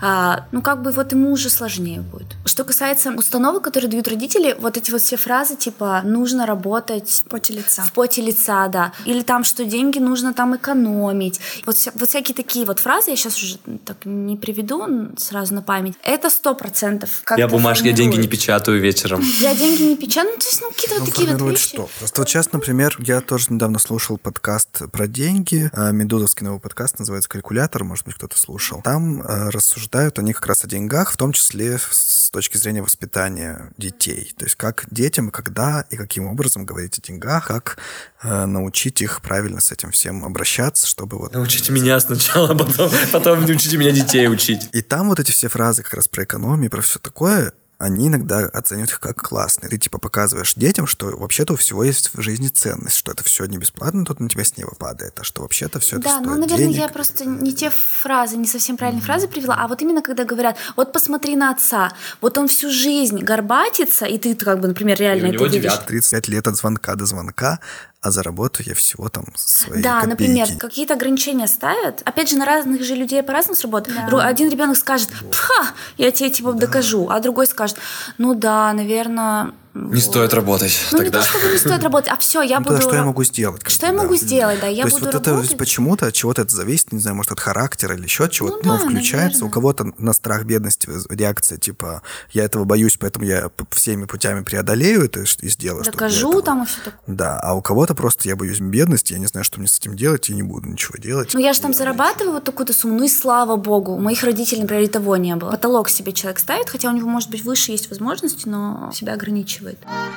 а, 0.00 0.46
ну 0.52 0.62
как 0.62 0.82
бы 0.82 0.90
вот 0.90 1.12
ему 1.12 1.32
уже 1.32 1.48
сложнее 1.50 2.00
будет. 2.00 2.26
Что 2.44 2.64
касается 2.64 3.12
установок, 3.12 3.64
которые 3.64 3.90
дают 3.90 4.08
родители, 4.08 4.56
вот 4.60 4.76
эти 4.76 4.90
вот 4.90 5.00
все 5.00 5.16
фразы 5.16 5.56
типа 5.56 6.02
«нужно 6.04 6.46
работать 6.46 7.22
в 7.24 7.28
поте 7.30 7.54
лица. 7.54 7.82
в 7.82 7.92
поте 7.92 8.22
лица, 8.22 8.68
да. 8.68 8.92
Или 9.06 9.22
там, 9.22 9.44
что 9.44 9.64
деньги 9.64 9.98
нужно 9.98 10.34
там 10.34 10.56
экономить. 10.56 11.40
Вот, 11.66 11.76
вся- 11.76 11.92
вот 11.94 12.08
всякие 12.08 12.34
такие 12.34 12.66
вот 12.66 12.78
фразы, 12.80 13.10
я 13.10 13.16
сейчас 13.16 13.36
уже 13.42 13.58
так 13.84 13.96
не 14.04 14.36
приведу 14.36 15.08
сразу 15.16 15.54
на 15.54 15.62
память. 15.62 15.94
Это 16.02 16.30
сто 16.30 16.54
процентов. 16.54 17.22
Я 17.36 17.48
бумажки, 17.48 17.86
я 17.86 17.92
деньги 17.92 18.16
не 18.16 18.28
печатаю 18.28 18.80
вечером. 18.80 19.22
Я 19.40 19.54
деньги 19.54 19.82
не 19.82 19.96
печатаю. 19.96 20.18
Ну, 20.34 20.38
то 20.38 20.46
есть, 20.46 20.60
ну, 20.62 20.70
какие-то 20.70 20.94
Ну, 20.98 21.00
вот 21.04 21.14
такие 21.14 21.36
вот 21.36 21.50
вещи. 21.50 21.68
что? 21.68 21.88
Просто 21.98 22.20
вот 22.20 22.28
сейчас, 22.28 22.52
например, 22.52 22.96
я 23.00 23.20
тоже 23.20 23.46
недавно 23.50 23.78
слушал 23.78 24.18
подкаст 24.18 24.90
про 24.92 25.06
деньги. 25.06 25.70
А, 25.72 25.90
Медузовский 25.92 26.44
новый 26.58 26.62
подкаст 26.62 26.98
называется 26.98 27.28
«Калькулятор», 27.28 27.84
может 27.84 28.04
быть, 28.04 28.16
кто-то 28.16 28.36
слушал. 28.36 28.82
Там 28.82 29.22
а, 29.22 29.50
рассуждают 29.50 30.18
они 30.18 30.32
как 30.32 30.46
раз 30.46 30.64
о 30.64 30.66
деньгах, 30.66 31.12
в 31.12 31.16
том 31.16 31.32
числе 31.32 31.78
с 31.78 32.30
точки 32.30 32.56
зрения 32.56 32.82
воспитания 32.82 33.70
детей. 33.78 34.32
То 34.36 34.44
есть 34.44 34.56
как 34.56 34.86
детям, 34.90 35.30
когда 35.30 35.84
и 35.90 35.96
каким 35.96 36.26
образом 36.26 36.66
говорить 36.66 36.98
о 36.98 37.02
деньгах, 37.02 37.46
как 37.46 37.78
а, 38.20 38.46
научить 38.46 39.00
их 39.02 39.22
правильно 39.22 39.60
с 39.60 39.70
этим 39.70 39.92
всем 39.92 40.24
обращаться, 40.24 40.86
чтобы 40.88 41.18
вот 41.18 41.32
Научите 41.32 41.70
меня 41.72 42.00
сначала, 42.00 42.54
потом, 42.54 42.90
потом 43.12 43.44
учите 43.44 43.76
меня 43.76 43.92
детей 43.92 44.26
учить. 44.28 44.68
И 44.72 44.82
там 44.82 45.08
вот 45.08 45.20
эти 45.20 45.30
все 45.30 45.48
фразы 45.48 45.84
как 45.84 45.94
раз 45.94 46.08
про 46.08 46.24
экономию, 46.24 46.70
про 46.70 46.82
все 46.82 46.98
такое, 46.98 47.52
они 47.78 48.08
иногда 48.08 48.40
оценивают 48.40 48.90
их 48.90 48.98
как 49.00 49.16
классные. 49.22 49.70
Ты 49.70 49.78
типа 49.78 49.98
показываешь 49.98 50.54
детям, 50.54 50.86
что 50.88 51.16
вообще-то 51.16 51.52
у 51.52 51.56
всего 51.56 51.84
есть 51.84 52.10
в 52.12 52.20
жизни 52.20 52.48
ценность, 52.48 52.96
что 52.96 53.12
это 53.12 53.22
все 53.22 53.44
не 53.44 53.56
бесплатно, 53.56 54.04
тут 54.04 54.18
на 54.18 54.28
тебя 54.28 54.42
с 54.44 54.56
неба 54.56 54.74
падает, 54.74 55.18
а 55.20 55.24
что 55.24 55.42
вообще-то 55.42 55.78
все 55.78 55.96
это 55.96 56.04
Да, 56.08 56.20
ну, 56.20 56.30
наверное, 56.34 56.56
денег. 56.58 56.76
я 56.76 56.88
просто 56.88 57.24
не 57.24 57.52
те 57.54 57.70
фразы, 57.70 58.36
не 58.36 58.46
совсем 58.48 58.76
правильные 58.76 59.02
фразы 59.04 59.28
привела, 59.28 59.54
а 59.56 59.68
вот 59.68 59.80
именно 59.80 60.02
когда 60.02 60.24
говорят, 60.24 60.56
вот 60.76 60.92
посмотри 60.92 61.36
на 61.36 61.52
отца, 61.52 61.92
вот 62.20 62.36
он 62.36 62.48
всю 62.48 62.68
жизнь 62.70 63.20
горбатится, 63.20 64.06
и 64.06 64.18
ты 64.18 64.34
как 64.34 64.58
бы, 64.60 64.66
например, 64.68 64.98
реально 64.98 65.26
И 65.26 65.28
у 65.28 65.28
это 65.28 65.34
него 65.34 65.46
видишь. 65.46 65.62
девятка. 65.62 65.86
35 65.86 66.28
лет 66.28 66.46
от 66.48 66.56
звонка 66.56 66.96
до 66.96 67.06
звонка, 67.06 67.60
а 68.00 68.10
заработаю 68.10 68.68
я 68.68 68.74
всего 68.74 69.08
там 69.08 69.24
свои 69.34 69.82
Да, 69.82 70.00
копейки. 70.00 70.08
например, 70.10 70.48
какие-то 70.58 70.94
ограничения 70.94 71.48
ставят. 71.48 72.02
Опять 72.04 72.30
же, 72.30 72.36
на 72.36 72.44
разных 72.44 72.82
же 72.84 72.94
людей 72.94 73.22
по-разному 73.22 73.56
сработает. 73.56 73.96
Дру- 74.08 74.20
Один 74.20 74.48
ребенок 74.50 74.76
скажет, 74.76 75.10
ха, 75.32 75.72
я 75.96 76.10
тебе 76.12 76.30
типа 76.30 76.52
докажу, 76.52 77.08
а 77.10 77.18
другой 77.20 77.46
скажет, 77.48 77.76
ну 78.16 78.34
да, 78.34 78.72
наверное, 78.72 79.52
Не 79.78 80.00
стоит 80.00 80.34
работать 80.34 80.76
Ну, 80.92 80.98
тогда. 80.98 81.18
не 81.18 81.24
то, 81.24 81.30
чтобы 81.30 81.52
не 81.52 81.58
стоит 81.58 81.82
работать, 81.82 82.10
а 82.10 82.16
все, 82.16 82.42
я 82.42 82.58
Ну, 82.58 82.64
буду... 82.64 82.76
тогда 82.76 82.88
что 82.88 82.96
я 82.96 83.04
могу 83.04 83.24
сделать? 83.24 83.62
как 83.62 83.70
Что 83.70 83.86
я 83.86 83.92
да. 83.92 83.98
могу 84.02 84.16
сделать, 84.16 84.60
да, 84.60 84.66
я 84.66 84.82
То 84.82 84.88
есть 84.88 85.00
буду 85.00 85.12
вот 85.12 85.26
это 85.28 85.56
почему-то 85.56 86.06
от 86.06 86.14
чего-то 86.14 86.42
это 86.42 86.54
зависит, 86.54 86.92
не 86.92 86.98
знаю, 86.98 87.16
может, 87.16 87.32
от 87.32 87.40
характера 87.40 87.94
или 87.94 88.02
еще 88.04 88.24
от 88.24 88.32
чего-то, 88.32 88.56
Ну 88.64 88.72
но 88.72 88.78
да, 88.78 88.84
включается. 88.84 89.16
наверное. 89.18 89.48
У 89.48 89.50
кого-то 89.50 89.92
на 89.98 90.12
страх 90.12 90.44
бедности 90.44 90.88
реакция, 91.10 91.58
типа, 91.58 92.02
я 92.32 92.44
этого 92.44 92.64
боюсь, 92.64 92.96
поэтому 92.98 93.24
я 93.24 93.50
всеми 93.72 94.04
путями 94.04 94.42
преодолею 94.42 95.04
это 95.04 95.20
и 95.20 95.48
сделаю 95.48 95.84
Докажу 95.84 96.42
там 96.42 96.62
и 96.64 96.66
все 96.66 96.78
такое. 96.84 97.00
Да, 97.06 97.38
а 97.40 97.54
у 97.54 97.62
кого-то 97.62 97.94
просто 97.94 98.28
я 98.28 98.36
боюсь 98.36 98.60
бедности, 98.60 99.12
я 99.12 99.18
не 99.18 99.26
знаю, 99.26 99.44
что 99.44 99.58
мне 99.60 99.68
с 99.68 99.78
этим 99.78 99.96
делать, 99.96 100.28
и 100.30 100.34
не 100.34 100.42
буду 100.42 100.68
ничего 100.68 100.96
делать. 100.98 101.30
Ну, 101.34 101.40
я 101.40 101.52
же 101.52 101.60
там 101.60 101.72
зарабатываю 101.74 102.34
вот 102.34 102.44
такую-то 102.44 102.72
сумму, 102.72 102.96
ну 102.98 103.04
и 103.04 103.08
слава 103.08 103.56
богу. 103.56 103.92
У 103.94 103.98
моих 104.00 104.22
родителей, 104.22 104.62
например, 104.62 104.84
и 104.84 104.88
того 104.88 105.16
не 105.16 105.36
было. 105.36 105.50
Потолок 105.50 105.88
себе 105.88 106.12
человек 106.12 106.38
ставит, 106.38 106.68
хотя 106.68 106.88
у 106.88 106.92
него, 106.92 107.08
может 107.08 107.30
быть, 107.30 107.44
выше 107.44 107.72
есть 107.72 107.88
возможности, 107.90 108.48
но 108.48 108.90
себя 108.94 109.14
ограничивает. 109.14 109.67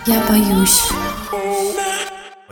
Я 0.06 0.26
боюсь. 0.28 0.82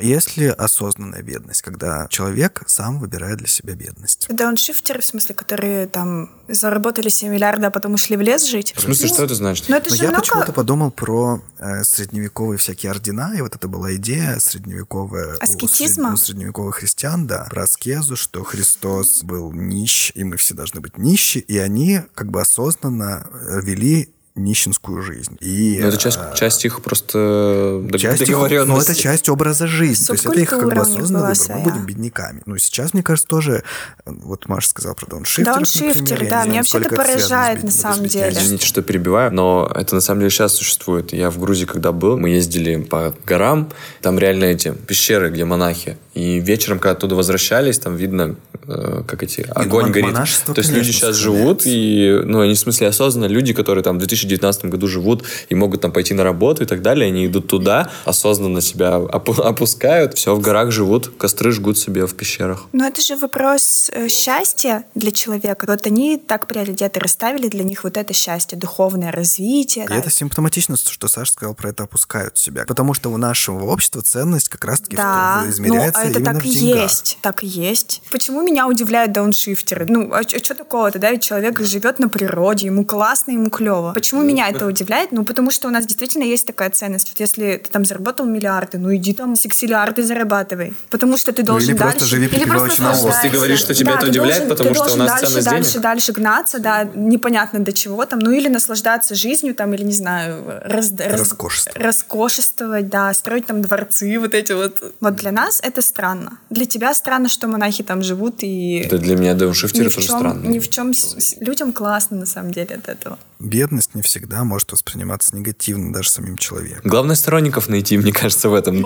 Есть 0.01 0.37
ли 0.37 0.47
осознанная 0.47 1.21
бедность, 1.21 1.61
когда 1.61 2.07
человек 2.09 2.63
сам 2.67 2.99
выбирает 2.99 3.37
для 3.37 3.47
себя 3.47 3.75
бедность? 3.75 4.27
Дауншифтеры, 4.29 5.01
в 5.01 5.05
смысле, 5.05 5.35
которые 5.35 5.87
там 5.87 6.31
заработали 6.47 7.09
7 7.09 7.31
миллиардов, 7.31 7.67
а 7.67 7.71
потом 7.71 7.93
ушли 7.95 8.15
в 8.15 8.21
лес 8.21 8.45
жить. 8.45 8.73
В 8.75 8.81
смысле, 8.81 9.07
что 9.09 9.23
это 9.23 9.35
значит? 9.35 9.67
Ну, 9.67 9.75
это 9.75 9.89
Но 9.89 9.95
же 9.95 10.03
я 10.03 10.09
много... 10.09 10.21
почему-то 10.21 10.53
подумал 10.53 10.91
про 10.91 11.41
э, 11.57 11.83
средневековые 11.83 12.57
всякие 12.57 12.91
ордена, 12.91 13.33
и 13.37 13.41
вот 13.41 13.55
это 13.55 13.67
была 13.67 13.93
идея 13.95 14.39
средневековая... 14.39 15.35
у 15.35 15.43
Аскетизма? 15.43 16.09
сред- 16.09 16.13
у 16.13 16.17
средневековых 16.17 16.75
христиан, 16.75 17.27
да, 17.27 17.47
про 17.49 17.63
аскезу, 17.63 18.15
что 18.15 18.43
Христос 18.43 19.23
был 19.23 19.51
нищ, 19.51 20.11
и 20.15 20.23
мы 20.23 20.37
все 20.37 20.53
должны 20.53 20.79
быть 20.79 20.97
нищи, 20.97 21.39
и 21.39 21.57
они 21.57 22.01
как 22.15 22.31
бы 22.31 22.41
осознанно 22.41 23.27
э, 23.31 23.59
вели 23.61 24.13
нищенскую 24.35 25.01
жизнь. 25.01 25.37
И, 25.41 25.79
Ну, 25.81 25.87
это 25.89 25.97
часть, 25.97 26.17
э, 26.17 26.35
часть 26.35 26.63
их 26.65 26.81
просто 26.81 27.81
дог- 27.83 27.99
часть 27.99 28.21
их- 28.21 28.29
ну, 28.65 28.77
это 28.79 28.95
часть 28.95 29.27
образа 29.29 29.67
жизни. 29.67 30.05
То 30.05 30.13
есть 30.13 30.25
это 30.25 30.39
их 30.39 30.49
как 30.49 30.63
бы 30.63 30.71
осознанный 30.73 31.03
выбор. 31.21 31.29
Мы 31.29 31.35
своя. 31.35 31.63
будем 31.63 31.85
бедняками. 31.85 32.41
Ну, 32.45 32.57
сейчас, 32.57 32.93
мне 32.93 33.03
кажется, 33.03 33.27
тоже... 33.27 33.63
э, 34.05 34.11
Вот 34.11 34.47
Маша 34.47 34.69
сказала 34.69 34.93
про 34.93 35.07
дауншифтеров, 35.07 35.55
Дауншифтеры, 35.55 35.99
например, 36.11 36.29
да, 36.29 36.45
меня 36.45 36.57
вообще 36.59 36.77
это 36.77 36.95
поражает 36.95 37.63
на 37.63 37.71
самом 37.71 38.05
деле. 38.05 38.31
Извините, 38.39 38.65
что 38.65 38.81
перебиваю, 38.81 39.33
но 39.33 39.69
это 39.75 39.95
на 39.95 40.01
самом 40.01 40.21
деле 40.21 40.29
сейчас 40.29 40.53
существует. 40.53 41.11
Я 41.11 41.29
в 41.31 41.39
Грузии, 41.39 41.65
когда 41.65 41.91
был, 41.91 42.17
мы 42.17 42.29
ездили 42.29 42.77
по 42.81 43.13
горам, 43.25 43.69
там 44.01 44.17
реально 44.19 44.45
эти 44.45 44.71
пещеры, 44.73 45.29
где 45.31 45.43
монахи. 45.45 45.97
И 46.13 46.39
вечером, 46.39 46.79
когда 46.79 46.91
оттуда 46.93 47.15
возвращались, 47.15 47.79
там 47.79 47.95
видно, 47.95 48.35
э, 48.67 49.03
как 49.07 49.23
эти, 49.23 49.41
огонь 49.41 49.85
мон- 49.85 49.91
горит. 49.91 50.13
То 50.45 50.53
есть 50.57 50.71
люди 50.71 50.91
сейчас 50.91 51.15
живут, 51.15 51.63
и, 51.65 52.21
ну, 52.25 52.41
они 52.41 52.53
в 52.53 52.59
смысле 52.59 52.87
осознанно, 52.87 53.25
люди, 53.25 53.53
которые 53.53 53.83
там 53.83 53.97
в 53.99 54.01
2019 54.27 54.65
году 54.65 54.87
живут 54.87 55.23
и 55.49 55.55
могут 55.55 55.81
там 55.81 55.91
пойти 55.91 56.13
на 56.13 56.23
работу 56.23 56.63
и 56.63 56.65
так 56.65 56.81
далее, 56.81 57.07
они 57.07 57.25
идут 57.27 57.47
туда, 57.47 57.89
осознанно 58.05 58.61
себя 58.61 58.97
опу- 58.97 59.41
опускают, 59.41 60.15
все, 60.17 60.35
в 60.35 60.41
горах 60.41 60.71
живут, 60.71 61.11
костры 61.17 61.51
жгут 61.51 61.77
себе 61.77 62.05
в 62.05 62.13
пещерах. 62.15 62.65
Но 62.73 62.85
это 62.87 63.01
же 63.01 63.15
вопрос 63.15 63.89
э, 63.93 64.07
счастья 64.07 64.85
для 64.95 65.11
человека. 65.11 65.65
Вот 65.67 65.85
они 65.85 66.17
так 66.17 66.47
приоритеты 66.47 66.99
расставили 66.99 67.47
для 67.47 67.63
них 67.63 67.83
вот 67.83 67.97
это 67.97 68.13
счастье, 68.13 68.57
духовное 68.57 69.11
развитие. 69.11 69.85
И 69.89 69.93
это 69.93 70.09
симптоматично, 70.09 70.75
что 70.77 71.07
Саша 71.07 71.31
сказал 71.31 71.53
про 71.55 71.69
это 71.69 71.83
опускают 71.83 72.37
себя. 72.37 72.65
Потому 72.67 72.93
что 72.93 73.09
у 73.11 73.17
нашего 73.17 73.65
общества 73.65 74.01
ценность 74.01 74.49
как 74.49 74.65
раз-таки 74.65 74.95
Да, 74.95 75.39
в- 75.41 75.45
ну 75.45 75.51
измеряется 75.51 75.99
а 76.01 76.03
это 76.05 76.19
именно 76.19 76.33
так 76.33 76.43
в 76.43 76.45
и 76.45 76.49
деньгах. 76.53 76.83
есть, 76.83 77.17
так 77.21 77.43
и 77.43 77.47
есть. 77.47 78.01
Почему 78.11 78.41
меня 78.41 78.67
удивляют 78.67 79.11
дауншифтеры? 79.11 79.85
Ну, 79.87 80.11
а, 80.13 80.23
что 80.23 80.55
такого-то, 80.55 80.99
да? 80.99 81.11
Ведь 81.11 81.23
человек 81.23 81.59
живет 81.61 81.99
на 81.99 82.09
природе, 82.09 82.67
ему 82.67 82.85
классно, 82.85 83.31
ему 83.31 83.49
клево. 83.49 83.91
Почему 83.93 84.08
меня 84.17 84.49
это 84.49 84.65
удивляет? 84.65 85.11
Ну, 85.11 85.23
потому 85.23 85.51
что 85.51 85.67
у 85.67 85.71
нас 85.71 85.85
действительно 85.85 86.23
есть 86.23 86.45
такая 86.45 86.69
ценность. 86.69 87.09
Вот 87.09 87.19
если 87.19 87.57
ты 87.63 87.69
там 87.69 87.85
заработал 87.85 88.25
миллиарды, 88.25 88.77
ну 88.77 88.95
иди 88.95 89.13
там 89.13 89.35
сексиллиарды 89.35 90.03
зарабатывай. 90.03 90.73
Потому 90.89 91.17
что 91.17 91.31
ты 91.31 91.43
должен 91.43 91.69
или 91.71 91.77
просто 91.77 91.99
дальше... 91.99 92.15
живи 92.15 92.27
Или 92.27 92.45
просто 92.45 92.81
на 92.81 92.89
наслаждайся. 92.89 93.29
Ты 93.29 93.35
говоришь, 93.35 93.59
что 93.59 93.73
тебя 93.73 93.93
Да, 93.93 93.97
это 93.99 94.07
удивляет, 94.07 94.47
должен- 94.47 94.49
потому 94.49 94.73
что 94.75 94.83
у 94.83 94.87
должен 94.87 94.99
нас 94.99 95.07
дальше, 95.11 95.25
ценность 95.27 95.47
дальше, 95.49 95.71
денег? 95.71 95.83
дальше 95.83 96.11
гнаться, 96.13 96.59
да, 96.59 96.83
непонятно 96.95 97.59
до 97.59 97.71
чего 97.73 98.05
там, 98.05 98.19
ну 98.19 98.31
или 98.31 98.47
наслаждаться 98.47 99.15
жизнью 99.15 99.55
там, 99.55 99.73
или 99.73 99.83
не 99.83 99.93
знаю, 99.93 100.43
раз, 100.65 100.91
Роскошествовать. 100.97 101.83
роскошествовать, 101.85 102.89
да, 102.89 103.13
строить 103.13 103.45
там 103.45 103.61
дворцы 103.61 104.17
вот 104.19 104.33
эти 104.33 104.51
вот. 104.53 104.81
Вот 104.99 105.15
для 105.15 105.31
нас 105.31 105.59
это 105.63 105.81
странно. 105.81 106.39
Для 106.49 106.65
тебя 106.65 106.93
странно, 106.93 107.29
что 107.29 107.47
монахи 107.47 107.83
там 107.83 108.03
живут 108.03 108.43
и 108.43 108.79
Это 108.85 108.97
для 108.97 109.15
меня 109.15 109.33
дауншифтеры 109.33 109.89
тоже 109.89 110.07
странно. 110.07 110.47
ни 110.47 110.59
в 110.59 110.69
чем 110.69 110.91
людям 111.39 111.73
классно 111.73 112.17
на 112.17 112.25
самом 112.25 112.51
деле 112.51 112.75
от 112.75 112.89
этого. 112.89 113.17
Бедность 113.39 113.95
не 113.95 114.01
всегда 114.01 114.43
может 114.43 114.73
восприниматься 114.73 115.33
негативно 115.33 115.93
даже 115.93 116.09
самим 116.09 116.37
человеком. 116.37 116.89
Главное 116.89 117.15
сторонников 117.15 117.69
найти, 117.69 117.97
мне 117.97 118.11
кажется, 118.11 118.49
в 118.49 118.53
этом. 118.53 118.85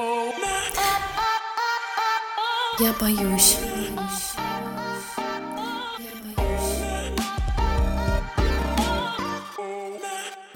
Я 2.79 2.93
боюсь. 3.01 3.57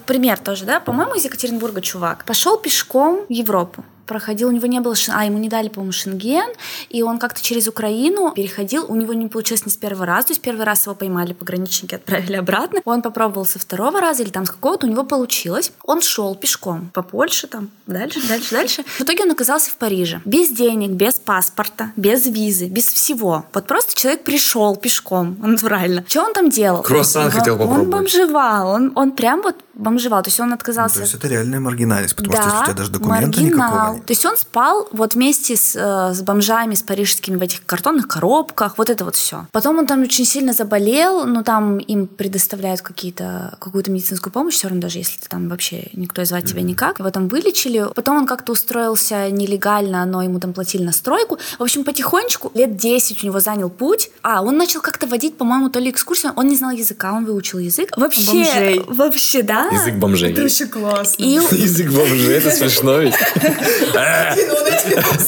Пример 0.06 0.38
тоже, 0.38 0.64
да? 0.64 0.78
По-моему, 0.78 1.16
из 1.16 1.24
Екатеринбурга 1.24 1.80
чувак 1.80 2.24
пошел 2.24 2.56
пешком 2.56 3.26
в 3.28 3.32
Европу 3.32 3.84
проходил, 4.08 4.48
у 4.48 4.52
него 4.52 4.66
не 4.66 4.80
было, 4.80 4.94
шен- 4.94 5.14
а 5.16 5.24
ему 5.24 5.38
не 5.38 5.48
дали, 5.48 5.68
по-моему, 5.68 5.92
шенген, 5.92 6.48
и 6.90 7.02
он 7.02 7.18
как-то 7.18 7.40
через 7.42 7.68
Украину 7.68 8.32
переходил, 8.34 8.86
у 8.88 8.96
него 8.96 9.12
не 9.14 9.28
получилось 9.28 9.64
ни 9.66 9.70
с 9.70 9.76
первого 9.76 10.06
раза, 10.06 10.28
то 10.28 10.32
есть 10.32 10.40
первый 10.42 10.64
раз 10.64 10.86
его 10.86 10.94
поймали 10.96 11.32
пограничники, 11.34 11.94
отправили 11.94 12.34
обратно, 12.36 12.80
он 12.84 13.02
попробовал 13.02 13.46
со 13.46 13.58
второго 13.58 14.00
раза 14.00 14.22
или 14.24 14.30
там 14.30 14.46
с 14.46 14.50
какого-то, 14.50 14.86
у 14.86 14.90
него 14.90 15.04
получилось, 15.04 15.70
он 15.84 16.00
шел 16.00 16.34
пешком 16.34 16.90
по 16.92 17.02
Польше, 17.02 17.46
там, 17.46 17.70
дальше, 17.86 18.20
дальше, 18.26 18.50
дальше, 18.54 18.82
в 18.82 19.02
итоге 19.02 19.24
он 19.24 19.30
оказался 19.30 19.70
в 19.70 19.76
Париже, 19.76 20.20
без 20.24 20.48
денег, 20.50 20.90
без 20.90 21.14
паспорта, 21.14 21.92
без 21.96 22.26
визы, 22.26 22.66
без 22.68 22.86
всего, 22.88 23.44
вот 23.52 23.66
просто 23.66 23.94
человек 23.94 24.24
пришел 24.24 24.74
пешком, 24.76 25.36
натурально. 25.42 26.04
Что 26.08 26.22
он 26.24 26.32
там 26.32 26.48
делал? 26.50 26.82
Круассан 26.82 27.26
Он- 27.26 27.30
хотел 27.30 27.54
Он 27.54 27.60
попробовать. 27.60 27.90
бомжевал, 27.90 28.68
он, 28.70 28.92
он 28.94 29.12
прям 29.12 29.42
вот 29.42 29.56
бомжевал, 29.74 30.22
то 30.22 30.28
есть 30.28 30.40
он 30.40 30.52
отказался 30.52 30.96
То 30.96 31.00
есть 31.02 31.14
это 31.14 31.28
реальная 31.28 31.60
маргинальность, 31.60 32.16
потому 32.16 32.32
что 32.36 32.44
если 32.46 32.58
у 32.58 32.64
тебя 32.64 32.74
даже 32.74 32.90
документа 32.90 33.26
маргинал. 33.26 33.46
никакого 33.68 33.94
нет. 33.96 33.97
То 34.06 34.12
есть 34.12 34.24
он 34.26 34.36
спал 34.36 34.88
вот 34.92 35.14
вместе 35.14 35.56
с, 35.56 35.74
э, 35.76 36.14
с 36.14 36.22
бомжами, 36.22 36.74
с 36.74 36.82
парижскими 36.82 37.36
в 37.36 37.42
этих 37.42 37.64
картонных 37.66 38.08
коробках, 38.08 38.78
вот 38.78 38.90
это 38.90 39.04
вот 39.04 39.16
все. 39.16 39.46
Потом 39.52 39.78
он 39.78 39.86
там 39.86 40.02
очень 40.02 40.24
сильно 40.24 40.52
заболел, 40.52 41.24
но 41.24 41.42
там 41.42 41.78
им 41.78 42.06
предоставляют 42.06 42.82
какие-то, 42.82 43.56
какую-то 43.60 43.90
медицинскую 43.90 44.32
помощь, 44.32 44.54
все 44.54 44.68
равно 44.68 44.82
даже 44.82 44.98
если 44.98 45.18
ты 45.18 45.28
там 45.28 45.48
вообще 45.48 45.88
никто 45.92 46.24
звать 46.24 46.46
тебя 46.46 46.62
никак. 46.62 46.98
Его 46.98 47.10
там 47.10 47.28
вылечили. 47.28 47.86
Потом 47.94 48.18
он 48.18 48.26
как-то 48.26 48.52
устроился 48.52 49.30
нелегально, 49.30 50.04
но 50.04 50.22
ему 50.22 50.40
там 50.40 50.52
платили 50.52 50.82
на 50.82 50.92
стройку. 50.92 51.38
В 51.58 51.62
общем, 51.62 51.84
потихонечку, 51.84 52.50
лет 52.54 52.76
10 52.76 53.22
у 53.22 53.26
него 53.26 53.40
занял 53.40 53.70
путь. 53.70 54.10
А, 54.22 54.42
он 54.42 54.56
начал 54.56 54.80
как-то 54.80 55.06
водить, 55.06 55.36
по-моему, 55.36 55.70
то 55.70 55.78
ли 55.78 55.90
экскурсию, 55.90 56.32
он 56.36 56.48
не 56.48 56.56
знал 56.56 56.70
языка, 56.70 57.12
он 57.12 57.24
выучил 57.24 57.58
язык. 57.58 57.96
Вообще, 57.96 58.26
Бомжей. 58.26 58.82
вообще, 58.86 59.42
да. 59.42 59.68
Язык 59.68 59.94
бомжей. 59.94 60.32
очень 60.44 60.68
классно. 60.68 61.22
И 61.22 61.28
Язык 61.52 61.90
бомжей, 61.90 62.36
это 62.36 62.50
смешно 62.50 62.98
ведь. 62.98 63.14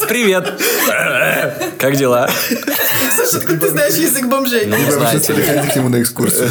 Привет. 0.08 0.60
Как 1.78 1.96
дела? 1.96 2.28
Саша, 3.16 3.38
откуда 3.38 3.60
ты 3.60 3.68
знаешь 3.70 3.94
язык 3.94 4.26
бомжей? 4.26 4.66
Ну, 4.66 4.76
не 4.76 4.90
знаю. 4.90 5.18
вообще 5.18 5.34
ходите 5.34 5.72
к 5.72 5.76
нему 5.76 5.88
на 5.88 6.02
экскурсию. 6.02 6.48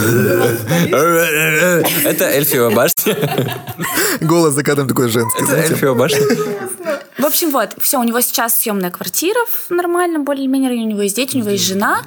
Это 2.06 2.26
эльфиева 2.26 2.70
башня. 2.70 3.16
Голос 4.22 4.54
за 4.54 4.64
кадром 4.64 4.88
такой 4.88 5.10
женский. 5.10 5.44
Это 5.44 5.58
эльфиева 5.58 5.94
башня. 5.94 6.22
В 7.18 7.26
общем, 7.26 7.52
вот, 7.52 7.72
все, 7.82 8.00
у 8.00 8.04
него 8.04 8.22
сейчас 8.22 8.56
съемная 8.56 8.92
квартира 8.92 9.40
в 9.46 9.72
нормальном 9.72 10.24
более-менее 10.24 10.70
районе, 10.70 10.88
у 10.88 10.90
него 10.92 11.02
есть 11.02 11.18
дети, 11.18 11.36
у 11.36 11.40
него 11.40 11.50
есть 11.50 11.66
жена, 11.66 12.04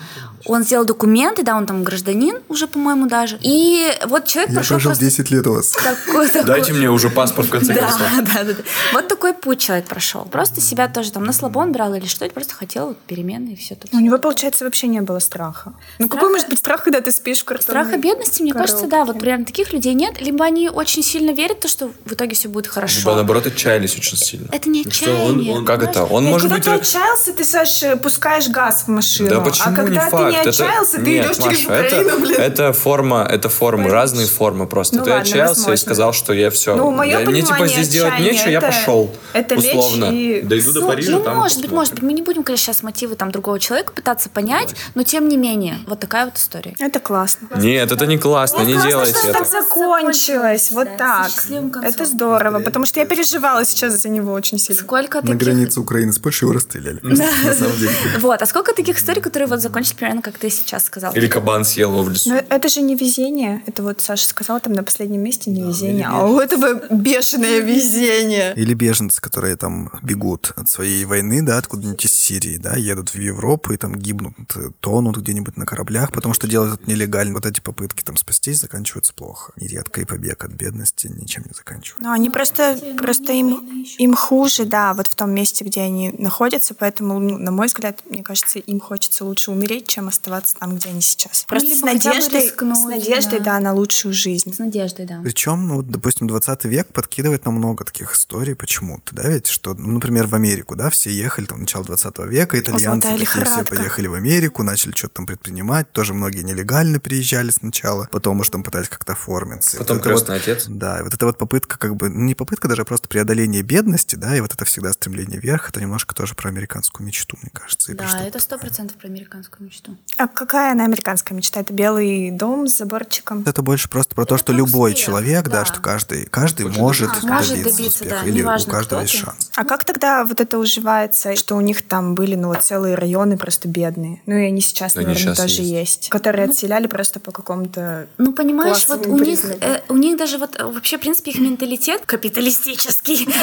он 0.47 0.63
сделал 0.65 0.85
документы, 0.85 1.43
да, 1.43 1.57
он 1.57 1.67
там 1.67 1.83
гражданин 1.85 2.37
уже, 2.49 2.67
по-моему, 2.67 3.07
даже. 3.09 3.39
И 3.43 3.89
вот 4.07 4.27
человек 4.27 4.51
Я 4.51 4.55
прошел 4.57 4.77
прожил 4.77 4.91
просто 4.91 5.05
10 5.05 5.31
лет 5.31 5.47
у 5.47 5.55
вас. 5.55 5.71
такой, 6.07 6.27
такой- 6.29 6.45
Дайте 6.45 6.73
мне 6.73 6.91
уже 6.91 7.11
паспорт 7.11 7.49
в 7.49 7.51
конце 7.51 7.75
Да, 7.75 7.81
концов. 7.81 8.01
да, 8.35 8.45
да, 8.45 8.53
да. 8.53 8.63
Вот 8.93 9.09
такой 9.09 9.35
путь 9.35 9.61
человек 9.61 9.87
прошел. 9.87 10.25
Просто 10.25 10.61
себя 10.61 10.89
тоже 10.89 11.13
там 11.13 11.25
на 11.25 11.33
слабон 11.33 11.73
брал 11.73 11.95
или 11.95 12.07
что, 12.07 12.29
просто 12.31 12.55
хотел 12.55 12.89
вот 12.89 12.99
перемены 12.99 13.51
и 13.51 13.57
все 13.57 13.75
тут. 13.75 13.93
У 13.95 13.99
него, 14.01 14.19
получается, 14.19 14.65
вообще 14.65 14.87
не 14.87 15.01
было 15.01 15.19
страха. 15.19 15.73
Ну, 15.99 16.09
какой 16.09 16.31
может 16.31 16.49
быть 16.49 16.59
страх, 16.59 16.83
когда 16.85 17.01
ты 17.01 17.13
спишь 17.13 17.41
в 17.41 17.45
картонной 17.45 17.83
Страха 17.85 17.99
бедности, 18.01 18.43
мне 18.43 18.53
кажется, 18.53 18.87
да, 18.87 19.05
вот 19.05 19.19
примерно 19.19 19.45
таких 19.45 19.73
людей 19.73 19.95
нет. 19.95 20.21
Либо 20.21 20.45
они 20.45 20.69
очень 20.69 21.03
сильно 21.03 21.31
верят 21.33 21.59
в 21.59 21.61
то, 21.63 21.69
что 21.69 21.93
в 22.05 22.13
итоге 22.13 22.35
все 22.35 22.49
будет 22.49 22.65
Либо 22.67 22.75
хорошо. 22.75 23.15
наоборот 23.15 23.47
отчаялись 23.47 23.95
очень 23.97 24.17
сильно. 24.17 24.49
Это 24.51 24.69
не 24.69 24.83
Что 24.83 25.11
он- 25.11 25.17
отчаяние. 25.33 25.55
он- 25.57 25.65
Как 25.65 25.83
это? 25.83 26.05
Он 26.05 26.25
может 26.25 26.51
когда 26.51 26.57
быть... 26.57 26.65
ты 26.65 26.71
отчаялся, 26.71 27.33
ты, 27.33 27.45
Саш, 27.45 27.83
пускаешь 28.03 28.49
газ 28.49 28.85
в 28.85 28.89
машину. 28.89 29.29
Да 29.31 29.41
почему 29.41 29.73
а 29.73 29.77
когда 29.77 30.05
не 30.05 30.11
ты 30.11 30.17
факт? 30.33 30.45
факт. 30.45 30.47
Это- 30.47 30.65
отчаялся, 30.65 30.97
ты 30.97 31.03
Нет, 31.03 31.27
идешь 31.27 31.37
через 31.37 31.69
Маша, 31.69 31.73
это- 31.75 31.97
Украину, 32.01 32.21
блин. 32.21 32.41
Это 32.41 32.73
форма, 32.73 33.29
это 33.31 33.49
формы, 33.49 33.91
разные 33.91 34.27
формы 34.27 34.67
просто. 34.67 34.97
Ну 34.97 35.05
ты 35.05 35.11
ладно, 35.11 35.23
отчаялся 35.23 35.73
и 35.73 35.77
сказал, 35.77 36.13
что 36.13 36.33
я 36.33 36.51
все. 36.51 36.75
Ну, 36.77 36.91
мое 36.91 37.19
мне 37.21 37.43
типа 37.43 37.67
здесь 37.69 37.89
делать 37.89 38.19
нечего, 38.19 38.49
я 38.49 38.59
это- 38.59 38.67
пошел. 38.67 39.11
это 39.33 39.55
условно. 39.57 40.07
и- 40.07 40.43
Дойду 40.43 40.73
до 40.73 40.81
Ну, 40.81 40.87
Парижа, 40.89 41.13
ну, 41.13 41.21
там 41.21 41.37
может 41.37 41.61
быть, 41.61 41.71
может 41.71 41.95
быть. 41.95 42.03
Мы 42.03 42.13
не 42.13 42.23
будем, 42.23 42.43
конечно, 42.43 42.73
сейчас 42.73 42.83
мотивы 42.83 43.15
там 43.17 43.31
другого 43.31 43.59
человека 43.61 43.93
пытаться 43.93 44.29
понять, 44.29 44.75
но 44.95 45.03
тем 45.03 45.29
не 45.29 45.37
менее, 45.37 45.79
вот 45.87 46.01
такая 46.01 46.25
вот 46.27 46.37
история. 46.37 46.75
Это 46.79 47.01
классно. 47.01 47.49
Нет, 47.57 47.91
это 47.93 48.07
не 48.07 48.19
классно, 48.19 48.63
не 48.63 48.75
делайте 48.77 49.19
что 49.19 49.29
это. 49.29 49.39
так 49.39 49.49
закончилось, 49.49 50.71
вот 50.71 50.89
Да, 50.99 51.27
так. 51.29 51.85
Это 51.85 52.05
здорово, 52.07 52.61
потому 52.61 52.87
что 52.87 53.01
я 53.01 53.07
переживала 53.07 53.65
сейчас 53.65 54.01
за 54.01 54.09
него 54.09 54.33
очень 54.33 54.59
сильно. 54.59 54.81
Сколько 54.83 55.21
На 55.23 55.35
границе 55.35 55.81
Украины 55.81 56.13
с 56.13 56.19
Польшей 56.19 56.47
его 56.47 56.55
расстреляли. 56.55 56.99
На 57.03 57.17
самом 57.55 57.77
деле. 57.79 57.93
Вот, 58.21 58.43
а 58.43 58.47
сколько 58.47 58.73
таких 58.75 58.99
историй, 58.99 59.21
которые 59.23 59.49
вот 59.49 59.61
закончились 59.61 59.95
примерно, 59.95 60.22
как 60.23 60.39
ты 60.39 60.51
сейчас 60.51 60.85
сказал? 60.85 61.13
Или 61.15 61.27
кабан 61.27 61.65
съел 61.65 61.93
его 61.93 62.03
в 62.03 62.11
лесу. 62.11 62.31
Но 62.31 62.37
это 62.37 62.69
же 62.69 62.81
не 62.81 62.95
везение. 62.95 63.63
Это 63.67 63.83
вот 63.83 64.01
Саша 64.01 64.27
сказала 64.27 64.61
там 64.61 64.73
на 64.73 64.83
последнем 64.83 65.21
месте 65.21 65.51
не 65.51 65.63
везение, 65.63 66.07
а 66.07 66.27
у 66.27 66.39
этого 66.39 66.81
бешеное 66.91 67.61
везение. 67.61 68.55
Или 68.57 68.75
беженцы, 68.75 69.21
которые 69.21 69.57
там 69.57 69.91
бегут 70.03 70.53
от 70.57 70.69
своей 70.69 71.05
войны, 71.05 71.43
да, 71.43 71.59
откуда-нибудь 71.59 72.05
из 72.05 72.13
Сирии, 72.13 72.57
да, 72.57 72.77
едут 72.77 73.11
в 73.11 73.19
Европу 73.19 73.73
и 73.73 73.77
там 73.77 73.95
гибнут, 73.97 74.35
э, 74.55 74.71
тонут 74.81 75.17
где-нибудь 75.19 75.57
на 75.57 75.67
кораблях, 75.67 76.13
потому 76.13 76.35
что 76.35 76.47
делают 76.47 76.81
это 76.81 76.91
нелегально. 76.91 77.35
Вот 77.35 77.47
эти 77.47 77.61
попытки 77.61 78.03
там 78.03 78.17
спастись 78.17 78.61
заканчиваются 78.61 79.13
плохо. 79.15 79.53
Нередко 79.57 80.01
и 80.01 80.05
побег 80.05 80.45
от 80.45 80.53
бедности 80.53 81.09
ничем 81.09 81.43
не 81.47 81.55
заканчивается. 81.55 82.03
Но 82.03 82.13
они 82.13 82.31
просто, 82.31 82.79
просто 82.97 83.33
им, 83.33 83.85
им 83.99 84.15
хуже, 84.15 84.65
да, 84.65 84.95
вот 84.95 85.09
в 85.09 85.15
том 85.15 85.33
месте, 85.33 85.65
где 85.65 85.81
они 85.83 86.15
находятся, 86.19 86.75
поэтому, 86.75 87.19
ну, 87.19 87.39
на 87.39 87.51
мой 87.51 87.67
взгляд, 87.67 88.01
мне 88.09 88.23
кажется, 88.23 88.59
им 88.59 88.81
хочется 88.81 89.25
лучше 89.25 89.51
умереть, 89.51 89.89
чем 89.89 90.09
оставаться 90.13 90.55
там, 90.57 90.77
где 90.77 90.89
они 90.91 91.01
сейчас. 91.01 91.45
Просто 91.49 91.69
либо 91.69 91.79
с 91.79 91.83
надеждой, 91.83 92.45
рискнуть, 92.45 92.77
с 92.79 92.85
надеждой, 92.85 93.39
да. 93.39 93.45
да, 93.45 93.61
на 93.61 93.73
лучшую 93.75 94.15
жизнь. 94.15 94.55
С 94.55 94.59
надеждой, 94.59 95.07
да. 95.07 95.21
Причем, 95.23 95.67
ну, 95.67 95.77
вот, 95.77 95.89
допустим, 95.89 96.29
20 96.29 96.65
век 96.67 96.89
подкидывает 96.89 97.45
нам 97.45 97.55
много 97.55 97.85
таких 97.85 98.15
историй 98.15 98.55
почему-то, 98.55 99.15
да, 99.15 99.29
ведь, 99.29 99.47
что, 99.47 99.75
ну, 99.75 99.93
например, 99.93 100.27
в 100.27 100.35
Америку, 100.35 100.77
да, 100.77 100.91
все 100.91 101.11
ехали, 101.11 101.47
там, 101.47 101.61
начало 101.61 101.85
20 101.85 102.19
века, 102.27 102.59
итальянцы 102.59 103.09
такие 103.09 103.27
все 103.27 103.65
поехали 103.65 104.07
в 104.07 104.15
Америку, 104.15 104.63
начали 104.63 104.93
что-то 104.93 105.15
там 105.15 105.27
предпринимать, 105.27 105.91
тоже 105.93 106.15
многие 106.15 106.43
нелегально 106.43 107.01
приезжали 107.01 107.51
сначала, 107.51 108.09
потом 108.11 108.41
уж 108.41 108.49
там 108.49 108.63
пытались 108.63 108.89
как-то 108.89 109.13
оформиться. 109.13 109.79
Потом 109.79 109.99
вот 109.99 110.07
это 110.07 110.15
вот- 110.15 110.25
крестный 110.27 110.37
отец. 110.37 110.67
Да, 110.69 111.01
и 111.01 111.03
вот 111.03 111.15
эта 111.15 111.27
вот 111.27 111.39
попытка, 111.39 111.79
как 111.79 111.97
бы, 111.97 112.09
ну, 112.09 112.21
не 112.21 112.35
попытка 112.35 112.69
даже, 112.69 112.83
а 112.83 112.85
просто 112.85 113.09
преодоление 113.09 113.63
бедности, 113.63 114.17
да, 114.17 114.37
и 114.37 114.41
вот 114.41 114.53
это 114.53 114.65
всегда 114.65 114.93
стремление 114.93 115.41
вверх, 115.41 115.71
это 115.71 115.81
немножко 115.81 116.15
тоже 116.15 116.35
про 116.35 116.49
американскую 116.49 117.07
мечту, 117.07 117.39
мне 117.43 117.51
кажется. 117.53 117.95
Да, 117.95 118.25
это 118.25 118.39
сто 118.39 118.59
процентов 118.59 118.97
про 118.97 119.09
американскую 119.09 119.67
мечту. 119.67 119.97
А 120.19 120.29
какая 120.29 120.73
она 120.73 120.85
американская 120.85 121.37
мечта? 121.37 121.61
Это 121.61 121.73
белый 121.73 122.31
дом 122.31 122.69
с 122.69 122.77
заборчиком? 122.77 123.45
Это 123.47 123.63
больше 123.63 123.89
просто 123.89 124.15
про 124.15 124.27
то, 124.27 124.35
Это 124.35 124.45
что 124.45 124.53
любой 124.53 124.93
успех, 124.93 125.07
человек, 125.07 125.45
да, 125.45 125.61
да. 125.61 125.65
что 125.65 125.81
каждый, 125.81 126.27
каждый 126.27 126.67
может, 126.67 127.09
добиться. 127.09 127.27
Может 127.27 127.49
добиться, 127.51 127.77
добиться, 127.79 128.05
успеха, 128.05 128.21
да, 128.23 128.29
или 128.29 128.35
у 128.35 128.43
неважно, 128.43 128.73
каждого 128.73 129.01
есть 129.01 129.15
шанс. 129.15 129.51
А 129.57 129.65
как 129.65 129.85
тогда 129.85 130.25
вот 130.25 130.41
это 130.41 130.59
уживается, 130.59 131.35
что 131.35 131.57
у 131.57 131.61
них 131.61 131.83
там 131.83 132.15
были, 132.15 132.35
ну, 132.35 132.49
вот 132.49 132.63
целые 132.63 132.95
районы 132.95 133.39
просто 133.39 133.69
бедные? 133.69 134.21
Ну, 134.27 134.37
и 134.37 134.45
они 134.45 134.61
сейчас, 134.61 134.97
Они 134.97 135.07
наверное, 135.07 135.35
щас 135.35 135.39
тоже 135.39 135.63
есть. 135.63 135.71
есть. 136.03 136.09
Которые 136.11 136.45
отселяли 136.45 136.87
просто 136.87 137.19
по 137.19 137.33
какому-то... 137.33 138.07
Ну, 138.19 138.33
понимаешь, 138.33 138.85
вот 138.89 139.07
у 139.07 139.19
них, 139.19 139.41
э, 139.61 139.81
у 139.89 139.97
них 139.97 140.19
даже 140.19 140.37
вот 140.37 140.61
э, 140.61 140.65
вообще, 140.65 140.99
в 140.99 141.01
принципе, 141.01 141.31
их 141.31 141.41
менталитет 141.41 142.03
капиталистический. 142.07 143.29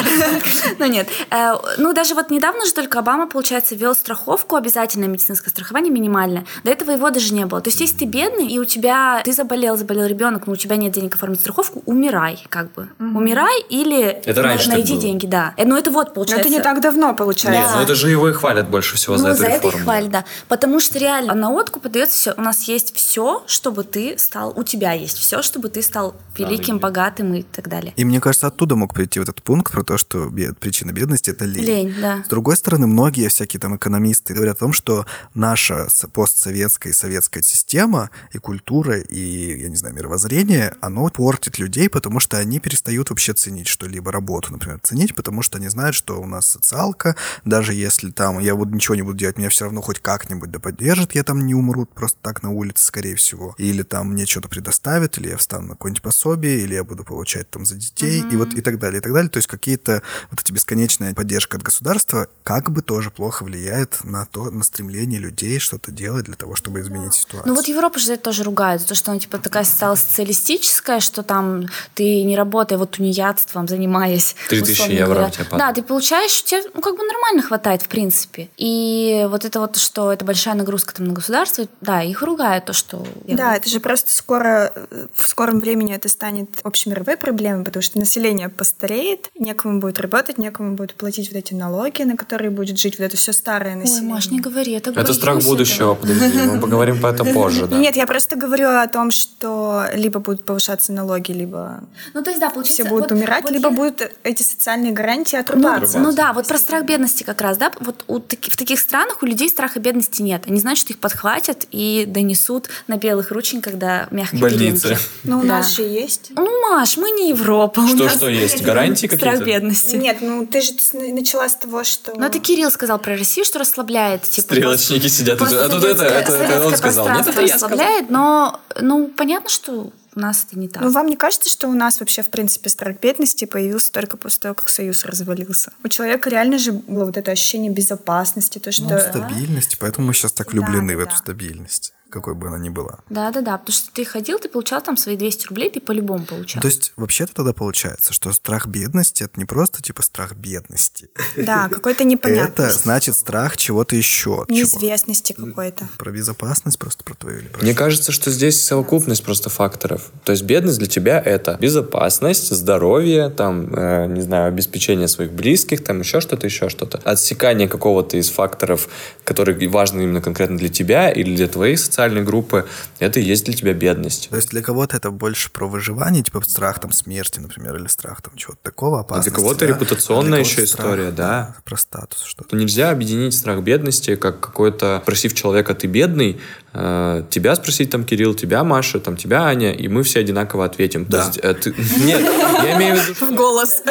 Ну, 0.77 0.85
нет. 0.85 1.09
Э, 1.31 1.55
Ну, 1.77 1.93
даже 1.93 2.13
вот 2.15 2.29
недавно 2.29 2.65
же 2.65 2.73
только 2.73 2.99
Обама, 2.99 3.27
получается, 3.27 3.75
ввел 3.75 3.95
страховку, 3.95 4.55
обязательное 4.55 5.07
медицинское 5.07 5.49
страхование 5.49 5.91
минимальное. 5.91 6.45
До 6.63 6.71
этого 6.71 6.91
его 6.91 7.09
даже 7.09 7.33
не 7.33 7.45
было. 7.45 7.61
То 7.61 7.69
есть, 7.69 7.79
если 7.81 7.97
ты 7.97 8.05
бедный, 8.05 8.47
и 8.47 8.59
у 8.59 8.65
тебя, 8.65 9.21
ты 9.23 9.33
заболел, 9.33 9.77
заболел 9.77 10.05
ребенок, 10.05 10.47
но 10.47 10.53
у 10.53 10.55
тебя 10.55 10.75
нет 10.75 10.91
денег 10.93 11.15
оформить 11.15 11.39
страховку, 11.41 11.81
умирай, 11.85 12.43
как 12.49 12.71
бы. 12.73 12.89
Умирай 12.99 13.61
или 13.69 14.01
Это 14.03 14.41
раньше 14.41 14.65
так 14.65 14.73
найди 14.75 14.93
было. 14.93 15.01
деньги, 15.01 15.25
да. 15.25 15.53
Э, 15.57 15.65
Ну, 15.65 15.77
это 15.77 15.91
вот, 15.91 16.07
Но 16.09 16.13
получается. 16.15 16.47
это 16.47 16.57
не 16.57 16.61
так 16.61 16.81
давно, 16.81 17.07
Нет, 17.09 17.17
получается. 17.17 17.75
ну 17.75 17.81
это 17.83 17.95
же 17.95 18.09
его 18.09 18.29
и 18.29 18.33
хвалят 18.33 18.69
больше 18.69 18.95
всего 18.95 19.17
за 19.17 19.23
ну, 19.27 19.29
эту 19.33 19.39
за 19.39 19.45
это 19.45 19.55
реформу. 19.57 19.77
их 19.77 19.83
хвалят, 19.83 20.09
да. 20.11 20.25
Потому 20.47 20.79
что 20.79 20.97
реально 20.99 21.33
на 21.35 21.51
откуп 21.51 21.83
подается 21.83 22.17
все. 22.17 22.33
У 22.37 22.41
нас 22.41 22.63
есть 22.67 22.95
все, 22.95 23.43
чтобы 23.47 23.83
ты 23.83 24.17
стал, 24.17 24.53
у 24.55 24.63
тебя 24.63 24.93
есть 24.93 25.17
все, 25.17 25.41
чтобы 25.41 25.69
ты 25.69 25.81
стал 25.81 26.15
великим, 26.37 26.75
лень. 26.75 26.81
богатым 26.81 27.33
и 27.33 27.41
так 27.43 27.67
далее. 27.69 27.93
И 27.95 28.05
мне 28.05 28.19
кажется, 28.19 28.47
оттуда 28.47 28.75
мог 28.75 28.93
прийти 28.93 29.19
вот 29.19 29.29
этот 29.29 29.41
пункт 29.43 29.71
про 29.71 29.83
то, 29.83 29.97
что 29.97 30.25
бед- 30.29 30.57
причина 30.57 30.91
бедности– 30.91 31.29
это 31.31 31.45
лень. 31.45 31.63
Лень, 31.65 31.95
да. 32.01 32.23
С 32.25 32.29
другой 32.29 32.55
стороны, 32.57 32.87
многие 32.87 33.27
всякие 33.29 33.59
там 33.59 33.75
экономисты 33.75 34.33
говорят 34.33 34.55
о 34.57 34.59
том, 34.59 34.73
что 34.73 35.05
наша 35.33 35.89
с- 35.89 36.07
постсоветская 36.39 36.93
и 36.93 36.95
советская 36.95 37.43
система 37.43 38.09
и 38.31 38.37
культура, 38.37 38.99
и, 38.99 39.61
я 39.61 39.67
не 39.67 39.75
знаю, 39.75 39.93
мировоззрение, 39.93 40.73
оно 40.79 41.09
портит 41.09 41.59
людей, 41.59 41.89
потому 41.89 42.21
что 42.21 42.37
они 42.37 42.59
перестают 42.59 43.09
вообще 43.09 43.33
ценить 43.33 43.67
что-либо, 43.67 44.11
работу, 44.11 44.53
например, 44.53 44.79
ценить, 44.81 45.15
потому 45.15 45.41
что 45.41 45.57
они 45.57 45.67
знают, 45.67 45.95
что 45.95 46.21
у 46.21 46.25
нас 46.25 46.47
социалка, 46.47 47.17
даже 47.43 47.73
если 47.73 48.11
там 48.11 48.39
я 48.39 48.55
буду 48.55 48.73
ничего 48.73 48.95
не 48.95 49.01
буду 49.01 49.17
делать, 49.17 49.37
меня 49.37 49.49
все 49.49 49.65
равно 49.65 49.81
хоть 49.81 49.99
как-нибудь 49.99 50.49
да 50.49 50.59
поддержат, 50.59 51.13
я 51.13 51.23
там 51.23 51.45
не 51.45 51.53
умру 51.53 51.85
просто 51.85 52.17
так 52.21 52.41
на 52.41 52.51
улице, 52.51 52.85
скорее 52.85 53.15
всего. 53.15 53.53
Или 53.57 53.83
там 53.83 54.11
мне 54.11 54.25
что-то 54.25 54.47
предоставят, 54.47 55.17
или 55.17 55.29
я 55.29 55.37
встану 55.37 55.67
на 55.67 55.73
какое-нибудь 55.73 56.03
пособие, 56.03 56.61
или 56.61 56.73
я 56.73 56.85
буду 56.85 57.03
получать 57.03 57.49
там 57.49 57.65
за 57.65 57.75
детей, 57.75 58.23
и 58.31 58.35
вот 58.37 58.53
и 58.53 58.61
так 58.61 58.79
далее, 58.79 58.99
и 58.99 59.01
так 59.01 59.11
далее. 59.11 59.29
То 59.29 59.37
есть 59.37 59.47
какие-то 59.49 60.01
вот 60.31 60.39
эти 60.39 60.53
бесконечная 60.53 61.13
поддержка 61.13 61.57
от 61.57 61.63
государства 61.63 62.29
как 62.43 62.71
бы 62.71 62.81
тоже 62.81 63.11
плохо 63.11 63.43
влияет 63.43 64.03
на 64.03 64.25
то, 64.25 64.49
на 64.49 64.63
стремление 64.63 65.19
людей 65.19 65.59
что-то 65.59 65.91
делать 65.91 66.28
для 66.29 66.35
того, 66.35 66.55
чтобы 66.55 66.79
изменить 66.81 67.15
ситуацию. 67.15 67.49
Ну 67.49 67.55
вот 67.55 67.67
Европа 67.67 67.97
же 67.97 68.05
за 68.05 68.13
это 68.13 68.23
тоже 68.23 68.43
ругает, 68.43 68.81
за 68.81 68.87
то, 68.87 68.95
что 68.95 69.09
она 69.09 69.19
типа 69.19 69.39
такая 69.39 69.63
стала 69.63 69.95
социалистическая, 69.95 70.99
что 70.99 71.23
там 71.23 71.65
ты 71.95 72.23
не 72.23 72.35
работая 72.35 72.77
вот 72.77 72.91
тунеядством, 72.91 73.67
занимаясь. 73.67 74.35
3000 74.49 74.73
условно 74.73 74.93
евро 74.93 75.05
говоря. 75.05 75.27
у 75.27 75.31
тебя 75.31 75.45
падает. 75.45 75.59
Да, 75.59 75.73
ты 75.73 75.87
получаешь, 75.87 76.43
тебе 76.43 76.61
ну, 76.73 76.81
как 76.81 76.95
бы 76.97 77.03
нормально 77.03 77.41
хватает, 77.41 77.81
в 77.81 77.87
принципе. 77.87 78.49
И 78.57 79.25
вот 79.29 79.43
это 79.43 79.59
вот, 79.59 79.77
что 79.77 80.13
это 80.13 80.23
большая 80.23 80.53
нагрузка 80.53 80.93
там 80.93 81.07
на 81.07 81.13
государство, 81.13 81.67
да, 81.81 82.03
их 82.03 82.21
ругают 82.21 82.65
то, 82.65 82.73
что... 82.73 83.03
Да, 83.25 83.55
это 83.55 83.67
же 83.67 83.79
просто 83.79 84.13
скоро, 84.13 84.71
в 85.15 85.27
скором 85.27 85.59
времени 85.59 85.95
это 85.95 86.09
станет 86.09 86.49
общемировой 86.63 87.17
проблемой, 87.17 87.65
потому 87.65 87.81
что 87.81 87.97
население 87.97 88.49
постареет, 88.49 89.31
некому 89.37 89.79
будет 89.79 89.99
работать, 89.99 90.37
некому 90.37 90.75
будет 90.75 90.93
платить 90.93 91.29
вот 91.29 91.37
эти 91.37 91.55
налоги, 91.55 92.03
на 92.03 92.15
которые 92.15 92.51
будет 92.51 92.77
жить 92.77 92.99
вот 92.99 93.05
это 93.05 93.17
все 93.17 93.33
старое 93.33 93.73
Ой, 93.73 93.81
население. 93.81 94.13
Маш, 94.13 94.29
не 94.29 94.39
говори, 94.39 94.73
Это 94.73 94.91
боюсь 94.91 95.15
страх 95.15 95.37
этого. 95.37 95.97
Подожди, 96.13 96.37
мы 96.39 96.59
поговорим 96.59 96.99
про 96.99 97.09
это 97.11 97.23
позже, 97.25 97.67
да. 97.67 97.77
Нет, 97.77 97.95
я 97.95 98.05
просто 98.07 98.35
говорю 98.35 98.67
о 98.69 98.87
том, 98.87 99.11
что 99.11 99.83
либо 99.93 100.19
будут 100.19 100.45
повышаться 100.45 100.91
налоги, 100.91 101.31
либо 101.31 101.81
Ну, 102.13 102.23
то 102.23 102.29
есть, 102.29 102.39
да, 102.41 102.49
получается... 102.49 102.83
все 102.83 102.89
будут 102.89 103.11
вот- 103.11 103.17
умирать, 103.17 103.43
вот 103.43 103.51
либо 103.51 103.69
я- 103.69 103.75
будут 103.75 104.11
эти 104.23 104.43
социальные 104.43 104.91
гарантии 104.91 105.35
Ну, 105.35 105.41
отрубаться. 105.41 105.99
ну 105.99 106.11
да, 106.11 106.33
вот 106.33 106.47
про 106.47 106.57
страх 106.57 106.83
бедности 106.85 107.23
как 107.23 107.41
раз, 107.41 107.57
да, 107.57 107.71
вот 107.79 108.03
у 108.07 108.19
в 108.19 108.57
таких 108.57 108.79
странах 108.79 109.19
у 109.21 109.25
людей 109.25 109.49
страха 109.49 109.79
бедности 109.79 110.21
нет. 110.21 110.43
Они 110.47 110.59
знают, 110.59 110.79
что 110.79 110.93
их 110.93 110.99
подхватят 110.99 111.65
и 111.71 112.05
донесут 112.07 112.69
на 112.87 112.97
белых 112.97 113.31
рученьках 113.31 113.75
до 113.75 114.07
мягкой 114.11 114.39
Больницы. 114.39 114.97
Но 115.23 115.39
у 115.39 115.43
нас 115.43 115.75
же 115.75 115.83
есть. 115.83 116.31
Ну, 116.35 116.61
Маш, 116.69 116.97
мы 116.97 117.11
не 117.11 117.29
Европа. 117.29 117.79
у 117.79 117.87
Что, 117.87 118.03
нас 118.05 118.13
что 118.15 118.27
есть? 118.29 118.61
Гарантии 118.63 119.07
Страх 119.07 119.19
какие-то? 119.39 119.45
бедности. 119.45 119.95
Нет, 119.95 120.17
ну 120.21 120.45
ты 120.45 120.61
же 120.61 120.71
начала 120.93 121.47
с 121.47 121.55
того, 121.55 121.83
что... 121.83 122.13
Ну, 122.15 122.25
это 122.25 122.39
Кирилл 122.39 122.71
сказал 122.71 122.99
про 122.99 123.15
Россию, 123.17 123.45
что 123.45 123.59
расслабляет. 123.59 124.23
Типа, 124.23 124.53
Стрелочники 124.53 125.07
сидят. 125.07 125.41
А 125.41 125.69
тут 125.69 125.83
это, 125.83 125.98
это, 126.05 126.33
это, 126.33 126.43
это 126.43 126.67
он 126.67 126.75
сказал. 126.75 127.09
Нет, 127.09 127.27
это 127.27 127.41
я 127.41 127.47
сказал. 127.47 127.69
расслабляет, 127.69 128.09
но, 128.09 128.59
ну, 128.79 129.07
понятно, 129.07 129.49
что 129.49 129.91
у 130.15 130.19
нас 130.19 130.45
это 130.47 130.59
не 130.59 130.67
так. 130.67 130.81
Ну, 130.83 130.91
вам 130.91 131.07
не 131.07 131.15
кажется, 131.15 131.49
что 131.49 131.67
у 131.67 131.73
нас 131.73 131.99
вообще, 131.99 132.21
в 132.21 132.29
принципе, 132.29 132.69
страх 132.69 132.99
бедности 132.99 133.45
появился 133.45 133.91
только 133.91 134.17
после 134.17 134.41
того, 134.41 134.55
как 134.55 134.69
Союз 134.69 135.05
развалился? 135.05 135.71
У 135.83 135.87
человека 135.87 136.29
реально 136.29 136.57
же 136.57 136.71
было 136.73 137.05
вот 137.05 137.17
это 137.17 137.31
ощущение 137.31 137.71
безопасности, 137.71 138.59
то, 138.59 138.71
что... 138.71 138.83
Ну, 138.83 138.99
стабильность, 138.99 139.77
поэтому 139.79 140.07
мы 140.07 140.13
сейчас 140.13 140.31
так 140.31 140.51
влюблены 140.51 140.95
в 140.95 140.97
да, 140.97 141.03
эту 141.03 141.11
да. 141.11 141.17
стабильность, 141.17 141.93
какой 142.09 142.35
бы 142.35 142.47
она 142.47 142.57
ни 142.57 142.69
была. 142.69 142.99
Да, 143.09 143.31
да, 143.31 143.41
да, 143.41 143.57
потому 143.57 143.73
что 143.73 143.91
ты 143.91 144.05
ходил, 144.05 144.39
ты 144.39 144.49
получал 144.49 144.81
там 144.81 144.97
свои 144.97 145.15
200 145.15 145.47
рублей, 145.47 145.69
ты 145.69 145.79
по-любому 145.79 146.25
получал. 146.25 146.61
То 146.61 146.67
есть, 146.67 146.93
вообще-то 146.95 147.33
тогда 147.33 147.53
получается, 147.53 148.13
что 148.13 148.31
страх 148.33 148.67
бедности 148.67 149.23
это 149.23 149.39
не 149.39 149.45
просто 149.45 149.81
типа 149.81 150.01
страх 150.01 150.35
бедности. 150.35 151.09
Да, 151.37 151.69
какой-то 151.69 152.03
Это 152.03 152.09
непонятности. 152.09 152.81
значит 152.81 153.15
страх 153.15 153.57
чего-то 153.57 153.95
еще. 153.95 154.45
Неизвестности 154.49 155.33
какой-то. 155.33 155.87
Про 155.97 156.11
безопасность 156.11 156.79
просто 156.79 157.03
про 157.03 157.13
твою 157.13 157.39
или 157.39 157.47
про 157.47 157.61
Мне 157.61 157.73
кажется, 157.73 158.11
что 158.11 158.31
здесь 158.31 158.63
совокупность 158.63 159.23
просто 159.23 159.49
факторов. 159.49 160.11
То 160.23 160.31
есть 160.31 160.43
бедность 160.43 160.79
для 160.79 160.87
тебя 160.87 161.19
это 161.19 161.57
безопасность, 161.59 162.49
здоровье, 162.53 163.29
там, 163.29 163.73
э, 163.73 164.07
не 164.07 164.21
знаю, 164.21 164.47
обеспечение 164.47 165.07
своих 165.07 165.31
близких, 165.31 165.83
там 165.83 165.99
еще 165.99 166.21
что-то, 166.21 166.47
еще 166.47 166.69
что-то. 166.69 166.99
Отсекание 167.03 167.67
какого-то 167.67 168.17
из 168.17 168.29
факторов, 168.29 168.89
которые 169.23 169.69
важны 169.69 170.03
именно 170.03 170.21
конкретно 170.21 170.57
для 170.57 170.69
тебя 170.69 171.09
или 171.11 171.35
для 171.35 171.47
социальной 171.47 171.98
социальной 171.99 172.23
группы, 172.23 172.65
это 172.99 173.19
и 173.19 173.23
есть 173.23 173.43
для 173.45 173.53
тебя 173.53 173.73
бедность. 173.73 174.29
То 174.29 174.37
есть 174.37 174.49
для 174.49 174.61
кого-то 174.61 174.95
это 174.95 175.11
больше 175.11 175.51
про 175.51 175.67
выживание, 175.67 176.23
типа 176.23 176.41
страх 176.47 176.79
там 176.79 176.93
смерти, 176.93 177.39
например, 177.41 177.75
или 177.75 177.87
страх 177.87 178.21
там 178.21 178.35
чего-то 178.37 178.59
такого, 178.63 179.01
опасности. 179.01 179.29
А 179.29 179.31
для 179.31 179.35
кого-то 179.41 179.59
да? 179.59 179.65
репутационная 179.67 180.39
А 180.39 180.43
для 180.43 180.49
еще 180.51 180.55
кого-то 180.55 180.71
история, 180.71 181.11
да. 181.11 181.55
Про 181.65 181.75
статус 181.77 182.21
что-то. 182.23 182.49
То 182.51 182.55
нельзя 182.55 182.89
объединить 182.91 183.33
страх 183.35 183.61
бедности, 183.61 184.15
как 184.15 184.39
какой-то, 184.39 185.01
спросив 185.03 185.33
человека, 185.33 185.75
ты 185.75 185.87
бедный, 185.87 186.39
э, 186.73 187.23
тебя 187.29 187.55
спросить 187.55 187.89
там 187.89 188.05
Кирилл, 188.05 188.33
тебя 188.33 188.63
Маша, 188.63 188.99
там 188.99 189.17
тебя 189.17 189.43
Аня, 189.43 189.73
и 189.73 189.87
мы 189.89 190.03
все 190.03 190.21
одинаково 190.21 190.63
ответим. 190.65 191.05
Да. 191.09 191.25
есть, 191.25 191.39
э, 191.43 191.53
ты- 191.53 191.71
Нет, 191.97 192.21
я 192.63 192.77
имею 192.77 192.95
в 192.95 193.09
виду, 193.09 193.25
В 193.25 193.35
голос. 193.35 193.81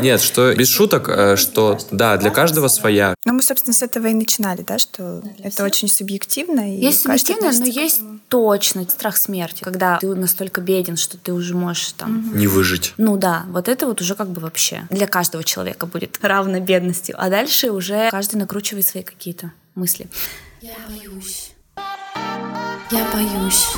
нет, 0.00 0.20
что 0.20 0.52
без 0.54 0.68
шуток, 0.68 1.08
э, 1.08 1.36
что 1.36 1.78
да, 1.92 2.16
для 2.16 2.30
каждого 2.30 2.66
своя. 2.68 3.14
Ну, 3.24 3.34
мы, 3.34 3.42
собственно, 3.42 3.74
с 3.74 3.82
этого 3.82 4.08
и 4.08 4.14
начинали, 4.14 4.62
да, 4.62 4.78
что 4.78 5.22
это 5.44 5.62
очень 5.64 5.88
субъективно. 5.88 6.74
И 6.74 6.80
Есть 6.80 7.04
каждый 7.04 7.36
субъективно, 7.52 7.80
но 7.80 7.84
есть 7.84 7.96
этому. 7.98 8.20
точно 8.28 8.82
страх 8.88 9.16
смерти, 9.16 9.62
когда 9.62 9.98
ты 9.98 10.14
настолько 10.14 10.60
беден, 10.60 10.96
что 10.96 11.18
ты 11.18 11.32
уже 11.32 11.54
можешь 11.54 11.92
там... 11.92 12.36
Не 12.36 12.46
выжить. 12.46 12.94
Ну 12.96 13.16
да, 13.16 13.44
вот 13.48 13.68
это 13.68 13.86
вот 13.86 14.00
уже 14.00 14.14
как 14.14 14.28
бы 14.28 14.40
вообще 14.40 14.86
для 14.90 15.06
каждого 15.06 15.44
человека 15.44 15.86
будет 15.86 16.18
равно 16.22 16.60
бедностью. 16.60 17.14
А 17.18 17.28
дальше 17.28 17.70
уже 17.70 18.10
каждый 18.10 18.36
накручивает 18.36 18.86
свои 18.86 19.02
какие-то 19.02 19.52
мысли. 19.74 20.08
Я 20.60 20.74
боюсь. 20.88 21.52
Я 22.90 23.06
боюсь. 23.12 23.68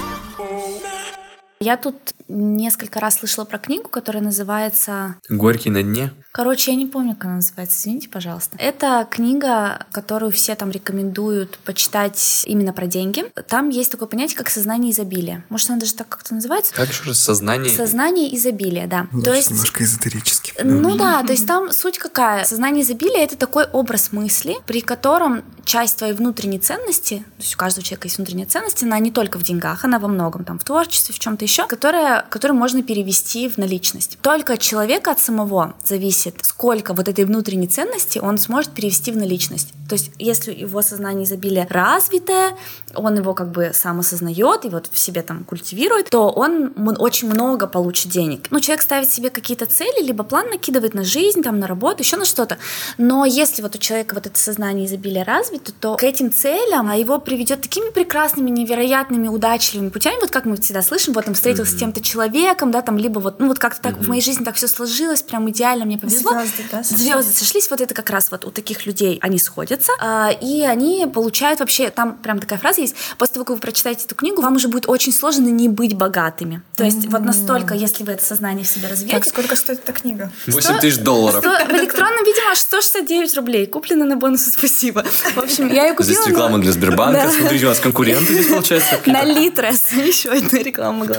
Я 1.61 1.77
тут 1.77 1.97
несколько 2.29 3.01
раз 3.01 3.19
слышала 3.19 3.45
про 3.45 3.59
книгу, 3.59 3.89
которая 3.89 4.23
называется 4.23 5.17
Горький 5.31 5.71
на 5.71 5.83
дне. 5.83 6.13
Короче, 6.35 6.73
я 6.73 6.77
не 6.77 6.87
помню, 6.87 7.15
как 7.15 7.27
она 7.27 7.35
называется, 7.37 7.79
извините, 7.79 8.09
пожалуйста. 8.09 8.57
Это 8.59 9.07
книга, 9.09 9.87
которую 9.93 10.33
все 10.33 10.57
там 10.57 10.73
рекомендуют 10.73 11.59
почитать 11.59 12.43
именно 12.45 12.73
про 12.73 12.89
деньги. 12.89 13.25
Там 13.47 13.69
есть 13.69 13.93
такое 13.93 14.09
понятие, 14.09 14.37
как 14.37 14.51
сознание 14.51 14.91
изобилия. 14.91 15.45
Может, 15.49 15.71
она 15.71 15.79
даже 15.79 15.95
так 15.95 16.09
как-то 16.09 16.35
называется? 16.35 16.75
Как 16.75 16.89
еще 16.89 17.05
раз? 17.05 17.21
Сознание. 17.21 17.71
Сознание 17.71 18.37
изобилия, 18.37 18.89
да. 18.89 19.07
Значит, 19.13 19.25
То 19.25 19.33
есть 19.33 19.51
немножко 19.53 19.85
эзотерически. 19.85 20.55
ну 20.65 20.97
да, 20.97 21.23
то 21.23 21.31
есть 21.31 21.47
там 21.47 21.71
суть 21.71 21.99
какая? 21.99 22.45
Сознание 22.45 22.83
изобилия— 22.83 23.19
это 23.25 23.37
такой 23.37 23.67
образ 23.67 24.11
мысли, 24.11 24.57
при 24.67 24.81
котором 24.81 25.45
часть 25.65 25.99
твоей 25.99 26.15
внутренней 26.15 26.59
ценности, 26.59 27.19
то 27.37 27.43
есть 27.43 27.55
у 27.55 27.59
каждого 27.59 27.85
человека 27.85 28.07
есть 28.07 28.19
внутренняя 28.19 28.47
ценность, 28.47 28.83
она 28.83 28.99
не 28.99 29.11
только 29.11 29.39
в 29.39 29.43
деньгах, 29.43 29.85
она 29.85 29.99
во 29.99 30.09
многом, 30.09 30.45
там, 30.45 30.59
в 30.59 30.65
творчестве, 30.65 31.15
в 31.15 31.19
чем-то 31.19 31.45
еще, 31.45 31.67
которая, 31.67 32.25
которую 32.29 32.59
можно 32.59 32.83
перевести 32.83 33.49
в 33.49 33.57
наличность. 33.57 34.19
Только 34.21 34.55
от 34.55 34.61
человека, 34.61 35.13
от 35.13 35.21
самого 35.21 35.75
зависит, 35.85 36.24
сколько 36.43 36.95
вот 36.95 37.09
этой 37.09 37.25
внутренней 37.25 37.67
ценности 37.67 38.19
он 38.19 38.39
сможет 38.39 38.73
перевести 38.73 39.11
в 39.13 39.17
наличность. 39.17 39.75
То 39.89 39.95
есть 39.95 40.13
если 40.19 40.53
его 40.53 40.81
сознание 40.83 41.25
изобилия 41.25 41.67
развитое, 41.69 42.57
он 42.95 43.17
его 43.17 43.35
как 43.35 43.51
бы 43.51 43.73
сам 43.75 44.01
осознает 44.01 44.65
и 44.65 44.69
вот 44.69 44.89
в 44.91 44.99
себе 44.99 45.23
там 45.23 45.45
культивирует, 45.45 46.11
то 46.11 46.31
он 46.31 46.73
очень 46.99 47.29
много 47.29 47.67
получит 47.67 48.11
денег. 48.11 48.47
Ну, 48.51 48.61
человек 48.61 48.83
ставит 48.83 49.11
себе 49.11 49.31
какие-то 49.31 49.67
цели, 49.67 50.03
либо 50.03 50.25
план 50.25 50.49
накидывает 50.49 50.95
на 50.95 51.05
жизнь, 51.05 51.43
там, 51.43 51.59
на 51.59 51.67
работу, 51.67 52.03
еще 52.03 52.17
на 52.17 52.25
что-то. 52.25 52.59
Но 52.99 53.25
если 53.25 53.63
вот 53.63 53.75
у 53.75 53.79
человека 53.79 54.15
вот 54.15 54.27
это 54.27 54.39
сознание 54.39 54.87
изобилия 54.87 55.25
развито, 55.25 55.73
то 55.73 55.97
к 55.97 56.05
этим 56.05 56.33
целям 56.33 56.89
а 56.89 56.97
его 56.97 57.19
приведет 57.19 57.63
такими 57.63 57.91
прекрасными, 57.91 58.51
невероятными, 58.51 59.29
удачливыми 59.29 59.89
путями, 59.89 60.21
вот 60.21 60.31
как 60.31 60.45
мы 60.45 60.57
всегда 60.57 60.83
слышим, 60.83 61.13
вот 61.13 61.27
он 61.29 61.35
встретился 61.35 61.73
с 61.73 61.77
тем-то 61.77 62.01
человеком, 62.01 62.71
да, 62.71 62.83
там, 62.83 62.99
либо 62.99 63.19
вот, 63.19 63.41
ну, 63.41 63.49
вот 63.49 63.59
как-то 63.59 63.83
так 63.83 63.99
в 63.99 64.09
моей 64.09 64.23
жизни 64.23 64.45
так 64.45 64.55
все 64.55 64.69
сложилось, 64.69 65.23
прям 65.23 65.49
идеально, 65.51 65.85
мне 65.85 65.99
повезло. 65.99 66.14
Звезды, 66.19 66.65
да, 66.71 66.83
сошлись. 66.85 67.01
Звезды 67.01 67.33
сошлись, 67.33 67.71
вот 67.71 67.81
это 67.81 67.95
как 67.95 68.11
раз 68.11 68.31
вот 68.31 68.45
у 68.45 68.51
таких 68.51 68.87
людей 68.87 69.19
они 69.23 69.39
сходятся, 69.39 69.93
а, 70.01 70.31
и 70.31 70.63
они 70.63 71.07
получают 71.13 71.61
вообще, 71.61 71.91
там 71.91 72.17
прям 72.17 72.39
такая 72.39 72.59
фраза 72.59 72.81
есть, 72.81 72.95
после 73.19 73.35
того, 73.35 73.45
как 73.45 73.57
вы 73.57 73.61
прочитаете 73.61 74.05
эту 74.07 74.15
книгу, 74.15 74.43
вам 74.43 74.57
уже 74.57 74.69
будет 74.69 74.89
очень 74.89 75.13
сложно 75.13 75.49
не 75.49 75.69
быть 75.69 75.95
богатыми. 75.95 76.63
То 76.77 76.85
есть 76.85 77.07
вот 77.07 77.23
настолько, 77.23 77.75
если 77.75 78.05
вы 78.05 78.13
это 78.13 78.25
сознание 78.25 78.65
в 78.65 78.69
себе 78.69 78.89
развьете, 78.89 79.15
Так, 79.17 79.25
сколько 79.27 79.57
стоит 79.57 79.81
эта 79.81 79.93
книга? 79.93 80.31
8 80.47 80.79
тысяч 80.81 80.99
долларов. 80.99 81.45
Сто- 81.45 81.65
в 81.67 81.71
электронном 81.77 82.25
виде, 82.25 82.41
аж 82.51 82.59
169 82.59 83.35
рублей. 83.37 83.67
Куплено 83.67 84.05
на 84.05 84.17
бонусы, 84.17 84.51
спасибо. 84.51 85.05
В 85.35 85.39
общем, 85.39 85.69
я 85.73 85.87
ее 85.89 85.95
купила. 85.95 86.05
Здесь 86.15 86.27
но- 86.27 86.31
реклама 86.33 86.59
для 86.59 86.73
Сбербанка. 86.73 87.25
Да. 87.27 87.31
Смотрите, 87.33 87.67
у 87.67 87.69
нас 87.69 87.79
конкуренты 87.81 88.33
здесь 88.35 88.47
получается. 88.47 89.01
На 89.07 89.23
Литрес. 89.25 89.93
Еще 89.93 90.31
одна 90.31 90.59
реклама 90.59 90.99
могла. 90.99 91.17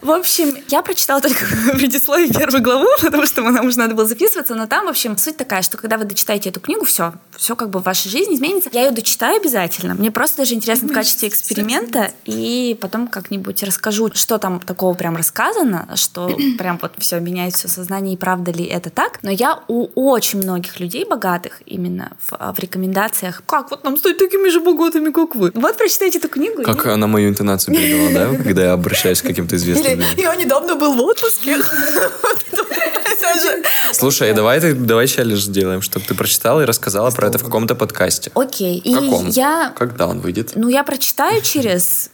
В 0.00 0.10
общем, 0.10 0.56
я 0.68 0.82
прочитала 0.82 1.20
только 1.20 1.44
предисловие 1.74 2.32
первой 2.32 2.60
главы, 2.60 2.86
потому 3.02 3.26
что 3.26 3.42
нам 3.42 3.66
уже 3.66 3.78
надо 3.78 3.94
было 3.98 4.06
записываться, 4.06 4.54
но 4.54 4.66
там, 4.68 4.86
в 4.86 4.88
общем, 4.90 5.18
суть 5.18 5.36
такая, 5.36 5.62
что 5.62 5.76
когда 5.76 5.98
вы 5.98 6.04
дочитаете 6.04 6.50
эту 6.50 6.60
книгу, 6.60 6.84
все, 6.84 7.14
все 7.36 7.56
как 7.56 7.68
бы 7.70 7.80
в 7.80 7.82
вашей 7.82 8.08
жизни 8.10 8.36
изменится. 8.36 8.70
Я 8.72 8.84
ее 8.84 8.92
дочитаю 8.92 9.40
обязательно. 9.40 9.94
Мне 9.94 10.12
просто 10.12 10.36
даже 10.38 10.54
интересно 10.54 10.86
в 10.88 10.92
качестве 10.92 11.28
эксперимента, 11.28 12.12
и 12.24 12.78
потом 12.80 13.08
как-нибудь 13.08 13.60
расскажу, 13.64 14.10
что 14.14 14.38
там 14.38 14.60
такого 14.60 14.94
прям 14.94 15.16
рассказано, 15.16 15.88
что 15.96 16.28
прям 16.58 16.78
вот 16.80 16.92
все 16.98 17.18
меняет 17.18 17.54
все 17.56 17.66
сознание, 17.66 18.14
и 18.14 18.16
правда 18.16 18.52
ли 18.52 18.64
это 18.64 18.88
так. 18.90 19.18
Но 19.22 19.32
я 19.32 19.58
у 19.66 19.88
очень 20.12 20.38
многих 20.38 20.78
людей 20.78 21.04
богатых 21.04 21.60
именно 21.66 22.12
в, 22.24 22.54
в 22.54 22.58
рекомендациях, 22.60 23.42
как 23.46 23.72
вот 23.72 23.82
нам 23.82 23.96
стать 23.96 24.16
такими 24.18 24.48
же 24.48 24.60
богатыми, 24.60 25.10
как 25.10 25.34
вы. 25.34 25.50
Вот 25.54 25.76
прочитайте 25.76 26.18
эту 26.18 26.28
книгу. 26.28 26.60
и- 26.62 26.64
Как 26.64 26.86
она 26.86 27.08
мою 27.08 27.30
интонацию 27.30 27.74
передала, 27.74 28.10
да, 28.32 28.42
когда 28.44 28.62
я 28.66 28.72
обращаюсь 28.74 29.20
к 29.22 29.26
каким-то 29.26 29.56
известным 29.56 29.98
людям? 29.98 30.06
Я 30.16 30.36
недавно 30.36 30.76
был 30.76 30.94
в 30.94 31.00
отпуске. 31.02 31.56
Слушай, 33.92 34.32
давай, 34.34 34.60
давай 34.74 35.06
челлендж 35.06 35.40
сделаем, 35.40 35.82
чтобы 35.82 36.04
ты 36.06 36.14
прочитала 36.14 36.60
и 36.62 36.64
рассказала 36.64 37.10
про 37.10 37.28
это 37.28 37.38
в 37.38 37.44
каком-то 37.44 37.74
подкасте. 37.74 38.30
Окей. 38.34 38.78
И 38.78 38.94
Каком? 38.94 39.28
я, 39.28 39.72
Когда 39.76 40.06
он 40.06 40.20
выйдет? 40.20 40.52
ну, 40.54 40.68
я 40.68 40.84
прочитаю 40.84 41.40
через 41.42 42.10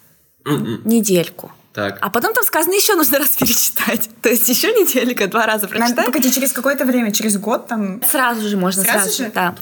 недельку. 0.84 1.50
Так. 1.74 1.98
А 2.00 2.08
потом 2.08 2.32
там 2.34 2.44
сказано, 2.44 2.72
еще 2.72 2.94
нужно 2.94 3.18
раз 3.18 3.30
перечитать. 3.30 4.08
То 4.22 4.28
есть 4.28 4.48
еще 4.48 4.68
неделька, 4.68 5.26
два 5.26 5.44
раза 5.44 5.64
Надо, 5.66 5.76
прочитать. 5.78 6.06
погоди, 6.06 6.32
через 6.32 6.52
какое-то 6.52 6.84
время, 6.84 7.10
через 7.12 7.36
год 7.36 7.66
там... 7.66 8.00
Сразу 8.08 8.48
же 8.48 8.56
можно, 8.56 8.84
Сразу 8.84 9.10
сразу, 9.10 9.24
же? 9.24 9.30
да. 9.34 9.54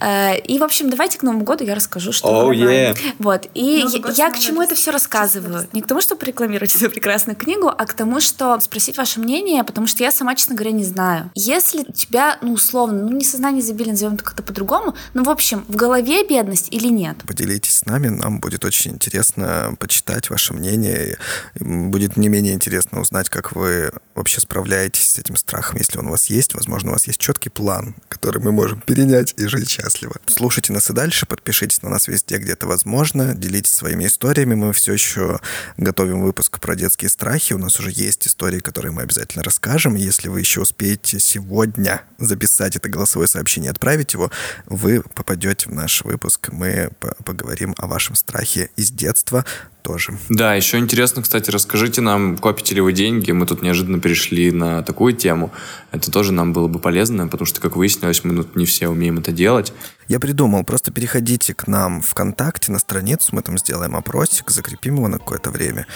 Э, 0.00 0.38
И, 0.40 0.58
в 0.58 0.64
общем, 0.64 0.88
давайте 0.88 1.18
к 1.18 1.22
Новому 1.22 1.44
году 1.44 1.64
я 1.64 1.74
расскажу, 1.74 2.10
что... 2.12 2.26
Оу, 2.28 2.54
Давай. 2.54 2.74
е. 2.74 2.94
Вот. 3.18 3.46
И 3.54 3.82
Новый 3.84 3.92
я, 3.96 4.00
год 4.02 4.14
я 4.18 4.30
к 4.30 4.38
чему 4.38 4.62
это 4.62 4.74
все 4.74 4.90
рассказываю? 4.90 5.68
Не 5.72 5.82
к 5.82 5.86
тому, 5.86 6.00
чтобы 6.00 6.24
рекламировать 6.24 6.74
эту 6.80 6.90
прекрасную 6.90 7.36
книгу, 7.36 7.68
а 7.68 7.84
к 7.86 7.92
тому, 7.92 8.20
что 8.20 8.58
спросить 8.60 8.96
ваше 8.96 9.20
мнение, 9.20 9.62
потому 9.62 9.86
что 9.86 10.02
я 10.02 10.10
сама, 10.10 10.34
честно 10.34 10.54
говоря, 10.54 10.72
не 10.72 10.84
знаю. 10.84 11.30
Если 11.34 11.84
у 11.86 11.92
тебя, 11.92 12.38
ну, 12.40 12.52
условно, 12.54 13.02
ну, 13.02 13.10
не 13.16 13.24
сознание 13.24 13.60
изобилия, 13.60 13.92
назовем 13.92 14.14
это 14.14 14.24
как-то 14.24 14.42
по-другому, 14.42 14.96
ну, 15.12 15.22
в 15.24 15.28
общем, 15.28 15.66
в 15.68 15.76
голове 15.76 16.26
бедность 16.26 16.68
или 16.70 16.88
нет? 16.88 17.18
Поделитесь 17.26 17.78
с 17.78 17.84
нами, 17.84 18.08
нам 18.08 18.40
будет 18.40 18.64
очень 18.64 18.92
интересно 18.92 19.74
почитать 19.78 20.30
ваше 20.30 20.54
мнение. 20.54 21.18
Будет 21.58 22.16
не 22.16 22.28
менее 22.28 22.54
интересно 22.54 23.00
узнать, 23.00 23.28
как 23.28 23.52
вы 23.52 23.92
вообще 24.14 24.40
справляетесь 24.40 25.12
с 25.12 25.18
этим 25.18 25.36
страхом, 25.36 25.78
если 25.78 25.98
он 25.98 26.06
у 26.06 26.10
вас 26.10 26.26
есть. 26.26 26.54
Возможно, 26.54 26.90
у 26.90 26.92
вас 26.92 27.06
есть 27.06 27.18
четкий 27.18 27.50
план, 27.50 27.94
который 28.08 28.42
мы 28.42 28.52
можем 28.52 28.80
перенять 28.80 29.34
и 29.36 29.46
жить 29.46 29.70
счастливо. 29.70 30.16
Слушайте 30.26 30.72
нас 30.72 30.90
и 30.90 30.92
дальше, 30.92 31.26
подпишитесь 31.26 31.82
на 31.82 31.90
нас 31.90 32.08
везде, 32.08 32.38
где 32.38 32.52
это 32.52 32.66
возможно, 32.66 33.34
делитесь 33.34 33.72
своими 33.72 34.06
историями. 34.06 34.54
Мы 34.54 34.72
все 34.72 34.92
еще 34.92 35.40
готовим 35.76 36.22
выпуск 36.22 36.60
про 36.60 36.74
детские 36.74 37.08
страхи. 37.08 37.52
У 37.52 37.58
нас 37.58 37.78
уже 37.80 37.90
есть 37.90 38.26
истории, 38.26 38.60
которые 38.60 38.92
мы 38.92 39.02
обязательно 39.02 39.42
расскажем. 39.42 39.94
Если 39.94 40.28
вы 40.28 40.40
еще 40.40 40.60
успеете 40.60 41.18
сегодня 41.18 42.02
записать 42.18 42.76
это 42.76 42.88
голосовое 42.88 43.28
сообщение 43.28 43.68
и 43.68 43.70
отправить 43.70 44.14
его, 44.14 44.30
вы 44.66 45.02
попадете 45.02 45.68
в 45.68 45.72
наш 45.72 46.02
выпуск. 46.04 46.48
Мы 46.52 46.90
по- 47.00 47.14
поговорим 47.24 47.74
о 47.78 47.86
вашем 47.86 48.14
страхе 48.14 48.70
из 48.76 48.90
детства 48.90 49.44
тоже. 49.82 50.18
Да, 50.28 50.54
еще 50.54 50.78
интересно, 50.78 51.22
кстати, 51.22 51.50
расскажите 51.50 52.00
нам, 52.00 52.38
копите 52.38 52.74
ли 52.74 52.80
вы 52.80 52.92
деньги. 52.92 53.30
Мы 53.32 53.46
тут 53.46 53.62
неожиданно 53.62 54.00
перешли 54.00 54.50
на 54.50 54.82
такую 54.82 55.12
тему. 55.12 55.52
Это 55.90 56.10
тоже 56.10 56.32
нам 56.32 56.52
было 56.52 56.68
бы 56.68 56.78
полезно, 56.78 57.28
потому 57.28 57.46
что, 57.46 57.60
как 57.60 57.76
выяснилось, 57.76 58.24
мы 58.24 58.34
тут 58.34 58.56
не 58.56 58.64
все 58.64 58.88
умеем 58.88 59.18
это 59.18 59.32
делать. 59.32 59.72
Я 60.08 60.20
придумал, 60.20 60.64
просто 60.64 60.92
переходите 60.92 61.54
к 61.54 61.66
нам 61.66 62.02
ВКонтакте 62.02 62.72
на 62.72 62.78
страницу, 62.78 63.30
мы 63.32 63.42
там 63.42 63.58
сделаем 63.58 63.96
опросик, 63.96 64.50
закрепим 64.50 64.96
его 64.96 65.08
на 65.08 65.18
какое-то 65.18 65.50
время, 65.50 65.86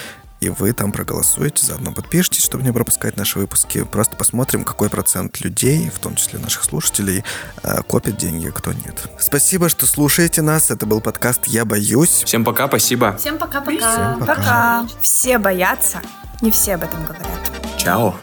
и 0.40 0.48
вы 0.48 0.72
там 0.72 0.92
проголосуете, 0.92 1.64
заодно 1.64 1.92
подпишитесь, 1.92 2.44
чтобы 2.44 2.64
не 2.64 2.72
пропускать 2.72 3.16
наши 3.16 3.38
выпуски. 3.38 3.84
Просто 3.84 4.16
посмотрим, 4.16 4.64
какой 4.64 4.90
процент 4.90 5.40
людей, 5.40 5.90
в 5.90 5.98
том 5.98 6.16
числе 6.16 6.38
наших 6.38 6.64
слушателей, 6.64 7.24
э, 7.62 7.82
копит 7.82 8.16
деньги, 8.16 8.48
а 8.48 8.52
кто 8.52 8.72
нет. 8.72 9.08
Спасибо, 9.18 9.68
что 9.68 9.86
слушаете 9.86 10.42
нас. 10.42 10.70
Это 10.70 10.86
был 10.86 11.00
подкаст 11.00 11.46
«Я 11.46 11.64
боюсь». 11.64 12.22
Всем 12.24 12.44
пока, 12.44 12.68
спасибо. 12.68 13.16
Всем 13.16 13.38
пока-пока. 13.38 14.16
Пока. 14.20 14.34
Пока. 14.34 14.86
Все 15.00 15.38
боятся, 15.38 16.00
не 16.42 16.50
все 16.50 16.74
об 16.74 16.82
этом 16.82 17.04
говорят. 17.04 17.28
Чао. 17.78 18.16